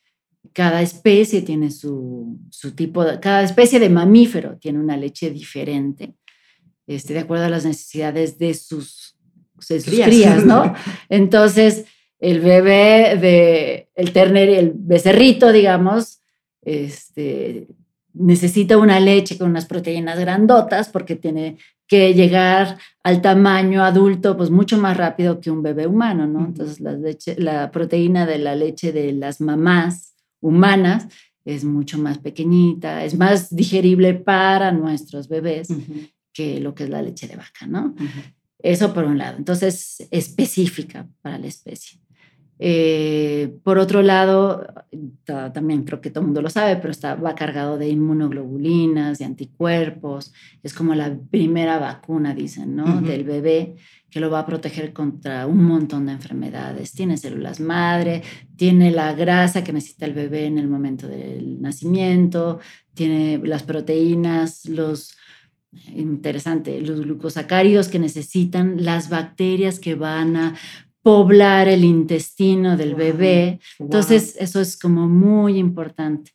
Cada 0.54 0.82
especie 0.82 1.42
tiene 1.42 1.72
su, 1.72 2.40
su 2.50 2.72
tipo, 2.76 3.06
de, 3.06 3.20
cada 3.20 3.44
especie 3.44 3.80
de 3.80 3.90
mamífero 3.90 4.58
tiene 4.58 4.80
una 4.80 4.98
leche 4.98 5.30
diferente, 5.30 6.16
este, 6.88 7.14
de 7.14 7.20
acuerdo 7.20 7.46
a 7.46 7.50
las 7.50 7.66
necesidades 7.66 8.38
de 8.40 8.54
sus, 8.54 9.16
crías, 9.86 10.46
¿no? 10.46 10.74
Entonces, 11.10 11.86
el 12.20 12.40
bebé 12.42 13.18
de 13.18 13.90
el 13.96 14.12
ternero, 14.12 14.54
el 14.54 14.74
becerrito, 14.76 15.52
digamos, 15.52 16.22
este, 16.62 17.68
necesita 18.14 18.78
una 18.78 19.00
leche 19.00 19.38
con 19.38 19.50
unas 19.50 19.66
proteínas 19.66 20.20
grandotas 20.20 20.90
porque 20.90 21.16
tiene 21.16 21.58
que 21.90 22.14
llegar 22.14 22.78
al 23.04 23.22
tamaño 23.22 23.84
adulto 23.84 24.38
pues 24.38 24.52
mucho 24.52 24.78
más 24.78 24.96
rápido 24.96 25.42
que 25.42 25.50
un 25.50 25.64
bebé 25.64 25.88
humano, 25.88 26.28
¿no? 26.28 26.46
Entonces 26.46 26.80
la, 26.80 26.94
leche, 26.94 27.36
la 27.38 27.72
proteína 27.72 28.28
de 28.28 28.38
la 28.38 28.56
leche 28.56 28.94
de 28.94 29.12
las 29.12 29.42
mamás 29.42 30.14
humanas 30.40 31.08
es 31.44 31.66
mucho 31.66 31.98
más 31.98 32.20
pequeñita, 32.20 33.04
es 33.04 33.18
más 33.18 33.54
digerible 33.54 34.14
para 34.14 34.72
nuestros 34.72 35.28
bebés 35.28 35.70
que 36.32 36.60
lo 36.60 36.76
que 36.76 36.84
es 36.84 36.90
la 36.90 37.02
leche 37.02 37.28
de 37.28 37.36
vaca, 37.36 37.66
¿no? 37.66 37.96
Eso 38.60 38.94
por 38.94 39.06
un 39.06 39.18
lado. 39.18 39.38
Entonces, 39.38 40.08
específica 40.12 41.08
para 41.22 41.40
la 41.40 41.48
especie. 41.48 42.00
Eh, 42.62 43.56
por 43.64 43.78
otro 43.78 44.02
lado, 44.02 44.68
también 45.54 45.84
creo 45.84 46.02
que 46.02 46.10
todo 46.10 46.22
el 46.22 46.28
mundo 46.28 46.42
lo 46.42 46.50
sabe, 46.50 46.76
pero 46.76 46.92
está, 46.92 47.16
va 47.16 47.34
cargado 47.34 47.78
de 47.78 47.88
inmunoglobulinas, 47.88 49.18
de 49.18 49.26
anticuerpos. 49.26 50.34
Es 50.62 50.74
como 50.74 50.94
la 50.94 51.18
primera 51.32 51.80
vacuna, 51.80 52.36
dicen, 52.36 52.76
¿no? 52.76 53.02
Del 53.02 53.24
bebé 53.24 53.76
que 54.10 54.20
lo 54.20 54.30
va 54.30 54.40
a 54.40 54.46
proteger 54.46 54.92
contra 54.92 55.46
un 55.48 55.64
montón 55.64 56.08
de 56.08 56.14
enfermedades. 56.14 56.92
Tiene 56.92 57.18
células 57.18 57.60
madre, 57.60 58.24
tiene 58.56 58.92
la 58.92 59.14
grasa 59.14 59.64
que 59.64 59.72
necesita 59.72 60.06
el 60.06 60.14
bebé 60.14 60.46
en 60.46 60.58
el 60.58 60.68
momento 60.68 61.08
del 61.08 61.62
nacimiento, 61.62 62.60
tiene 62.94 63.40
las 63.44 63.64
proteínas, 63.64 64.66
los 64.66 65.16
interesante, 65.96 66.82
los 66.82 67.02
glucosacáridos 67.02 67.90
que 67.90 68.00
necesitan, 68.00 68.84
las 68.84 69.10
bacterias 69.10 69.80
que 69.80 69.94
van 69.94 70.36
a 70.36 70.56
poblar 71.10 71.68
el 71.68 71.86
intestino 71.86 72.78
del 72.78 72.94
bebé. 72.94 73.60
Entonces, 73.80 74.36
eso 74.40 74.62
es 74.62 74.78
como 74.78 75.08
muy 75.08 75.58
importante. 75.58 76.34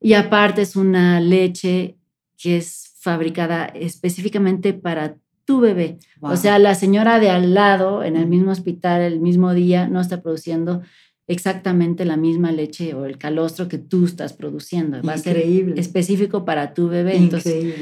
Y 0.00 0.14
aparte 0.14 0.62
es 0.62 0.76
una 0.76 1.20
leche 1.20 1.98
que 2.38 2.56
es 2.56 2.94
fabricada 3.00 3.66
específicamente 3.66 4.72
para 4.72 5.18
tu 5.44 5.60
bebé. 5.60 5.98
O 6.22 6.36
sea, 6.36 6.58
la 6.58 6.74
señora 6.74 7.20
de 7.20 7.28
al 7.28 7.52
lado, 7.52 8.02
en 8.02 8.16
el 8.16 8.26
mismo 8.26 8.50
hospital, 8.50 9.02
el 9.02 9.20
mismo 9.20 9.52
día, 9.52 9.88
no 9.88 10.00
está 10.00 10.22
produciendo 10.22 10.80
exactamente 11.26 12.06
la 12.06 12.16
misma 12.16 12.50
leche 12.50 12.94
o 12.94 13.04
el 13.04 13.18
calostro 13.18 13.68
que 13.68 13.76
tú 13.76 14.06
estás 14.06 14.32
produciendo. 14.32 15.02
Va 15.02 15.12
a 15.12 15.18
ser 15.18 15.36
específico 15.76 16.46
para 16.46 16.72
tu 16.72 16.88
bebé. 16.88 17.18
Entonces, 17.18 17.74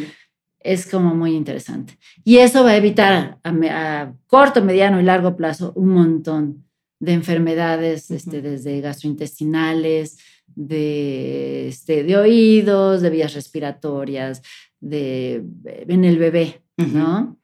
es 0.64 0.86
como 0.86 1.14
muy 1.14 1.34
interesante. 1.34 1.98
Y 2.24 2.38
eso 2.38 2.64
va 2.64 2.70
a 2.70 2.76
evitar 2.76 3.38
a, 3.44 4.12
corto, 4.26 4.62
mediano 4.62 5.00
y 5.00 5.04
largo 5.04 5.36
plazo 5.36 5.72
un 5.74 5.90
montón 5.90 6.64
de 7.00 7.12
enfermedades, 7.12 8.10
este, 8.10 8.40
desde 8.42 8.80
gastrointestinales, 8.80 10.18
de, 10.46 11.68
este, 11.68 12.04
de 12.04 12.16
oídos, 12.16 13.02
de 13.02 13.10
vías 13.10 13.34
respiratorias, 13.34 14.42
de, 14.80 15.44
en 15.64 16.04
el 16.04 16.18
bebé, 16.18 16.62
¿no? 16.76 17.38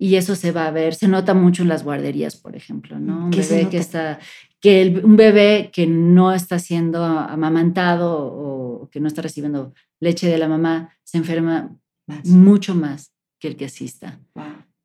Y 0.00 0.14
eso 0.14 0.36
se 0.36 0.52
va 0.52 0.66
a 0.66 0.70
ver, 0.70 0.94
se 0.94 1.08
nota 1.08 1.34
mucho 1.34 1.62
en 1.62 1.68
las 1.68 1.82
guarderías, 1.82 2.36
por 2.36 2.54
ejemplo, 2.54 2.98
¿no? 3.00 3.26
Un 3.26 3.30
bebé 3.30 3.68
que 3.68 3.78
está, 3.78 4.20
que 4.60 5.00
un 5.02 5.16
bebé 5.16 5.70
que 5.72 5.86
no 5.86 6.32
está 6.32 6.58
siendo 6.58 7.04
amamantado 7.04 8.16
o 8.16 8.88
que 8.90 9.00
no 9.00 9.08
está 9.08 9.22
recibiendo 9.22 9.74
leche 10.00 10.28
de 10.28 10.38
la 10.38 10.48
mamá 10.48 10.96
se 11.02 11.18
enferma 11.18 11.76
mucho 12.24 12.74
más 12.74 13.12
que 13.38 13.48
el 13.48 13.56
que 13.56 13.66
asista. 13.66 14.20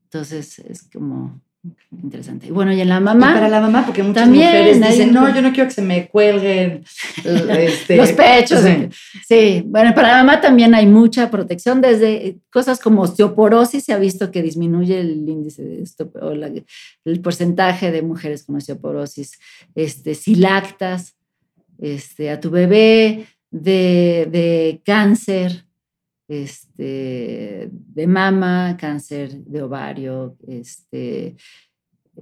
Entonces 0.04 0.60
es 0.60 0.90
como 0.92 1.42
interesante. 1.92 2.48
Y 2.48 2.52
bueno, 2.52 2.74
y 2.74 2.82
en 2.82 2.90
la 2.90 3.00
mamá. 3.00 3.34
para 3.34 3.48
la 3.48 3.62
mamá, 3.62 3.86
porque 3.86 4.04
muchas 4.04 4.28
mujeres 4.28 4.82
dicen, 4.82 5.14
no, 5.14 5.34
yo 5.34 5.42
no 5.42 5.54
quiero 5.54 5.70
que 5.70 5.76
se 5.76 5.82
me 5.82 6.08
cuelguen 6.10 6.84
este, 7.24 7.96
los 7.96 8.12
pechos. 8.12 8.62
Sí. 9.26 9.64
bueno, 9.66 9.94
para 9.96 10.10
la 10.10 10.24
mamá 10.24 10.42
también 10.42 10.76
hay 10.76 10.86
mucha 10.86 11.32
protección, 11.32 11.80
desde 11.80 12.38
cosas 12.52 12.80
como 12.80 13.04
osteoporosis, 13.04 13.86
se 13.86 13.94
ha 13.94 13.98
visto 13.98 14.30
que 14.32 14.42
disminuye 14.42 15.00
el 15.00 15.28
índice 15.28 15.64
de 15.64 15.84
esto, 15.84 16.12
o 16.22 16.32
el 16.32 17.22
porcentaje 17.22 17.92
de 17.92 18.02
mujeres 18.02 18.44
con 18.44 18.58
osteoporosis. 18.58 19.40
Este, 19.74 20.16
si 20.16 20.36
lactas 20.36 21.16
este, 21.80 22.30
a 22.30 22.40
tu 22.40 22.50
bebé, 22.50 23.26
de, 23.52 24.28
de 24.32 24.82
cáncer, 24.84 25.66
este, 26.28 27.70
de 27.72 28.08
mama, 28.08 28.78
cáncer 28.80 29.44
de 29.44 29.62
ovario, 29.62 30.38
este, 30.48 31.36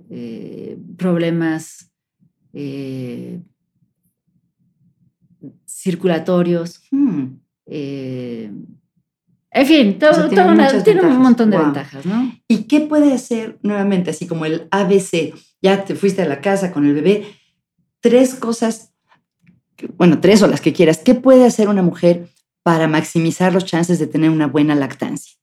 eh, 0.10 0.78
problemas 0.98 1.92
eh, 2.54 3.40
circulatorios. 5.66 6.82
Hmm. 6.92 7.38
Eh, 7.66 8.52
en 9.54 9.66
fin, 9.66 10.00
todo, 10.00 10.30
tiene, 10.30 11.02
un 11.02 11.18
montón 11.18 11.50
de 11.50 11.58
ventajas, 11.58 12.06
¿no? 12.06 12.34
¿Y 12.48 12.64
qué 12.64 12.80
puede 12.80 13.14
hacer 13.14 13.60
nuevamente, 13.64 14.12
así 14.12 14.26
como 14.26 14.46
el 14.46 14.68
ABC? 14.72 15.34
Ya 15.62 15.84
te 15.84 15.96
fuiste 15.96 16.22
a 16.22 16.28
la 16.28 16.40
casa 16.40 16.72
con 16.72 16.86
el 16.86 16.94
bebé, 16.94 17.26
tres 18.00 18.34
cosas, 18.34 18.94
bueno, 19.98 20.22
tres 20.22 20.42
o 20.42 20.48
las 20.48 20.62
que 20.62 20.72
quieras. 20.72 21.00
¿Qué 21.00 21.16
puede 21.16 21.46
hacer 21.46 21.68
una 21.68 21.82
mujer 21.82 22.30
para 22.64 22.88
maximizar 22.88 23.54
los 23.54 23.66
chances 23.66 24.00
de 24.00 24.08
tener 24.08 24.30
una 24.30 24.48
buena 24.48 24.76
lactancia? 24.76 25.38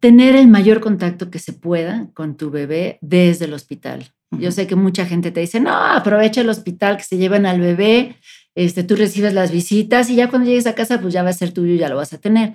Tener 0.00 0.36
el 0.36 0.48
mayor 0.48 0.80
contacto 0.80 1.30
que 1.30 1.38
se 1.38 1.52
pueda 1.52 2.08
con 2.14 2.36
tu 2.36 2.50
bebé 2.50 2.98
desde 3.00 3.46
el 3.46 3.54
hospital. 3.54 4.12
Yo 4.30 4.50
sé 4.52 4.66
que 4.66 4.76
mucha 4.76 5.06
gente 5.06 5.30
te 5.30 5.40
dice, 5.40 5.60
no, 5.60 5.72
aprovecha 5.74 6.40
el 6.40 6.48
hospital, 6.48 6.96
que 6.96 7.04
se 7.04 7.16
llevan 7.16 7.46
al 7.46 7.60
bebé, 7.60 8.16
este, 8.54 8.84
tú 8.84 8.96
recibes 8.96 9.32
las 9.32 9.50
visitas 9.50 10.10
y 10.10 10.16
ya 10.16 10.28
cuando 10.28 10.48
llegues 10.48 10.66
a 10.66 10.74
casa, 10.74 11.00
pues 11.00 11.12
ya 11.12 11.22
va 11.22 11.30
a 11.30 11.34
ser 11.34 11.52
tuyo, 11.52 11.74
ya 11.74 11.88
lo 11.88 11.96
vas 11.96 12.12
a 12.12 12.18
tener. 12.18 12.54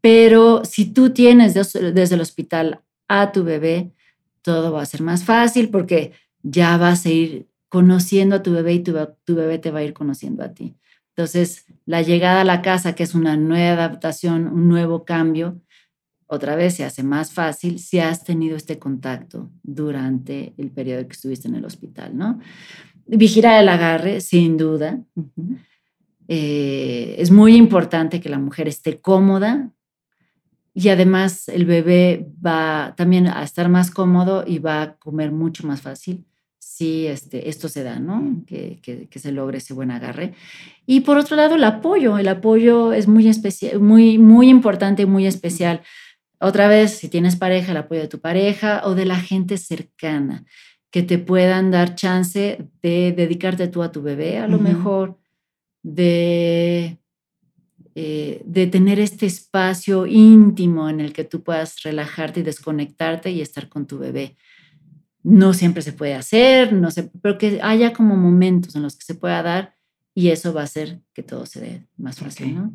Pero 0.00 0.64
si 0.64 0.92
tú 0.92 1.10
tienes 1.10 1.54
desde 1.54 2.14
el 2.14 2.20
hospital 2.20 2.80
a 3.08 3.32
tu 3.32 3.44
bebé, 3.44 3.92
todo 4.42 4.72
va 4.72 4.82
a 4.82 4.86
ser 4.86 5.02
más 5.02 5.24
fácil 5.24 5.68
porque 5.70 6.12
ya 6.42 6.76
vas 6.76 7.04
a 7.04 7.10
ir 7.10 7.48
conociendo 7.68 8.36
a 8.36 8.42
tu 8.42 8.52
bebé 8.52 8.74
y 8.74 8.80
tu, 8.80 8.92
bebé 8.92 9.58
te 9.58 9.70
va 9.70 9.80
a 9.80 9.84
ir 9.84 9.92
conociendo 9.92 10.42
a 10.42 10.54
ti. 10.54 10.76
Entonces, 11.10 11.66
la 11.84 12.02
llegada 12.02 12.42
a 12.42 12.44
la 12.44 12.62
casa, 12.62 12.94
que 12.94 13.02
es 13.02 13.14
una 13.14 13.36
nueva 13.36 13.84
adaptación, 13.84 14.46
un 14.46 14.68
nuevo 14.68 15.04
cambio, 15.04 15.60
otra 16.26 16.56
vez 16.56 16.74
se 16.74 16.84
hace 16.84 17.02
más 17.02 17.32
fácil 17.32 17.78
si 17.78 17.98
has 17.98 18.22
tenido 18.22 18.56
este 18.56 18.78
contacto 18.78 19.50
durante 19.62 20.54
el 20.58 20.70
periodo 20.70 21.06
que 21.06 21.14
estuviste 21.14 21.48
en 21.48 21.54
el 21.54 21.64
hospital, 21.64 22.16
¿no? 22.16 22.38
Vigilar 23.06 23.62
el 23.62 23.68
agarre, 23.70 24.20
sin 24.20 24.58
duda. 24.58 25.00
Eh, 26.28 27.16
es 27.18 27.30
muy 27.30 27.56
importante 27.56 28.20
que 28.20 28.28
la 28.28 28.38
mujer 28.38 28.68
esté 28.68 29.00
cómoda 29.00 29.72
y 30.74 30.90
además 30.90 31.48
el 31.48 31.64
bebé 31.64 32.30
va 32.44 32.94
también 32.96 33.26
a 33.26 33.42
estar 33.42 33.70
más 33.70 33.90
cómodo 33.90 34.44
y 34.46 34.58
va 34.58 34.82
a 34.82 34.96
comer 34.96 35.32
mucho 35.32 35.66
más 35.66 35.80
fácil 35.80 36.26
si 36.58 37.06
este, 37.06 37.48
esto 37.48 37.68
se 37.68 37.82
da, 37.82 37.98
¿no? 37.98 38.44
Que, 38.46 38.78
que, 38.82 39.18
se 39.18 39.32
logre 39.32 39.58
ese 39.58 39.74
buen 39.74 39.90
agarre. 39.90 40.34
Y 40.86 41.00
por 41.00 41.16
otro 41.16 41.36
lado, 41.36 41.54
el 41.54 41.64
apoyo. 41.64 42.18
El 42.18 42.28
apoyo 42.28 42.92
es 42.92 43.08
muy, 43.08 43.28
especial, 43.28 43.80
muy, 43.80 44.18
muy 44.18 44.48
importante 44.48 45.02
y 45.02 45.06
muy 45.06 45.26
especial. 45.26 45.82
Otra 46.40 46.68
vez, 46.68 46.98
si 46.98 47.08
tienes 47.08 47.36
pareja, 47.36 47.72
el 47.72 47.78
apoyo 47.78 48.00
de 48.00 48.08
tu 48.08 48.20
pareja 48.20 48.82
o 48.84 48.94
de 48.94 49.06
la 49.06 49.18
gente 49.18 49.58
cercana, 49.58 50.44
que 50.90 51.02
te 51.02 51.18
puedan 51.18 51.70
dar 51.70 51.94
chance 51.94 52.58
de 52.82 53.12
dedicarte 53.12 53.68
tú 53.68 53.82
a 53.82 53.92
tu 53.92 54.02
bebé, 54.02 54.38
a 54.38 54.46
lo 54.46 54.58
mejor, 54.58 55.18
de, 55.82 56.98
eh, 57.94 58.42
de 58.44 58.66
tener 58.66 59.00
este 59.00 59.26
espacio 59.26 60.06
íntimo 60.06 60.88
en 60.88 61.00
el 61.00 61.12
que 61.12 61.24
tú 61.24 61.42
puedas 61.42 61.82
relajarte 61.82 62.40
y 62.40 62.44
desconectarte 62.44 63.30
y 63.30 63.40
estar 63.40 63.68
con 63.68 63.86
tu 63.86 63.98
bebé 63.98 64.36
no 65.28 65.52
siempre 65.52 65.82
se 65.82 65.92
puede 65.92 66.14
hacer, 66.14 66.72
no 66.72 66.90
sé, 66.90 67.10
pero 67.20 67.36
que 67.36 67.60
haya 67.62 67.92
como 67.92 68.16
momentos 68.16 68.74
en 68.74 68.82
los 68.82 68.96
que 68.96 69.04
se 69.04 69.14
pueda 69.14 69.42
dar 69.42 69.74
y 70.14 70.30
eso 70.30 70.54
va 70.54 70.62
a 70.62 70.64
hacer 70.64 71.00
que 71.12 71.22
todo 71.22 71.44
se 71.44 71.60
dé 71.60 71.86
más 71.96 72.18
fácil, 72.18 72.56
¿no? 72.56 72.72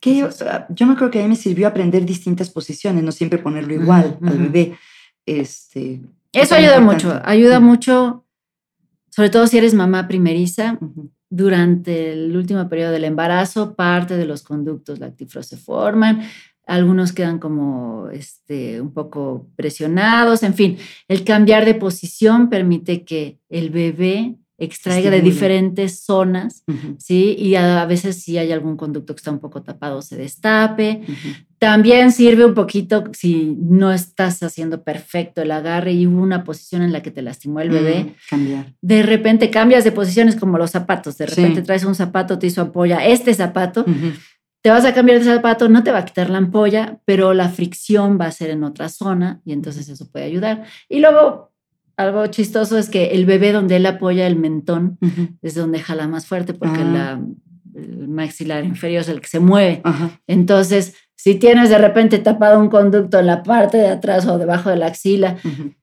Que 0.00 0.16
yo, 0.16 0.28
yo, 0.68 0.86
me 0.86 0.96
creo 0.96 1.10
que 1.10 1.18
a 1.18 1.22
mí 1.22 1.28
me 1.28 1.36
sirvió 1.36 1.66
aprender 1.66 2.04
distintas 2.04 2.50
posiciones, 2.50 3.02
no 3.02 3.10
siempre 3.10 3.38
ponerlo 3.38 3.74
igual 3.74 4.18
al 4.22 4.38
bebé. 4.38 4.78
Este, 5.26 6.02
eso 6.32 6.54
ayuda 6.54 6.80
mucho, 6.80 7.20
ayuda 7.24 7.58
mucho, 7.58 8.26
sobre 9.10 9.30
todo 9.30 9.46
si 9.46 9.58
eres 9.58 9.74
mamá 9.74 10.06
primeriza. 10.06 10.78
Durante 11.30 12.12
el 12.12 12.36
último 12.36 12.68
periodo 12.68 12.92
del 12.92 13.04
embarazo, 13.04 13.74
parte 13.74 14.16
de 14.16 14.26
los 14.26 14.42
conductos 14.44 15.00
lactíferos 15.00 15.46
se 15.46 15.56
forman, 15.56 16.22
algunos 16.66 17.12
quedan 17.12 17.38
como 17.38 18.08
este, 18.12 18.80
un 18.80 18.92
poco 18.92 19.48
presionados, 19.56 20.42
en 20.42 20.54
fin, 20.54 20.78
el 21.08 21.24
cambiar 21.24 21.64
de 21.64 21.74
posición 21.74 22.48
permite 22.48 23.04
que 23.04 23.38
el 23.48 23.70
bebé 23.70 24.36
extraiga 24.56 25.10
de 25.10 25.20
diferentes 25.20 26.00
zonas, 26.00 26.62
¿sí? 26.98 27.34
Y 27.38 27.56
a, 27.56 27.84
veces 27.86 28.22
si 28.22 28.38
hay 28.38 28.52
algún 28.52 28.76
conducto 28.76 29.14
que 29.14 29.18
está 29.18 29.32
un 29.32 29.40
poco 29.40 29.62
tapado, 29.62 30.00
se 30.00 30.16
destape. 30.16 31.02
También 31.58 32.12
sirve 32.12 32.44
un 32.44 32.54
poquito 32.54 33.04
si 33.12 33.56
no 33.58 33.92
estás 33.92 34.42
haciendo 34.42 34.84
perfecto 34.84 35.42
el 35.42 35.50
agarre 35.50 35.92
y 35.92 36.06
hubo 36.06 36.22
una 36.22 36.44
posición 36.44 36.82
en 36.82 36.92
la 36.92 37.02
que 37.02 37.10
te 37.10 37.22
lastimó 37.22 37.60
el 37.60 37.70
bebé. 37.70 38.14
Cambiar. 38.30 38.74
De 38.80 39.02
repente 39.02 39.50
cambias 39.50 39.82
de 39.82 39.90
posiciones 39.90 40.36
como 40.36 40.56
los 40.56 40.70
zapatos. 40.70 41.18
De 41.18 41.26
repente 41.26 41.62
traes 41.62 41.84
un 41.84 41.94
zapato, 41.94 42.38
te 42.38 42.46
hizo 42.46 42.62
apoya 42.62 43.04
este 43.04 43.34
zapato 43.34 43.84
te 44.64 44.70
vas 44.70 44.86
a 44.86 44.94
cambiar 44.94 45.18
de 45.18 45.26
zapato, 45.26 45.68
no 45.68 45.84
te 45.84 45.92
va 45.92 45.98
a 45.98 46.04
quitar 46.06 46.30
la 46.30 46.38
ampolla, 46.38 46.98
pero 47.04 47.34
la 47.34 47.50
fricción 47.50 48.18
va 48.18 48.24
a 48.24 48.32
ser 48.32 48.48
en 48.48 48.64
otra 48.64 48.88
zona 48.88 49.42
y 49.44 49.52
entonces 49.52 49.90
eso 49.90 50.10
puede 50.10 50.24
ayudar. 50.24 50.64
Y 50.88 51.00
luego, 51.00 51.52
algo 51.98 52.26
chistoso 52.28 52.78
es 52.78 52.88
que 52.88 53.08
el 53.08 53.26
bebé 53.26 53.52
donde 53.52 53.76
él 53.76 53.84
apoya 53.84 54.26
el 54.26 54.36
mentón 54.36 54.98
es 55.42 55.54
donde 55.54 55.80
jala 55.80 56.08
más 56.08 56.26
fuerte 56.26 56.54
porque 56.54 56.82
la, 56.82 57.20
el 57.74 58.08
maxilar 58.08 58.64
inferior 58.64 59.02
es 59.02 59.10
el 59.10 59.20
que 59.20 59.28
se 59.28 59.38
mueve. 59.38 59.82
Entonces, 60.26 60.94
si 61.14 61.34
tienes 61.34 61.68
de 61.68 61.76
repente 61.76 62.16
tapado 62.18 62.58
un 62.58 62.70
conducto 62.70 63.18
en 63.18 63.26
la 63.26 63.42
parte 63.42 63.76
de 63.76 63.88
atrás 63.88 64.26
o 64.26 64.38
debajo 64.38 64.70
de 64.70 64.76
la 64.76 64.86
axila, 64.86 65.36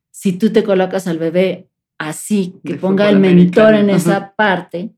si 0.10 0.34
tú 0.34 0.52
te 0.52 0.64
colocas 0.64 1.06
al 1.06 1.20
bebé 1.20 1.70
así, 2.00 2.56
que 2.66 2.78
ponga 2.78 3.12
el 3.12 3.20
mentón 3.20 3.76
en 3.76 3.92
esa 3.92 4.34
parte, 4.36 4.90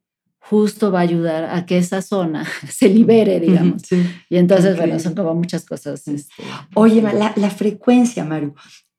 justo 0.50 0.92
va 0.92 1.00
a 1.00 1.04
ayudar 1.04 1.46
a 1.46 1.66
que 1.66 1.78
esa 1.78 2.02
zona 2.02 2.46
se 2.70 2.90
libere, 2.90 3.40
digamos. 3.40 3.82
Y 4.30 4.38
entonces, 4.38 4.76
bueno, 4.78 5.00
son 5.00 5.16
como 5.16 5.34
muchas 5.34 5.66
cosas. 5.66 6.08
Este, 6.08 6.44
Oye, 6.76 7.02
la, 7.02 7.34
la 7.36 7.50
frecuencia, 7.50 8.26
Maru, 8.26 8.54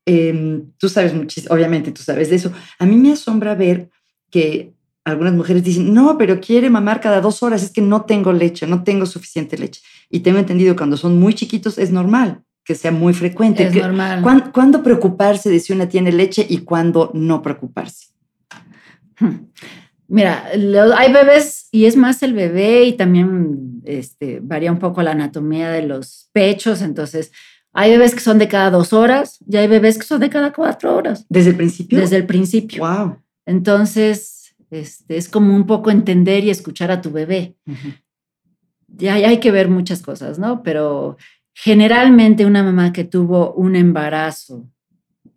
em, 0.05 0.71
tú 0.77 0.89
sabes 0.89 1.13
muchísimo, 1.13 1.53
obviamente 1.53 1.91
tú 1.91 2.01
sabes 2.01 2.29
de 2.29 2.37
eso. 2.37 2.51
A 2.79 2.85
mí 2.85 2.95
me 2.95 3.11
asombra 3.11 3.53
ver 3.53 3.89
que 4.31 4.73
algunas 5.03 5.33
mujeres 5.33 5.63
dicen, 5.63 5.93
no, 5.93 6.17
pero 6.17 6.41
quiere 6.41 6.69
mamar 6.71 6.99
cada 6.99 7.21
dos 7.21 7.43
horas, 7.43 7.61
es 7.61 7.69
que 7.69 7.81
no 7.81 8.05
tengo 8.05 8.33
leche, 8.33 8.65
no 8.65 8.83
tengo 8.83 9.05
suficiente 9.05 9.55
leche. 9.55 9.81
Y 10.09 10.21
tengo 10.21 10.39
entendido 10.39 10.75
cuando 10.75 10.97
son 10.97 11.19
muy 11.19 11.35
chiquitos 11.35 11.77
es 11.77 11.91
normal 11.91 12.41
que 12.63 12.73
sea 12.73 12.91
muy 12.91 13.13
frecuente. 13.13 13.67
Es 13.67 13.75
normal. 13.75 14.51
¿cuándo, 14.51 14.81
preocuparse 14.81 15.51
de 15.51 15.59
si 15.59 15.71
una 15.71 15.87
tiene 15.87 16.11
leche 16.11 16.43
y 16.49 16.59
cuándo 16.59 17.11
no 17.13 17.43
preocuparse? 17.43 18.07
Hmm. 19.19 19.45
Mira, 20.07 20.45
hay 20.51 21.13
bebés 21.13 21.67
y 21.71 21.85
es 21.85 21.97
más 21.97 22.21
el 22.21 22.33
bebé 22.33 22.83
y 22.83 22.93
también 22.93 23.81
este, 23.85 24.39
varía 24.41 24.71
un 24.71 24.79
poco 24.79 25.01
la 25.01 25.11
anatomía 25.11 25.71
de 25.71 25.81
los 25.81 26.29
pechos, 26.31 26.81
entonces 26.81 27.31
hay 27.73 27.91
bebés 27.91 28.13
que 28.13 28.21
son 28.21 28.37
de 28.37 28.47
cada 28.47 28.69
dos 28.69 28.93
horas 28.93 29.39
y 29.47 29.57
hay 29.57 29.67
bebés 29.67 29.97
que 29.97 30.05
son 30.05 30.21
de 30.21 30.29
cada 30.29 30.53
cuatro 30.53 30.95
horas. 30.95 31.25
¿Desde 31.27 31.49
el 31.49 31.57
principio? 31.57 31.99
Desde 31.99 32.17
el 32.17 32.25
principio. 32.25 32.85
Wow. 32.85 33.17
Entonces, 33.45 34.55
este, 34.71 35.17
es 35.17 35.27
como 35.27 35.53
un 35.55 35.65
poco 35.65 35.91
entender 35.91 36.43
y 36.43 36.49
escuchar 36.49 36.89
a 36.91 37.01
tu 37.01 37.11
bebé. 37.11 37.57
Ya 38.87 39.15
hay 39.15 39.39
que 39.39 39.51
ver 39.51 39.69
muchas 39.69 40.01
cosas, 40.01 40.39
¿no? 40.39 40.63
Pero 40.63 41.17
generalmente 41.53 42.45
una 42.45 42.63
mamá 42.63 42.93
que 42.93 43.03
tuvo 43.03 43.53
un 43.53 43.75
embarazo 43.75 44.69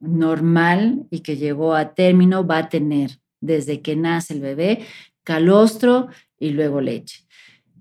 normal 0.00 1.06
y 1.10 1.20
que 1.20 1.36
llegó 1.36 1.74
a 1.74 1.94
término 1.94 2.46
va 2.46 2.58
a 2.58 2.68
tener 2.68 3.18
desde 3.41 3.80
que 3.82 3.97
nace 3.97 4.34
el 4.34 4.41
bebé 4.41 4.80
calostro 5.24 6.09
y 6.39 6.51
luego 6.51 6.80
leche. 6.80 7.24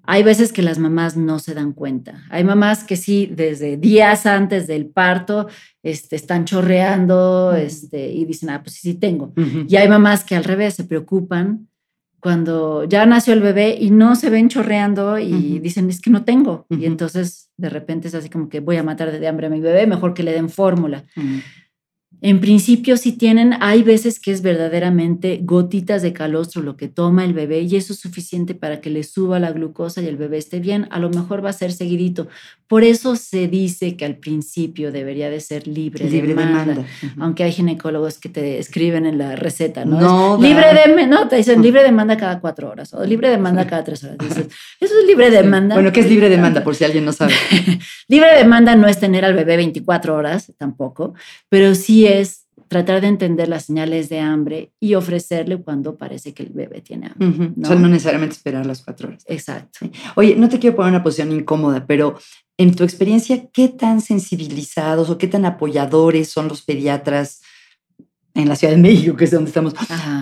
Hay 0.03 0.23
veces 0.23 0.53
que 0.53 0.61
las 0.61 0.79
mamás 0.79 1.17
no 1.17 1.37
se 1.37 1.53
dan 1.53 1.73
cuenta. 1.73 2.23
Hay 2.29 2.45
mamás 2.45 2.85
que 2.85 2.95
sí, 2.95 3.29
desde 3.29 3.75
días 3.75 4.25
antes 4.25 4.65
del 4.65 4.85
parto, 4.85 5.47
este, 5.83 6.15
están 6.15 6.45
chorreando 6.45 7.53
este, 7.53 8.09
y 8.09 8.23
dicen, 8.23 8.49
ah, 8.49 8.63
pues 8.63 8.75
sí, 8.75 8.93
sí 8.93 8.93
tengo. 8.93 9.33
Y 9.67 9.75
hay 9.75 9.89
mamás 9.89 10.23
que 10.23 10.35
al 10.35 10.45
revés 10.45 10.75
se 10.75 10.85
preocupan 10.85 11.67
cuando 12.21 12.85
ya 12.85 13.05
nació 13.05 13.33
el 13.33 13.41
bebé 13.41 13.77
y 13.79 13.91
no 13.91 14.15
se 14.15 14.29
ven 14.29 14.49
chorreando 14.49 15.19
y 15.19 15.59
dicen, 15.59 15.89
es 15.89 16.01
que 16.01 16.09
no 16.09 16.23
tengo. 16.23 16.65
Y 16.69 16.85
entonces 16.85 17.51
de 17.57 17.69
repente 17.69 18.07
es 18.07 18.15
así 18.15 18.29
como 18.29 18.49
que 18.49 18.59
voy 18.59 18.77
a 18.77 18.83
matar 18.83 19.11
de 19.11 19.27
hambre 19.27 19.47
a 19.47 19.49
mi 19.49 19.59
bebé, 19.59 19.87
mejor 19.87 20.13
que 20.13 20.23
le 20.23 20.31
den 20.31 20.49
fórmula. 20.49 21.03
En 22.19 22.39
principio, 22.39 22.97
si 22.97 23.11
tienen, 23.11 23.53
hay 23.59 23.83
veces 23.83 24.19
que 24.19 24.31
es 24.31 24.41
verdaderamente 24.41 25.39
gotitas 25.43 26.01
de 26.01 26.13
calostro 26.13 26.63
lo 26.63 26.75
que 26.75 26.87
toma 26.87 27.23
el 27.23 27.33
bebé 27.33 27.61
y 27.61 27.75
eso 27.75 27.93
es 27.93 27.99
suficiente 27.99 28.55
para 28.55 28.81
que 28.81 28.89
le 28.89 29.03
suba 29.03 29.39
la 29.39 29.51
glucosa 29.51 30.01
y 30.01 30.07
el 30.07 30.17
bebé 30.17 30.37
esté 30.37 30.59
bien. 30.59 30.87
A 30.89 30.97
lo 30.97 31.11
mejor 31.11 31.45
va 31.45 31.51
a 31.51 31.53
ser 31.53 31.71
seguidito. 31.71 32.27
Por 32.67 32.83
eso 32.83 33.15
se 33.15 33.47
dice 33.47 33.95
que 33.95 34.03
al 34.03 34.15
principio 34.15 34.91
debería 34.91 35.29
de 35.29 35.39
ser 35.39 35.67
libre, 35.67 36.09
libre 36.09 36.33
de 36.33 36.35
demanda. 36.35 36.85
Aunque 37.19 37.43
hay 37.43 37.51
ginecólogos 37.51 38.17
que 38.17 38.29
te 38.29 38.57
escriben 38.57 39.05
en 39.05 39.19
la 39.19 39.35
receta, 39.35 39.85
¿no? 39.85 40.01
No, 40.01 40.41
libre 40.41 40.65
de, 40.73 41.07
no, 41.07 41.27
te 41.27 41.35
dicen 41.35 41.61
libre 41.61 41.83
demanda 41.83 42.17
cada 42.17 42.39
cuatro 42.39 42.69
horas 42.69 42.93
o 42.95 43.05
libre 43.05 43.29
demanda 43.29 43.67
cada 43.67 43.83
tres 43.83 44.03
horas. 44.03 44.17
Dices, 44.17 44.47
eso 44.79 44.93
es 44.99 45.07
libre 45.07 45.29
demanda. 45.29 45.75
Bueno, 45.75 45.91
¿qué 45.93 45.99
es 45.99 46.09
libre 46.09 46.29
demanda? 46.29 46.63
Por 46.63 46.73
si 46.73 46.83
alguien 46.83 47.05
no 47.05 47.13
sabe. 47.13 47.33
libre 48.07 48.35
demanda 48.35 48.75
no 48.75 48.87
es 48.87 48.99
tener 48.99 49.23
al 49.23 49.35
bebé 49.35 49.55
24 49.55 50.15
horas 50.15 50.51
tampoco, 50.57 51.13
pero 51.49 51.75
sí 51.75 52.06
es 52.07 52.47
tratar 52.67 53.01
de 53.01 53.07
entender 53.07 53.47
las 53.47 53.65
señales 53.65 54.09
de 54.09 54.19
hambre 54.19 54.73
y 54.79 54.95
ofrecerle 54.95 55.61
cuando 55.61 55.95
parece 55.95 56.33
que 56.33 56.43
el 56.43 56.49
bebé 56.49 56.81
tiene 56.81 57.07
hambre. 57.07 57.53
¿no? 57.55 57.67
O 57.67 57.71
sea, 57.71 57.75
no 57.79 57.87
necesariamente 57.87 58.35
esperar 58.35 58.65
las 58.65 58.81
cuatro 58.81 59.09
horas. 59.09 59.23
Exacto. 59.27 59.79
Oye, 60.15 60.35
no 60.35 60.49
te 60.49 60.59
quiero 60.59 60.75
poner 60.75 60.91
una 60.91 61.03
posición 61.03 61.31
incómoda, 61.31 61.85
pero 61.85 62.17
en 62.57 62.75
tu 62.75 62.83
experiencia, 62.83 63.47
¿qué 63.53 63.69
tan 63.69 64.01
sensibilizados 64.01 65.09
o 65.09 65.17
qué 65.17 65.27
tan 65.27 65.45
apoyadores 65.45 66.29
son 66.29 66.47
los 66.47 66.63
pediatras 66.63 67.41
en 68.37 68.47
la 68.47 68.55
Ciudad 68.55 68.75
de 68.75 68.79
México, 68.79 69.17
que 69.17 69.25
es 69.25 69.31
donde 69.31 69.49
estamos, 69.49 69.73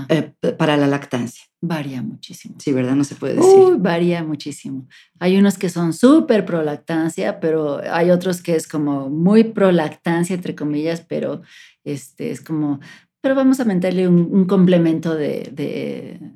eh, 0.07 0.32
para 0.57 0.78
la 0.78 0.88
lactancia? 0.88 1.43
Varía 1.59 2.01
muchísimo. 2.01 2.55
Sí, 2.59 2.72
¿verdad? 2.72 2.95
No 2.95 3.03
se 3.03 3.16
puede 3.16 3.36
decir. 3.36 3.76
varía 3.78 4.24
muchísimo. 4.24 4.88
Hay 5.20 5.38
unos 5.38 5.57
que 5.57 5.70
son 5.70 5.91
súper 5.91 6.45
pro 6.45 6.63
lactancia, 6.63 7.41
pero 7.41 7.82
hay 7.91 8.11
otros 8.11 8.41
que 8.41 8.55
es 8.55 8.70
como 8.70 9.09
muy 9.09 9.43
pro 9.43 9.70
lactancia, 9.74 10.34
entre 10.34 10.55
comillas, 10.55 11.01
pero 11.01 11.41
este, 11.84 12.32
es 12.32 12.39
como, 12.39 12.80
pero 13.20 13.36
vamos 13.36 13.59
a 13.59 13.66
meterle 13.66 14.07
un, 14.07 14.45
complemento 14.45 15.13
de, 15.13 15.51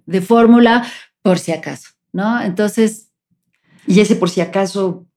de, 0.05 0.21
fórmula 0.21 0.85
por 1.21 1.39
si 1.39 1.53
acaso, 1.53 1.91
¿no? 2.11 2.41
Entonces... 2.41 3.05
¿Y 3.87 4.01
ese 4.01 4.17
por 4.17 4.29
si 4.29 4.41
acaso 4.41 5.07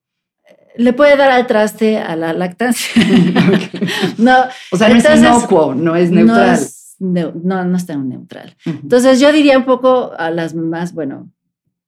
le 0.77 0.93
puede 0.93 1.17
dar 1.17 1.31
al 1.31 1.47
traste 1.47 1.99
a 1.99 2.17
la 2.17 2.33
lactancia. 2.33 3.03
no, 4.19 4.37
o 4.71 4.77
sea, 4.77 4.89
no 4.89 4.97
es 4.97 5.19
inocuo, 5.19 5.75
no 5.75 5.97
es 5.97 6.11
neutral 6.11 6.59
no, 7.03 7.65
no 7.65 7.77
está 7.77 7.95
en 7.95 8.09
neutral. 8.09 8.57
Entonces 8.65 9.21
yo 9.21 9.33
diría 9.33 9.59
un 9.59 9.65
poco 9.65 10.13
a 10.17 10.31
las 10.31 10.55
más, 10.55 10.95
bueno, 10.95 11.31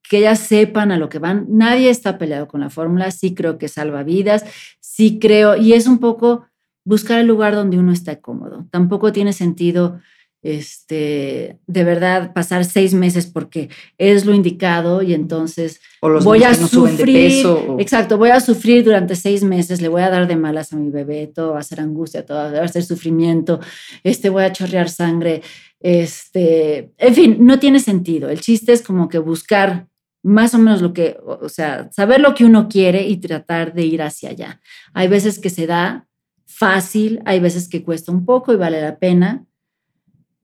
que 0.09 0.19
ellas 0.19 0.41
sepan 0.41 0.91
a 0.91 0.99
lo 0.99 1.09
que 1.09 1.19
van. 1.19 1.47
Nadie 1.49 1.89
está 1.89 2.19
peleado 2.19 2.49
con 2.49 2.61
la 2.61 2.71
fórmula, 2.71 3.11
sí 3.11 3.35
creo 3.35 3.57
que 3.57 3.69
salva 3.69 4.03
vidas, 4.03 4.45
sí 4.81 5.19
creo, 5.19 5.57
y 5.57 5.73
es 5.73 5.87
un 5.87 5.99
poco 5.99 6.47
buscar 6.85 7.21
el 7.21 7.27
lugar 7.27 7.55
donde 7.55 7.79
uno 7.79 7.93
está 7.93 8.21
cómodo. 8.21 8.67
Tampoco 8.71 9.13
tiene 9.13 9.33
sentido 9.33 10.01
este, 10.45 11.59
de 11.67 11.85
verdad 11.85 12.35
pasar 12.35 12.67
seis 12.67 12.93
meses 12.93 13.27
porque 13.27 13.71
es 13.97 14.27
lo 14.27 14.35
indicado 14.35 15.03
y 15.03 15.15
entonces 15.15 15.81
voy 16.03 16.45
a 16.45 16.55
sufrir, 16.55 17.47
exacto, 17.79 18.19
voy 18.19 18.29
a 18.29 18.41
sufrir 18.41 18.85
durante 18.85 19.17
seis 19.17 19.43
meses, 19.43 19.81
le 19.81 19.89
voy 19.89 20.03
a 20.03 20.11
dar 20.11 20.29
de 20.29 20.37
malas 20.37 20.75
a 20.75 20.77
mi 20.77 20.91
bebé, 20.91 21.27
todo 21.35 21.55
va 21.55 21.61
a 21.61 21.63
ser 21.63 21.81
angustia, 21.81 22.27
todo 22.27 22.53
va 22.53 22.63
a 22.63 22.69
ser 22.69 22.85
sufrimiento, 22.85 23.59
este, 24.03 24.29
voy 24.29 24.45
a 24.45 24.53
chorrear 24.53 24.91
sangre, 24.91 25.41
este, 25.81 26.93
en 26.99 27.15
fin, 27.15 27.37
no 27.41 27.59
tiene 27.59 27.81
sentido. 27.81 28.29
El 28.29 28.41
chiste 28.41 28.73
es 28.73 28.83
como 28.83 29.09
que 29.09 29.19
buscar 29.19 29.89
más 30.23 30.55
o 30.55 30.59
menos 30.59 30.83
lo 30.83 30.93
que, 30.93 31.17
o 31.25 31.49
sea, 31.49 31.91
saber 31.91 32.21
lo 32.21 32.35
que 32.35 32.45
uno 32.45 32.69
quiere 32.69 33.09
y 33.09 33.17
tratar 33.17 33.73
de 33.73 33.87
ir 33.87 34.03
hacia 34.03 34.29
allá. 34.29 34.61
Hay 34.93 35.09
veces 35.09 35.39
que 35.39 35.49
se 35.49 35.67
da 35.67 36.07
fácil, 36.45 37.21
hay 37.25 37.41
veces 37.41 37.67
que 37.67 37.83
cuesta 37.83 38.13
un 38.13 38.27
poco 38.27 38.53
y 38.53 38.57
vale 38.57 38.83
la 38.83 38.99
pena 38.99 39.47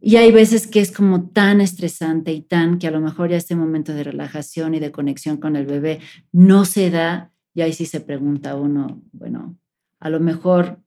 y 0.01 0.16
hay 0.16 0.32
veces 0.32 0.66
que 0.66 0.80
es 0.80 0.90
como 0.90 1.28
tan 1.28 1.61
estresante 1.61 2.32
y 2.32 2.40
tan 2.40 2.78
que 2.78 2.86
a 2.86 2.90
lo 2.90 3.01
mejor 3.01 3.30
ya 3.30 3.36
este 3.36 3.55
momento 3.55 3.92
de 3.92 4.05
relajación 4.05 4.74
y 4.74 4.80
de 4.80 4.90
conexión 4.90 5.36
con 5.36 5.57
el 5.57 5.66
bebé 5.66 6.01
no 6.32 6.64
se 6.64 6.90
da. 6.90 7.32
Y 7.55 7.61
ahí 7.61 7.72
sí 7.72 7.84
se 7.84 8.01
pregunta 8.01 8.57
uno, 8.57 9.03
bueno, 9.12 9.59
a 9.98 10.09
lo 10.09 10.20
mejor 10.20 10.80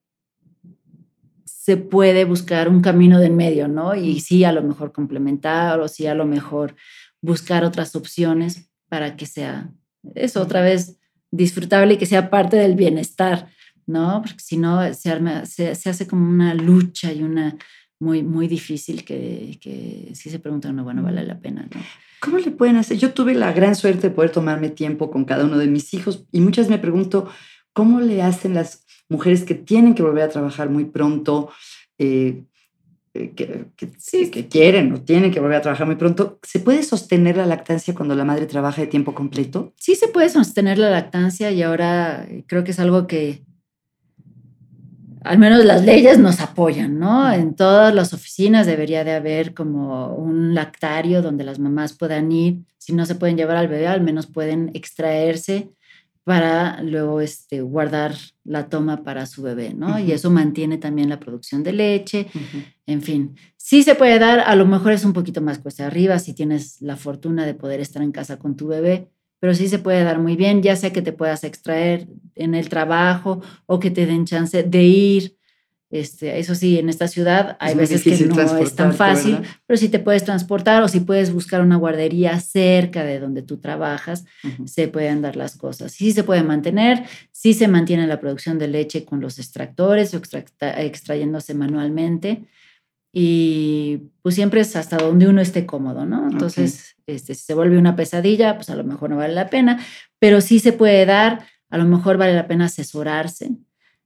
se 1.45 1.77
puede 1.77 2.25
buscar 2.25 2.67
un 2.67 2.81
camino 2.81 3.19
de 3.19 3.27
en 3.27 3.35
medio, 3.35 3.67
¿no? 3.67 3.93
Y 3.95 4.19
sí, 4.19 4.43
a 4.43 4.51
lo 4.51 4.63
mejor 4.63 4.91
complementar 4.91 5.79
o 5.79 5.87
sí, 5.87 6.07
a 6.07 6.15
lo 6.15 6.25
mejor 6.25 6.75
buscar 7.21 7.63
otras 7.63 7.95
opciones 7.95 8.71
para 8.89 9.15
que 9.15 9.25
sea 9.25 9.71
eso 10.15 10.41
otra 10.41 10.61
vez 10.61 10.99
disfrutable 11.31 11.93
y 11.93 11.97
que 11.97 12.05
sea 12.05 12.29
parte 12.29 12.57
del 12.57 12.75
bienestar, 12.75 13.49
¿no? 13.85 14.21
Porque 14.21 14.39
si 14.39 14.57
no, 14.57 14.81
se, 14.93 15.75
se 15.75 15.89
hace 15.89 16.07
como 16.07 16.27
una 16.27 16.53
lucha 16.53 17.13
y 17.13 17.23
una 17.23 17.57
muy, 17.99 18.23
muy 18.23 18.47
difícil 18.47 19.03
que, 19.03 19.57
que 19.61 20.11
sí 20.15 20.29
se 20.29 20.39
pregunta 20.39 20.69
uno, 20.69 20.83
bueno, 20.83 21.03
vale 21.03 21.23
la 21.23 21.39
pena, 21.39 21.67
¿no? 21.73 21.81
¿Cómo 22.19 22.37
le 22.37 22.51
pueden 22.51 22.77
hacer? 22.77 22.97
Yo 22.97 23.13
tuve 23.13 23.33
la 23.33 23.51
gran 23.51 23.75
suerte 23.75 24.07
de 24.07 24.15
poder 24.15 24.31
tomarme 24.31 24.69
tiempo 24.69 25.11
con 25.11 25.25
cada 25.25 25.43
uno 25.43 25.57
de 25.57 25.67
mis 25.67 25.93
hijos 25.93 26.25
y 26.31 26.39
muchas 26.39 26.69
me 26.69 26.79
pregunto, 26.79 27.29
¿cómo 27.73 27.99
le 27.99 28.21
hacen 28.21 28.53
las 28.53 28.85
mujeres 29.09 29.43
que 29.43 29.55
tienen 29.55 29.93
que 29.93 30.03
volver 30.03 30.23
a 30.23 30.29
trabajar 30.29 30.69
muy 30.69 30.85
pronto? 30.85 31.51
Eh, 31.97 32.43
eh, 33.13 33.33
que, 33.35 33.67
sí. 33.97 34.31
que, 34.31 34.47
quieren 34.47 34.91
o 34.93 35.01
tienen 35.01 35.31
que 35.31 35.39
volver 35.39 35.57
a 35.57 35.61
trabajar 35.61 35.85
muy 35.85 35.97
pronto, 35.97 36.39
¿se 36.41 36.59
puede 36.59 36.81
sostener 36.81 37.37
la 37.37 37.45
lactancia 37.45 37.93
cuando 37.93 38.15
la 38.15 38.25
madre 38.25 38.47
trabaja 38.47 38.81
de 38.81 38.87
tiempo 38.87 39.13
completo? 39.13 39.73
Sí, 39.77 39.95
se 39.95 40.07
puede 40.07 40.29
sostener 40.29 40.79
la 40.79 40.89
lactancia 40.89 41.51
y 41.51 41.61
ahora 41.61 42.27
creo 42.47 42.63
que 42.63 42.71
es 42.71 42.79
algo 42.79 43.05
que 43.05 43.43
al 45.23 45.37
menos 45.37 45.63
las 45.65 45.83
leyes 45.83 46.19
nos 46.19 46.39
apoyan, 46.41 46.99
¿no? 46.99 47.31
En 47.31 47.55
todas 47.55 47.93
las 47.93 48.13
oficinas 48.13 48.65
debería 48.65 49.03
de 49.03 49.13
haber 49.13 49.53
como 49.53 50.13
un 50.15 50.53
lactario 50.53 51.21
donde 51.21 51.43
las 51.43 51.59
mamás 51.59 51.93
puedan 51.93 52.31
ir, 52.31 52.59
si 52.77 52.93
no 52.93 53.05
se 53.05 53.15
pueden 53.15 53.37
llevar 53.37 53.57
al 53.57 53.67
bebé, 53.67 53.87
al 53.87 54.01
menos 54.01 54.27
pueden 54.27 54.71
extraerse 54.73 55.69
para 56.23 56.81
luego 56.81 57.19
este, 57.21 57.61
guardar 57.61 58.15
la 58.45 58.69
toma 58.69 59.03
para 59.03 59.25
su 59.25 59.41
bebé, 59.41 59.73
¿no? 59.73 59.99
Y 59.99 60.11
eso 60.11 60.29
mantiene 60.29 60.77
también 60.77 61.09
la 61.09 61.19
producción 61.19 61.63
de 61.63 61.73
leche, 61.73 62.27
en 62.85 63.01
fin. 63.01 63.35
Sí 63.57 63.83
se 63.83 63.95
puede 63.95 64.19
dar, 64.19 64.39
a 64.39 64.55
lo 64.55 64.65
mejor 64.65 64.93
es 64.93 65.03
un 65.03 65.13
poquito 65.13 65.41
más 65.41 65.59
cuesta 65.59 65.85
arriba 65.85 66.19
si 66.19 66.33
tienes 66.33 66.81
la 66.81 66.95
fortuna 66.95 67.45
de 67.45 67.53
poder 67.53 67.81
estar 67.81 68.01
en 68.01 68.11
casa 68.11 68.37
con 68.37 68.55
tu 68.55 68.67
bebé, 68.67 69.09
pero 69.43 69.53
sí 69.53 69.67
se 69.67 69.77
puede 69.77 70.05
dar 70.05 70.19
muy 70.19 70.37
bien, 70.37 70.63
ya 70.63 70.77
sea 70.77 70.93
que 70.93 71.01
te 71.01 71.11
puedas 71.11 71.43
extraer 71.43 72.07
en 72.33 72.55
el 72.55 72.69
trabajo 72.69 73.41
o 73.65 73.77
que 73.77 73.91
te 73.91 74.05
den 74.05 74.23
chance 74.23 74.63
de 74.63 74.83
ir. 74.83 75.37
Este, 75.89 76.39
eso 76.39 76.55
sí, 76.55 76.79
en 76.79 76.87
esta 76.87 77.09
ciudad 77.09 77.57
hay 77.59 77.75
veces 77.75 78.05
que 78.05 78.17
no 78.25 78.39
es 78.39 78.73
tan 78.73 78.93
fácil, 78.93 79.39
pero 79.67 79.75
si 79.75 79.89
te 79.89 79.99
puedes 79.99 80.23
transportar 80.23 80.81
o 80.81 80.87
si 80.87 81.01
puedes 81.01 81.33
buscar 81.33 81.59
una 81.59 81.75
guardería 81.75 82.39
cerca 82.39 83.03
de 83.03 83.19
donde 83.19 83.41
tú 83.41 83.57
trabajas, 83.57 84.23
se 84.63 84.87
pueden 84.87 85.21
dar 85.21 85.35
las 85.35 85.57
cosas. 85.57 85.91
Sí 85.91 86.13
se 86.13 86.23
puede 86.23 86.43
mantener, 86.43 87.03
sí 87.33 87.53
se 87.53 87.67
mantiene 87.67 88.07
la 88.07 88.21
producción 88.21 88.57
de 88.57 88.69
leche 88.69 89.03
con 89.03 89.19
los 89.19 89.39
extractores 89.39 90.13
o 90.13 90.21
extrayéndose 90.77 91.53
manualmente 91.53 92.45
y 93.15 94.09
pues 94.23 94.33
siempre 94.33 94.61
es 94.61 94.75
hasta 94.75 94.97
donde 94.97 95.27
uno 95.27 95.39
esté 95.39 95.67
cómodo, 95.67 96.03
¿no? 96.03 96.27
Entonces, 96.29 96.95
este, 97.05 97.35
si 97.35 97.45
se 97.45 97.53
vuelve 97.53 97.77
una 97.77 97.95
pesadilla, 97.95 98.55
pues 98.55 98.71
a 98.71 98.75
lo 98.75 98.83
mejor 98.83 99.11
no 99.11 99.17
vale 99.17 99.35
la 99.35 99.51
pena, 99.51 99.79
pero 100.17 100.41
sí 100.41 100.57
se 100.57 100.73
puede 100.73 101.05
dar, 101.05 101.45
a 101.69 101.77
lo 101.77 101.85
mejor 101.85 102.17
vale 102.17 102.33
la 102.33 102.47
pena 102.47 102.65
asesorarse. 102.65 103.51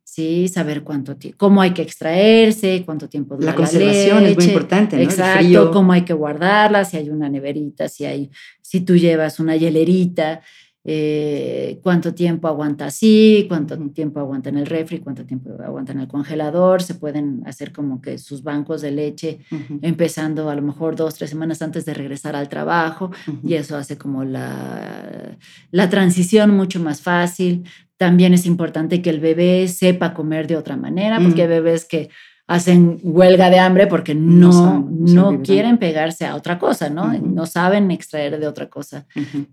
¿sí? 0.03 0.47
Saber 0.47 0.83
cuánto 0.83 1.15
cómo 1.37 1.61
hay 1.61 1.71
que 1.71 1.83
extraerse, 1.83 2.83
cuánto 2.85 3.07
tiempo 3.07 3.35
dura 3.35 3.51
la 3.51 3.55
conservación 3.55 4.25
es 4.25 4.35
muy 4.35 4.45
importante, 4.45 4.95
¿no? 4.95 5.03
Exacto, 5.03 5.71
cómo 5.71 5.93
hay 5.93 6.03
que 6.03 6.13
guardarla, 6.13 6.85
si 6.85 6.97
hay 6.97 7.09
una 7.09 7.29
neverita, 7.29 7.87
si 7.87 8.05
hay, 8.05 8.31
si 8.61 8.81
tú 8.81 8.97
llevas 8.97 9.39
una 9.39 9.55
hielerita, 9.55 10.41
eh, 10.89 11.81
cuánto 11.83 12.13
tiempo 12.13 12.47
aguanta 12.47 12.85
así, 12.85 13.45
cuánto 13.49 13.77
tiempo 13.89 14.21
aguanta 14.21 14.47
en 14.47 14.57
el 14.57 14.65
refri, 14.65 14.99
cuánto 14.99 15.25
tiempo 15.25 15.49
aguanta 15.61 15.91
en 15.91 15.99
el 15.99 16.07
congelador. 16.07 16.81
Se 16.81 16.95
pueden 16.95 17.41
hacer 17.45 17.73
como 17.73 18.01
que 18.01 18.17
sus 18.17 18.41
bancos 18.41 18.81
de 18.81 18.91
leche 18.91 19.39
empezando 19.81 20.49
a 20.49 20.55
lo 20.55 20.61
mejor 20.61 20.95
dos, 20.95 21.15
tres 21.15 21.29
semanas 21.29 21.61
antes 21.61 21.83
de 21.83 21.93
regresar 21.93 22.37
al 22.37 22.47
trabajo 22.47 23.11
y 23.43 23.55
eso 23.55 23.75
hace 23.75 23.97
como 23.97 24.23
la, 24.23 25.37
la 25.71 25.89
transición 25.89 26.51
mucho 26.51 26.79
más 26.79 27.01
fácil. 27.01 27.65
También 27.97 28.33
es 28.33 28.45
importante 28.45 29.01
que 29.01 29.09
el 29.09 29.19
bebé 29.19 29.67
sepa 29.67 30.13
comer 30.13 30.47
de 30.47 30.55
otra 30.55 30.77
manera, 30.77 31.19
porque 31.19 31.41
hay 31.41 31.47
bebés 31.49 31.83
que 31.83 32.09
hacen 32.47 32.99
huelga 33.03 33.49
de 33.49 33.59
hambre 33.59 33.87
porque 33.87 34.15
no, 34.15 34.87
no, 34.89 35.41
quieren 35.41 35.77
pegarse 35.77 36.25
a 36.25 36.33
otra 36.33 36.57
cosa, 36.57 36.89
¿no? 36.89 37.11
No 37.19 37.45
saben 37.45 37.91
extraer 37.91 38.39
de 38.39 38.47
otra 38.47 38.69
cosa. 38.69 39.05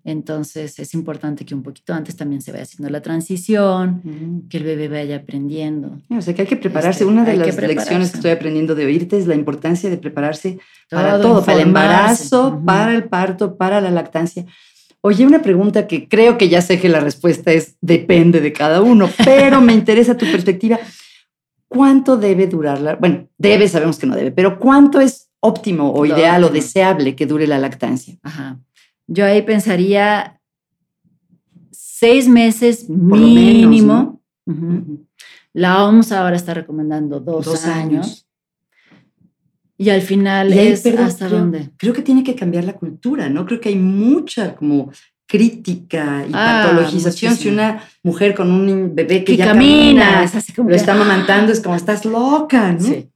Entonces 0.05 0.79
es 0.79 0.95
importante 0.95 1.45
que 1.45 1.57
un 1.57 1.65
poquito 1.65 1.93
antes 1.93 2.15
también 2.15 2.41
se 2.41 2.53
vaya 2.53 2.63
haciendo 2.63 2.89
la 2.91 3.03
transición, 3.03 4.47
que 4.49 4.59
el 4.59 4.63
bebé 4.63 4.89
vaya 4.89 5.17
aprendiendo. 5.17 5.99
O 6.09 6.23
sea 6.23 6.35
que 6.35 6.43
hay 6.43 6.49
que 6.49 6.57
prepararse. 6.57 7.03
Este, 7.03 7.13
Una 7.13 7.25
de 7.25 7.37
las 7.37 7.57
lecciones 7.57 8.13
que 8.13 8.19
estoy 8.19 8.31
aprendiendo 8.31 8.77
de 8.77 8.87
oírte 8.87 9.19
es 9.19 9.27
la 9.27 9.35
importancia 9.35 9.91
de 9.91 9.97
prepararse 9.97 10.61
para 10.89 11.21
todo, 11.21 11.45
para 11.45 11.59
el 11.59 11.67
embarazo, 11.67 12.63
para 12.65 12.95
el 12.95 13.05
parto, 13.05 13.57
para 13.57 13.81
la 13.81 13.91
lactancia. 13.91 14.47
Oye, 15.01 15.27
una 15.27 15.43
pregunta 15.43 15.89
que 15.89 16.09
creo 16.09 16.39
que 16.39 16.49
ya 16.49 16.63
sé 16.63 16.81
que 16.81 16.89
la 16.89 17.01
respuesta 17.01 17.53
es 17.53 17.77
depende 17.81 18.41
de 18.41 18.53
cada 18.53 18.81
uno, 18.81 19.11
pero 19.25 19.61
me 19.61 19.75
interesa 19.75 20.17
tu 20.17 20.25
perspectiva. 20.31 20.79
¿Cuánto 21.69 22.17
debe 22.17 22.47
durar 22.47 22.81
la? 22.81 22.97
Bueno, 22.97 23.29
debe, 23.39 23.69
sabemos 23.69 23.99
que 23.99 24.07
no 24.07 24.17
debe, 24.17 24.31
pero 24.31 24.59
¿cuánto 24.59 25.01
es 25.01 25.31
óptimo 25.41 25.93
o 25.93 26.07
ideal 26.07 26.45
o 26.45 26.49
deseable 26.49 27.17
que 27.17 27.27
dure 27.27 27.47
la 27.47 27.59
lactancia? 27.59 28.19
Ajá. 28.23 28.61
Yo 29.07 29.27
ahí 29.27 29.43
pensaría 29.43 30.41
seis 31.71 32.29
meses 32.29 32.89
mínimo. 32.89 34.23
La 35.53 35.85
OMS 35.85 36.13
ahora 36.13 36.37
está 36.37 36.55
recomendando 36.55 37.21
dos, 37.21 37.65
años. 37.67 38.29
Y 39.77 39.91
al 39.91 40.03
final 40.03 40.53
es 40.53 40.85
hasta 40.87 41.29
dónde. 41.29 41.71
Creo 41.77 41.93
que 41.93 42.03
tiene 42.03 42.25
que 42.25 42.35
cambiar 42.35 42.65
la 42.65 42.75
cultura, 42.75 43.29
¿no? 43.29 43.45
Creo 43.47 43.61
que 43.61 43.69
hay 43.69 43.77
mucha 43.77 44.55
como 44.55 44.91
crítica 45.27 46.25
y 46.29 46.33
ah, 46.35 46.67
patologización. 46.67 47.37
Si 47.37 47.49
una 47.49 47.83
mujer 48.03 48.35
con 48.35 48.51
un 48.51 48.95
bebé 48.95 49.25
que, 49.25 49.37
ya 49.37 49.47
camina, 49.47 50.23
es 50.25 50.35
así 50.35 50.53
como 50.53 50.71
lo 50.71 50.77
está 50.77 50.93
amamantando, 50.93 51.53
es 51.53 51.61
como 51.61 51.77
estás 51.77 52.05
loca, 52.05 52.73
¿no? 52.73 52.81
Sí. 52.81 53.09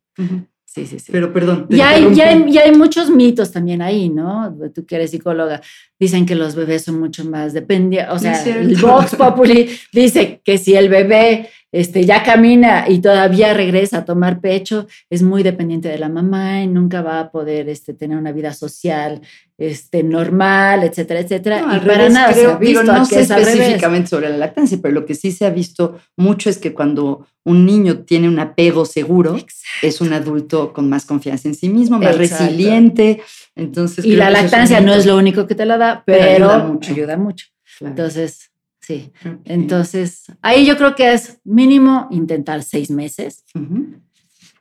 Sí, 0.64 0.86
sí, 0.86 0.98
sí. 0.98 1.10
Pero 1.10 1.32
perdón. 1.32 1.66
Y 1.70 1.80
hay, 1.80 2.14
ya 2.14 2.28
hay, 2.28 2.58
hay, 2.58 2.72
muchos 2.72 3.10
mitos 3.10 3.50
también 3.50 3.80
ahí, 3.80 4.10
¿no? 4.10 4.54
Tú 4.74 4.84
que 4.84 4.96
eres 4.96 5.10
psicóloga, 5.10 5.62
dicen 5.98 6.26
que 6.26 6.34
los 6.34 6.54
bebés 6.54 6.84
son 6.84 7.00
mucho 7.00 7.24
más 7.24 7.52
dependientes. 7.54 8.12
O 8.14 8.18
sea, 8.18 8.44
el 8.44 8.76
Vox 8.76 9.16
Populi 9.16 9.70
dice 9.92 10.40
que 10.44 10.58
si 10.58 10.74
el 10.74 10.88
bebé 10.88 11.48
este, 11.70 12.04
ya 12.04 12.22
camina 12.22 12.88
y 12.88 13.00
todavía 13.00 13.52
regresa 13.52 13.98
a 13.98 14.04
tomar 14.04 14.40
pecho, 14.40 14.86
es 15.10 15.22
muy 15.22 15.42
dependiente 15.42 15.88
de 15.88 15.98
la 15.98 16.08
mamá 16.08 16.62
y 16.62 16.66
nunca 16.66 17.02
va 17.02 17.20
a 17.20 17.30
poder 17.30 17.68
este, 17.68 17.92
tener 17.94 18.16
una 18.16 18.32
vida 18.32 18.54
social 18.54 19.20
este, 19.58 20.02
normal, 20.02 20.84
etcétera, 20.84 21.20
etcétera. 21.20 21.76
y 21.76 21.86
para 21.86 22.08
nada 22.08 22.32
se 22.32 22.46
ha 22.46 22.56
visto 22.56 22.84
no 22.84 23.04
sé 23.04 23.20
específicamente 23.20 24.08
sobre 24.08 24.30
la 24.30 24.36
lactancia, 24.36 24.78
pero 24.80 24.94
lo 24.94 25.04
que 25.04 25.14
sí 25.14 25.32
se 25.32 25.46
ha 25.46 25.50
visto 25.50 25.98
mucho 26.16 26.48
es 26.48 26.58
que 26.58 26.72
cuando 26.72 27.26
un 27.44 27.66
niño 27.66 28.00
tiene 28.00 28.28
un 28.28 28.38
apego 28.38 28.84
seguro, 28.84 29.36
es 29.82 30.00
un 30.00 30.12
adulto 30.12 30.72
con 30.72 30.88
más 30.88 31.04
confianza 31.06 31.48
en 31.48 31.54
sí 31.54 31.68
mismo, 31.68 31.98
más 31.98 32.16
resiliente. 32.16 33.22
Entonces, 33.56 34.04
y 34.04 34.16
la 34.16 34.30
lactancia 34.30 34.80
no 34.80 34.94
es 34.94 35.06
lo 35.06 35.16
único 35.16 35.46
que 35.46 35.54
te 35.54 35.64
la 35.64 35.76
da, 35.78 36.02
pero, 36.06 36.78
ayuda 36.88 37.16
mucho. 37.16 37.46
Entonces, 37.80 38.50
Sí. 38.88 39.12
Entonces, 39.44 40.32
ahí 40.40 40.64
yo 40.64 40.78
creo 40.78 40.94
que 40.94 41.12
es 41.12 41.42
mínimo 41.44 42.08
intentar 42.10 42.62
seis 42.62 42.90
meses. 42.90 43.44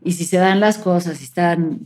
Y 0.04 0.12
si 0.12 0.26
se 0.26 0.36
dan 0.36 0.60
las 0.60 0.78
cosas, 0.80 1.20
si 1.20 1.24
están 1.24 1.86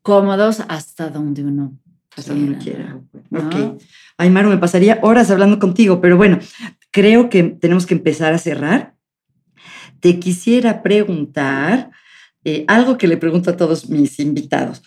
cómodos, 0.00 0.62
hasta 0.66 1.10
donde 1.10 1.44
uno 1.44 1.78
hasta 2.16 2.32
donde 2.32 2.56
quiera. 2.56 2.98
Ok. 3.30 3.82
Ay, 4.16 4.30
Maru, 4.30 4.48
me 4.48 4.56
pasaría 4.56 4.98
horas 5.02 5.30
hablando 5.30 5.58
contigo, 5.58 6.00
pero 6.00 6.16
bueno, 6.16 6.38
creo 6.90 7.28
que 7.28 7.42
tenemos 7.42 7.84
que 7.84 7.94
empezar 7.96 8.32
a 8.32 8.38
cerrar. 8.38 8.94
Te 10.00 10.18
quisiera 10.18 10.82
preguntar 10.82 11.90
eh, 12.44 12.64
algo 12.66 12.96
que 12.96 13.08
le 13.08 13.18
pregunto 13.18 13.50
a 13.50 13.58
todos 13.58 13.90
mis 13.90 14.18
invitados. 14.20 14.82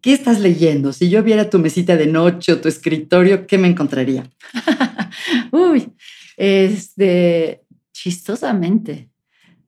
¿Qué 0.00 0.14
estás 0.14 0.40
leyendo? 0.40 0.92
Si 0.92 1.10
yo 1.10 1.22
viera 1.22 1.50
tu 1.50 1.58
mesita 1.58 1.96
de 1.96 2.06
noche 2.06 2.52
o 2.52 2.60
tu 2.60 2.68
escritorio, 2.68 3.46
¿qué 3.46 3.58
me 3.58 3.68
encontraría? 3.68 4.30
Uy, 5.52 5.92
este, 6.36 7.62
chistosamente, 7.92 9.10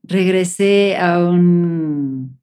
regresé 0.02 0.96
a 0.96 1.18
un, 1.18 2.40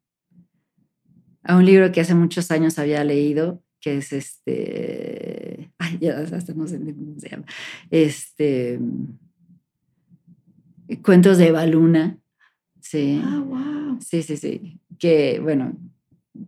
a 1.43 1.55
un 1.57 1.65
libro 1.65 1.91
que 1.91 2.01
hace 2.01 2.13
muchos 2.13 2.51
años 2.51 2.78
había 2.78 3.03
leído, 3.03 3.63
que 3.82 3.97
es 3.97 4.13
este, 4.13 5.71
ay, 5.80 5.97
ya 5.99 6.19
hasta 6.19 6.53
no 6.53 6.67
sé 6.67 6.80
cómo 6.80 7.19
se 7.19 7.30
llama, 7.30 7.45
este, 7.89 8.80
Cuentos 11.01 11.38
de 11.39 11.51
Baluna, 11.51 12.19
sí. 12.82 13.19
Ah, 13.24 13.43
wow. 13.45 13.99
Sí, 13.99 14.21
sí, 14.21 14.38
sí, 14.38 14.80
que 14.99 15.39
bueno, 15.39 15.76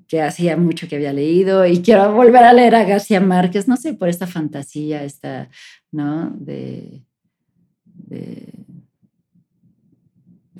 que 0.07 0.21
hacía 0.21 0.57
mucho 0.57 0.87
que 0.87 0.95
había 0.95 1.13
leído 1.13 1.65
y 1.65 1.81
quiero 1.81 2.11
volver 2.13 2.43
a 2.43 2.53
leer 2.53 2.75
a 2.75 2.83
García 2.83 3.19
Márquez, 3.19 3.67
no 3.67 3.77
sé, 3.77 3.93
por 3.93 4.09
esta 4.09 4.27
fantasía, 4.27 5.03
esta, 5.03 5.49
¿no? 5.91 6.31
De, 6.37 7.03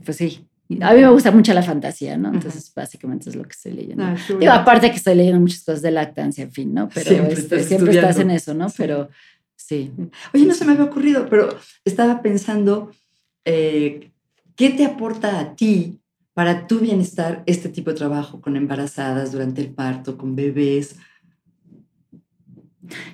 pues 0.04 0.18
sí, 0.18 0.48
a 0.82 0.94
mí 0.94 1.02
me 1.02 1.10
gusta 1.10 1.32
mucho 1.32 1.54
la 1.54 1.64
fantasía, 1.64 2.18
¿no? 2.18 2.34
Entonces, 2.34 2.72
básicamente 2.76 3.30
es 3.30 3.36
lo 3.36 3.44
que 3.44 3.52
estoy 3.52 3.74
leyendo. 3.74 4.04
Ah, 4.04 4.16
Digo, 4.40 4.52
aparte 4.52 4.90
que 4.90 4.98
estoy 4.98 5.16
leyendo 5.16 5.40
muchas 5.40 5.64
cosas 5.64 5.82
de 5.82 5.92
lactancia, 5.92 6.44
en 6.44 6.52
fin, 6.52 6.74
¿no? 6.74 6.90
Pero 6.90 7.10
siempre, 7.10 7.34
este, 7.34 7.60
estás, 7.60 8.20
en 8.20 8.32
eso, 8.32 8.54
¿no? 8.54 8.68
Pero 8.78 9.10
sí. 9.56 9.92
Oye, 10.34 10.46
no 10.46 10.54
se 10.54 10.66
me 10.66 10.74
había 10.74 10.86
ocurrido, 10.86 11.28
pero 11.30 11.56
estaba 11.84 12.22
pensando, 12.22 12.92
eh, 13.44 14.12
¿qué 14.56 14.70
te 14.72 14.86
aporta 14.86 15.40
a 15.40 15.56
ti 15.56 16.00
para 16.36 16.68
tu 16.68 16.80
bienestar 16.80 17.44
este 17.46 17.70
tipo 17.70 17.92
de 17.92 17.96
trabajo 17.96 18.42
con 18.42 18.58
embarazadas 18.58 19.32
durante 19.32 19.62
el 19.62 19.74
parto, 19.74 20.18
con 20.18 20.36
bebés? 20.36 20.98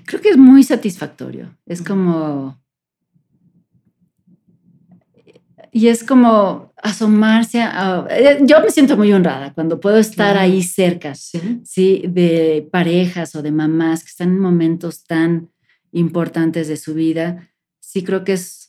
Creo 0.06 0.22
que 0.22 0.30
es 0.30 0.38
muy 0.38 0.64
satisfactorio. 0.64 1.56
Es 1.68 1.84
como... 1.84 2.60
Y 5.72 5.88
es 5.88 6.04
como 6.04 6.74
asomarse 6.82 7.62
a... 7.62 8.08
Eh, 8.10 8.40
yo 8.42 8.60
me 8.60 8.72
siento 8.72 8.98
muy 8.98 9.14
honrada 9.14 9.54
cuando 9.54 9.80
puedo 9.80 10.00
estar 10.00 10.36
ahí 10.36 10.64
cerca, 10.64 11.14
¿Sí? 11.16 12.04
De 12.08 12.68
parejas 12.72 13.36
o 13.36 13.44
de 13.44 13.52
mamás 13.52 14.04
que 14.04 14.10
están 14.10 14.30
en 14.30 14.40
momentos 14.40 15.06
tan 15.06 15.50
importantes 15.92 16.68
de 16.68 16.76
su 16.76 16.96
vida. 16.96 17.48
Sí 17.80 18.04
creo 18.04 18.24
que 18.24 18.34
es 18.34 18.61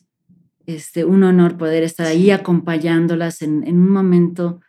este, 0.65 1.03
un 1.05 1.23
honor 1.23 1.57
poder 1.57 1.83
estar 1.83 2.07
ahí 2.07 2.31
acompañándolas 2.31 3.41
en, 3.41 3.63
un 3.67 3.89
momento 3.89 4.61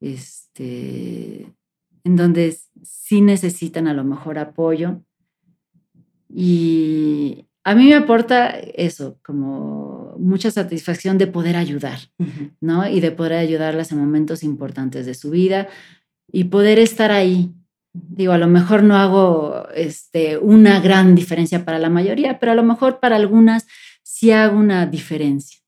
este, 0.00 1.52
en 2.04 2.16
donde 2.16 2.56
sí 2.82 3.20
necesitan 3.20 3.88
a 3.88 3.94
lo 3.94 4.04
mejor 4.04 4.38
apoyo. 4.38 5.00
Y 6.28 7.46
a 7.64 7.74
mí 7.74 7.86
me 7.86 7.94
aporta 7.94 8.50
eso, 8.50 9.18
como 9.24 10.14
mucha 10.18 10.50
satisfacción 10.50 11.18
de 11.18 11.26
poder 11.26 11.56
ayudar, 11.56 11.98
¿no? 12.60 12.88
Y 12.88 13.00
de 13.00 13.10
poder 13.10 13.34
ayudarlas 13.34 13.92
en 13.92 13.98
momentos 13.98 14.42
importantes 14.42 15.06
de 15.06 15.14
su 15.14 15.30
vida 15.30 15.68
y 16.30 16.44
poder 16.44 16.78
estar 16.78 17.10
ahí. 17.12 17.52
Digo, 17.92 18.32
a 18.32 18.38
lo 18.38 18.46
mejor 18.46 18.82
no 18.82 18.96
hago 18.96 19.68
este, 19.74 20.38
una 20.38 20.80
gran 20.80 21.14
diferencia 21.14 21.64
para 21.64 21.78
la 21.78 21.90
mayoría, 21.90 22.38
pero 22.38 22.52
a 22.52 22.54
lo 22.54 22.62
mejor 22.62 23.00
para 23.00 23.16
algunas 23.16 23.66
sí 24.22 24.30
hago 24.30 24.56
una 24.56 24.86
diferencia, 24.86 25.58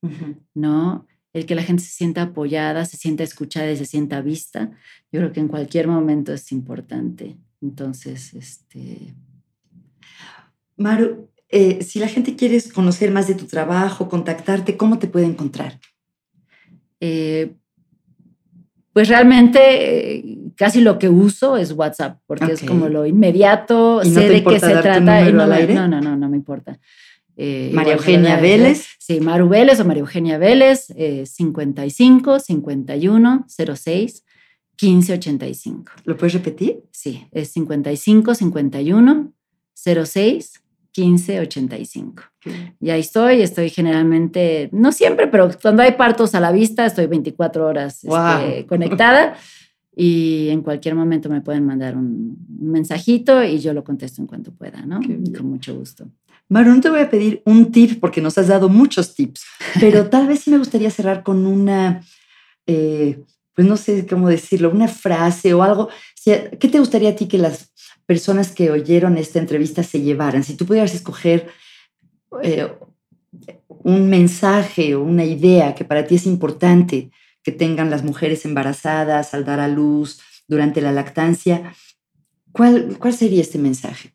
¿no? 0.53 1.05
El 1.33 1.45
que 1.45 1.55
la 1.55 1.61
gente 1.61 1.83
se 1.83 1.89
sienta 1.89 2.21
apoyada, 2.21 2.85
se 2.85 2.95
sienta 2.95 3.21
escuchada 3.21 3.69
y 3.69 3.75
se 3.75 3.85
sienta 3.85 4.21
vista, 4.21 4.71
yo 5.11 5.19
creo 5.19 5.33
que 5.33 5.41
en 5.41 5.49
cualquier 5.49 5.89
momento 5.89 6.31
es 6.31 6.53
importante. 6.53 7.35
Entonces, 7.61 8.33
este... 8.33 9.13
Maru, 10.77 11.27
eh, 11.49 11.83
si 11.83 11.99
la 11.99 12.07
gente 12.07 12.37
quiere 12.37 12.61
conocer 12.73 13.11
más 13.11 13.27
de 13.27 13.35
tu 13.35 13.45
trabajo, 13.45 14.07
contactarte, 14.07 14.77
¿cómo 14.77 14.99
te 14.99 15.07
puede 15.07 15.25
encontrar? 15.25 15.77
Eh, 17.01 17.55
pues 18.93 19.09
realmente 19.09 19.59
eh, 20.15 20.37
casi 20.55 20.79
lo 20.79 20.97
que 20.97 21.09
uso 21.09 21.57
es 21.57 21.73
WhatsApp, 21.73 22.21
porque 22.25 22.53
es 22.53 22.61
como 22.61 22.87
lo 22.87 23.05
inmediato, 23.05 24.01
sé 24.05 24.29
de 24.29 24.45
qué 24.45 24.61
se 24.61 24.77
trata. 24.77 25.27
Y 25.27 25.33
no, 25.33 25.45
no, 25.45 25.87
no, 25.89 25.99
no, 25.99 26.15
no 26.15 26.29
me 26.29 26.37
importa. 26.37 26.79
Eh, 27.37 27.71
María 27.73 27.93
Eugenia 27.93 28.39
Vélez. 28.39 28.87
Sí, 28.99 29.19
Maru 29.19 29.49
Vélez 29.49 29.79
o 29.79 29.85
María 29.85 30.01
Eugenia 30.01 30.37
Vélez, 30.37 30.87
eh, 30.95 31.25
55 31.25 32.39
51 32.39 33.45
06 33.47 34.23
15 34.77 35.13
85. 35.13 35.91
¿Lo 36.05 36.17
puedes 36.17 36.33
repetir? 36.33 36.83
Sí, 36.91 37.25
es 37.31 37.51
55 37.51 38.35
51 38.35 39.33
06 39.73 40.61
15 40.91 41.39
85. 41.41 42.23
Y 42.79 42.89
ahí 42.89 43.01
estoy, 43.01 43.41
estoy 43.41 43.69
generalmente, 43.69 44.69
no 44.71 44.91
siempre, 44.91 45.27
pero 45.27 45.49
cuando 45.61 45.81
hay 45.83 45.93
partos 45.93 46.35
a 46.35 46.39
la 46.39 46.51
vista, 46.51 46.85
estoy 46.85 47.07
24 47.07 47.65
horas 47.67 47.95
este, 47.95 48.07
Wow. 48.07 48.65
conectada 48.67 49.35
y 49.95 50.49
en 50.49 50.61
cualquier 50.61 50.95
momento 50.95 51.29
me 51.29 51.41
pueden 51.41 51.65
mandar 51.65 51.97
un, 51.97 52.37
un 52.59 52.71
mensajito 52.71 53.43
y 53.43 53.59
yo 53.59 53.73
lo 53.73 53.83
contesto 53.83 54.21
en 54.21 54.27
cuanto 54.27 54.53
pueda, 54.53 54.85
¿no? 54.85 54.99
Con 55.01 55.49
mucho 55.49 55.75
gusto. 55.75 56.07
Maru, 56.47 56.75
no 56.75 56.81
te 56.81 56.89
voy 56.89 56.99
a 56.99 57.09
pedir 57.09 57.41
un 57.45 57.71
tip 57.71 57.99
porque 57.99 58.21
nos 58.21 58.37
has 58.37 58.47
dado 58.47 58.69
muchos 58.69 59.15
tips, 59.15 59.43
pero 59.79 60.09
tal 60.09 60.27
vez 60.27 60.41
sí 60.41 60.51
me 60.51 60.57
gustaría 60.57 60.91
cerrar 60.91 61.23
con 61.23 61.45
una, 61.45 62.03
eh, 62.67 63.23
pues 63.53 63.67
no 63.67 63.77
sé 63.77 64.05
cómo 64.05 64.29
decirlo, 64.29 64.69
una 64.69 64.87
frase 64.87 65.53
o 65.53 65.63
algo. 65.63 65.89
¿Qué 66.23 66.69
te 66.69 66.79
gustaría 66.79 67.09
a 67.09 67.15
ti 67.15 67.27
que 67.27 67.37
las 67.37 67.71
personas 68.05 68.51
que 68.51 68.71
oyeron 68.71 69.17
esta 69.17 69.39
entrevista 69.39 69.83
se 69.83 70.01
llevaran? 70.01 70.43
Si 70.43 70.55
tú 70.55 70.65
pudieras 70.65 70.95
escoger 70.95 71.47
eh, 72.41 72.67
un 73.67 74.09
mensaje 74.09 74.95
o 74.95 75.03
una 75.03 75.23
idea 75.23 75.75
que 75.75 75.85
para 75.85 76.05
ti 76.05 76.15
es 76.15 76.25
importante 76.25 77.11
que 77.43 77.51
tengan 77.51 77.91
las 77.91 78.03
mujeres 78.03 78.43
embarazadas 78.45 79.35
al 79.35 79.45
dar 79.45 79.59
a 79.59 79.67
luz 79.67 80.19
durante 80.47 80.81
la 80.81 80.91
lactancia, 80.91 81.75
¿cuál, 82.51 82.97
cuál 82.97 83.13
sería 83.13 83.41
este 83.41 83.59
mensaje? 83.59 84.14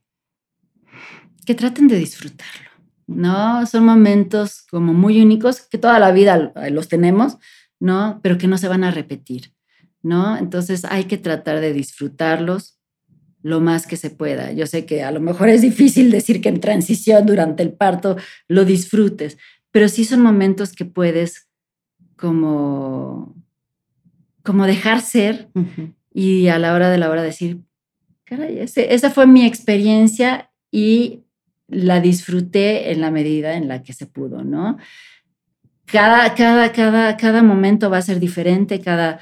Que 1.51 1.57
traten 1.57 1.89
de 1.89 1.97
disfrutarlo, 1.99 2.71
¿no? 3.09 3.67
Son 3.67 3.85
momentos 3.85 4.63
como 4.71 4.93
muy 4.95 5.21
únicos 5.21 5.63
que 5.63 5.79
toda 5.79 5.99
la 5.99 6.13
vida 6.13 6.53
los 6.71 6.87
tenemos, 6.87 7.39
¿no? 7.81 8.21
Pero 8.23 8.39
que 8.39 8.47
no 8.47 8.57
se 8.57 8.69
van 8.69 8.85
a 8.85 8.93
repetir, 8.93 9.53
¿no? 10.01 10.37
Entonces 10.37 10.85
hay 10.85 11.05
que 11.07 11.19
tratar 11.19 11.59
de 11.59 11.73
disfrutarlos 11.73 12.79
lo 13.43 13.61
más 13.61 13.89
que 13.89 13.97
se 13.97 14.11
pueda. 14.11 14.53
Yo 14.53 14.67
sé 14.69 14.87
que 14.87 15.03
a 15.03 15.11
lo 15.11 15.19
mejor 15.19 15.49
es 15.49 15.63
difícil 15.63 16.13
decir 16.13 16.41
que 16.41 16.51
en 16.51 16.61
transición 16.61 17.27
durante 17.27 17.65
el 17.65 17.73
parto 17.73 18.17
lo 18.47 18.65
disfrutes, 18.65 19.37
pero 19.73 19.89
sí 19.89 20.05
son 20.05 20.21
momentos 20.21 20.73
que 20.73 20.85
puedes 20.85 21.49
como 22.17 23.35
como 24.45 24.67
dejar 24.67 25.01
ser 25.01 25.49
y 26.15 26.47
a 26.47 26.59
la 26.61 26.75
hora 26.75 26.91
de 26.91 26.99
la 26.99 27.11
hora 27.11 27.23
decir, 27.23 27.59
caray, 28.25 28.61
ese- 28.61 28.95
esa 28.95 29.11
fue 29.11 29.27
mi 29.27 29.45
experiencia 29.45 30.51
y 30.71 31.25
la 31.71 32.01
disfruté 32.01 32.91
en 32.93 33.01
la 33.01 33.11
medida 33.11 33.55
en 33.55 33.68
la 33.68 33.83
que 33.83 33.93
se 33.93 34.07
pudo, 34.07 34.43
¿no? 34.45 34.77
Cada, 35.87 36.35
cada, 36.35 36.73
cada, 36.73 37.16
cada 37.16 37.43
momento 37.43 37.91
va 37.91 37.99
a 37.99 38.03
ser 38.03 38.21
diferente, 38.21 38.81
cada 38.81 39.21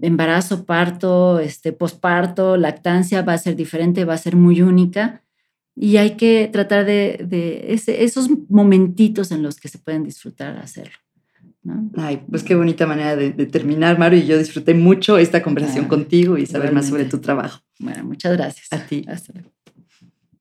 embarazo, 0.00 0.64
parto, 0.64 1.38
este, 1.40 1.72
posparto, 1.72 2.56
lactancia 2.56 3.22
va 3.22 3.34
a 3.34 3.38
ser 3.38 3.54
diferente, 3.56 4.04
va 4.04 4.14
a 4.14 4.18
ser 4.18 4.36
muy 4.36 4.62
única 4.62 5.22
y 5.76 5.96
hay 5.98 6.16
que 6.16 6.48
tratar 6.52 6.84
de, 6.84 7.24
de 7.26 7.72
ese- 7.74 8.02
esos 8.04 8.28
momentitos 8.48 9.30
en 9.30 9.42
los 9.42 9.58
que 9.60 9.68
se 9.68 9.78
pueden 9.78 10.04
disfrutar 10.04 10.56
hacerlo. 10.58 10.94
¿no? 11.62 11.90
Ay, 11.96 12.22
pues 12.30 12.42
qué 12.42 12.54
bonita 12.54 12.86
manera 12.86 13.16
de, 13.16 13.32
de 13.32 13.46
terminar, 13.46 13.98
Maru, 13.98 14.16
y 14.16 14.26
yo 14.26 14.38
disfruté 14.38 14.72
mucho 14.74 15.18
esta 15.18 15.42
conversación 15.42 15.84
Ah, 15.86 15.88
contigo 15.88 16.38
y 16.38 16.46
saber 16.46 16.72
más 16.72 16.88
sobre 16.88 17.04
tu 17.04 17.18
trabajo. 17.18 17.60
Bueno, 17.78 18.04
muchas 18.04 18.32
gracias. 18.36 18.68
A 18.72 18.86
ti. 18.86 19.04
Hasta 19.06 19.32
luego. 19.34 19.50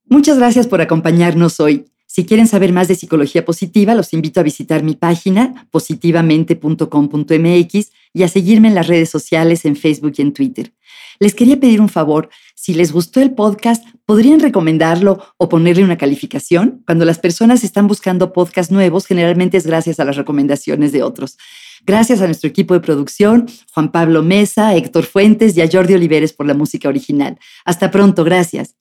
Muchas 0.10 0.38
gracias 0.40 0.66
por 0.66 0.82
acompañarnos 0.82 1.60
hoy. 1.60 1.86
Si 2.08 2.26
quieren 2.26 2.48
saber 2.48 2.74
más 2.74 2.88
de 2.88 2.96
psicología 2.96 3.46
positiva, 3.46 3.94
los 3.94 4.12
invito 4.14 4.40
a 4.40 4.44
visitar 4.44 4.82
mi 4.82 4.96
página 4.96 5.68
positivamente.com.mx 5.70 7.92
y 8.14 8.24
a 8.24 8.28
seguirme 8.28 8.70
en 8.70 8.74
las 8.74 8.88
redes 8.88 9.12
sociales 9.12 9.66
en 9.66 9.76
Facebook 9.76 10.14
y 10.18 10.24
en 10.24 10.34
Twitter. 10.34 10.74
Les 11.20 11.36
quería 11.36 11.60
pedir 11.60 11.80
un 11.80 11.90
favor, 11.90 12.32
si 12.56 12.74
les 12.74 12.92
gustó 12.92 13.22
el 13.22 13.36
podcast, 13.36 13.86
¿podrían 14.10 14.40
recomendarlo 14.40 15.24
o 15.38 15.50
ponerle 15.50 15.84
una 15.84 15.96
calificación? 15.96 16.82
Cuando 16.88 17.06
las 17.06 17.20
personas 17.20 17.64
están 17.64 17.86
buscando 17.88 18.34
podcasts 18.34 18.72
nuevos, 18.72 19.06
generalmente 19.06 19.56
es 19.56 19.68
gracias 19.68 20.00
a 20.00 20.04
las 20.04 20.16
recomendaciones 20.16 20.92
de 20.92 21.04
otros. 21.04 21.38
Gracias 21.86 22.20
a 22.20 22.26
nuestro 22.26 22.50
equipo 22.50 22.74
de 22.74 22.80
producción, 22.80 23.46
Juan 23.72 23.92
Pablo 23.92 24.24
Mesa, 24.24 24.74
Héctor 24.74 25.06
Fuentes 25.06 25.56
y 25.56 25.62
a 25.62 25.70
Jordi 25.72 25.94
Oliveres 25.94 26.34
por 26.34 26.48
la 26.48 26.56
música 26.56 26.90
original. 26.90 27.38
Hasta 27.66 27.92
pronto, 27.92 28.24
gracias. 28.24 28.76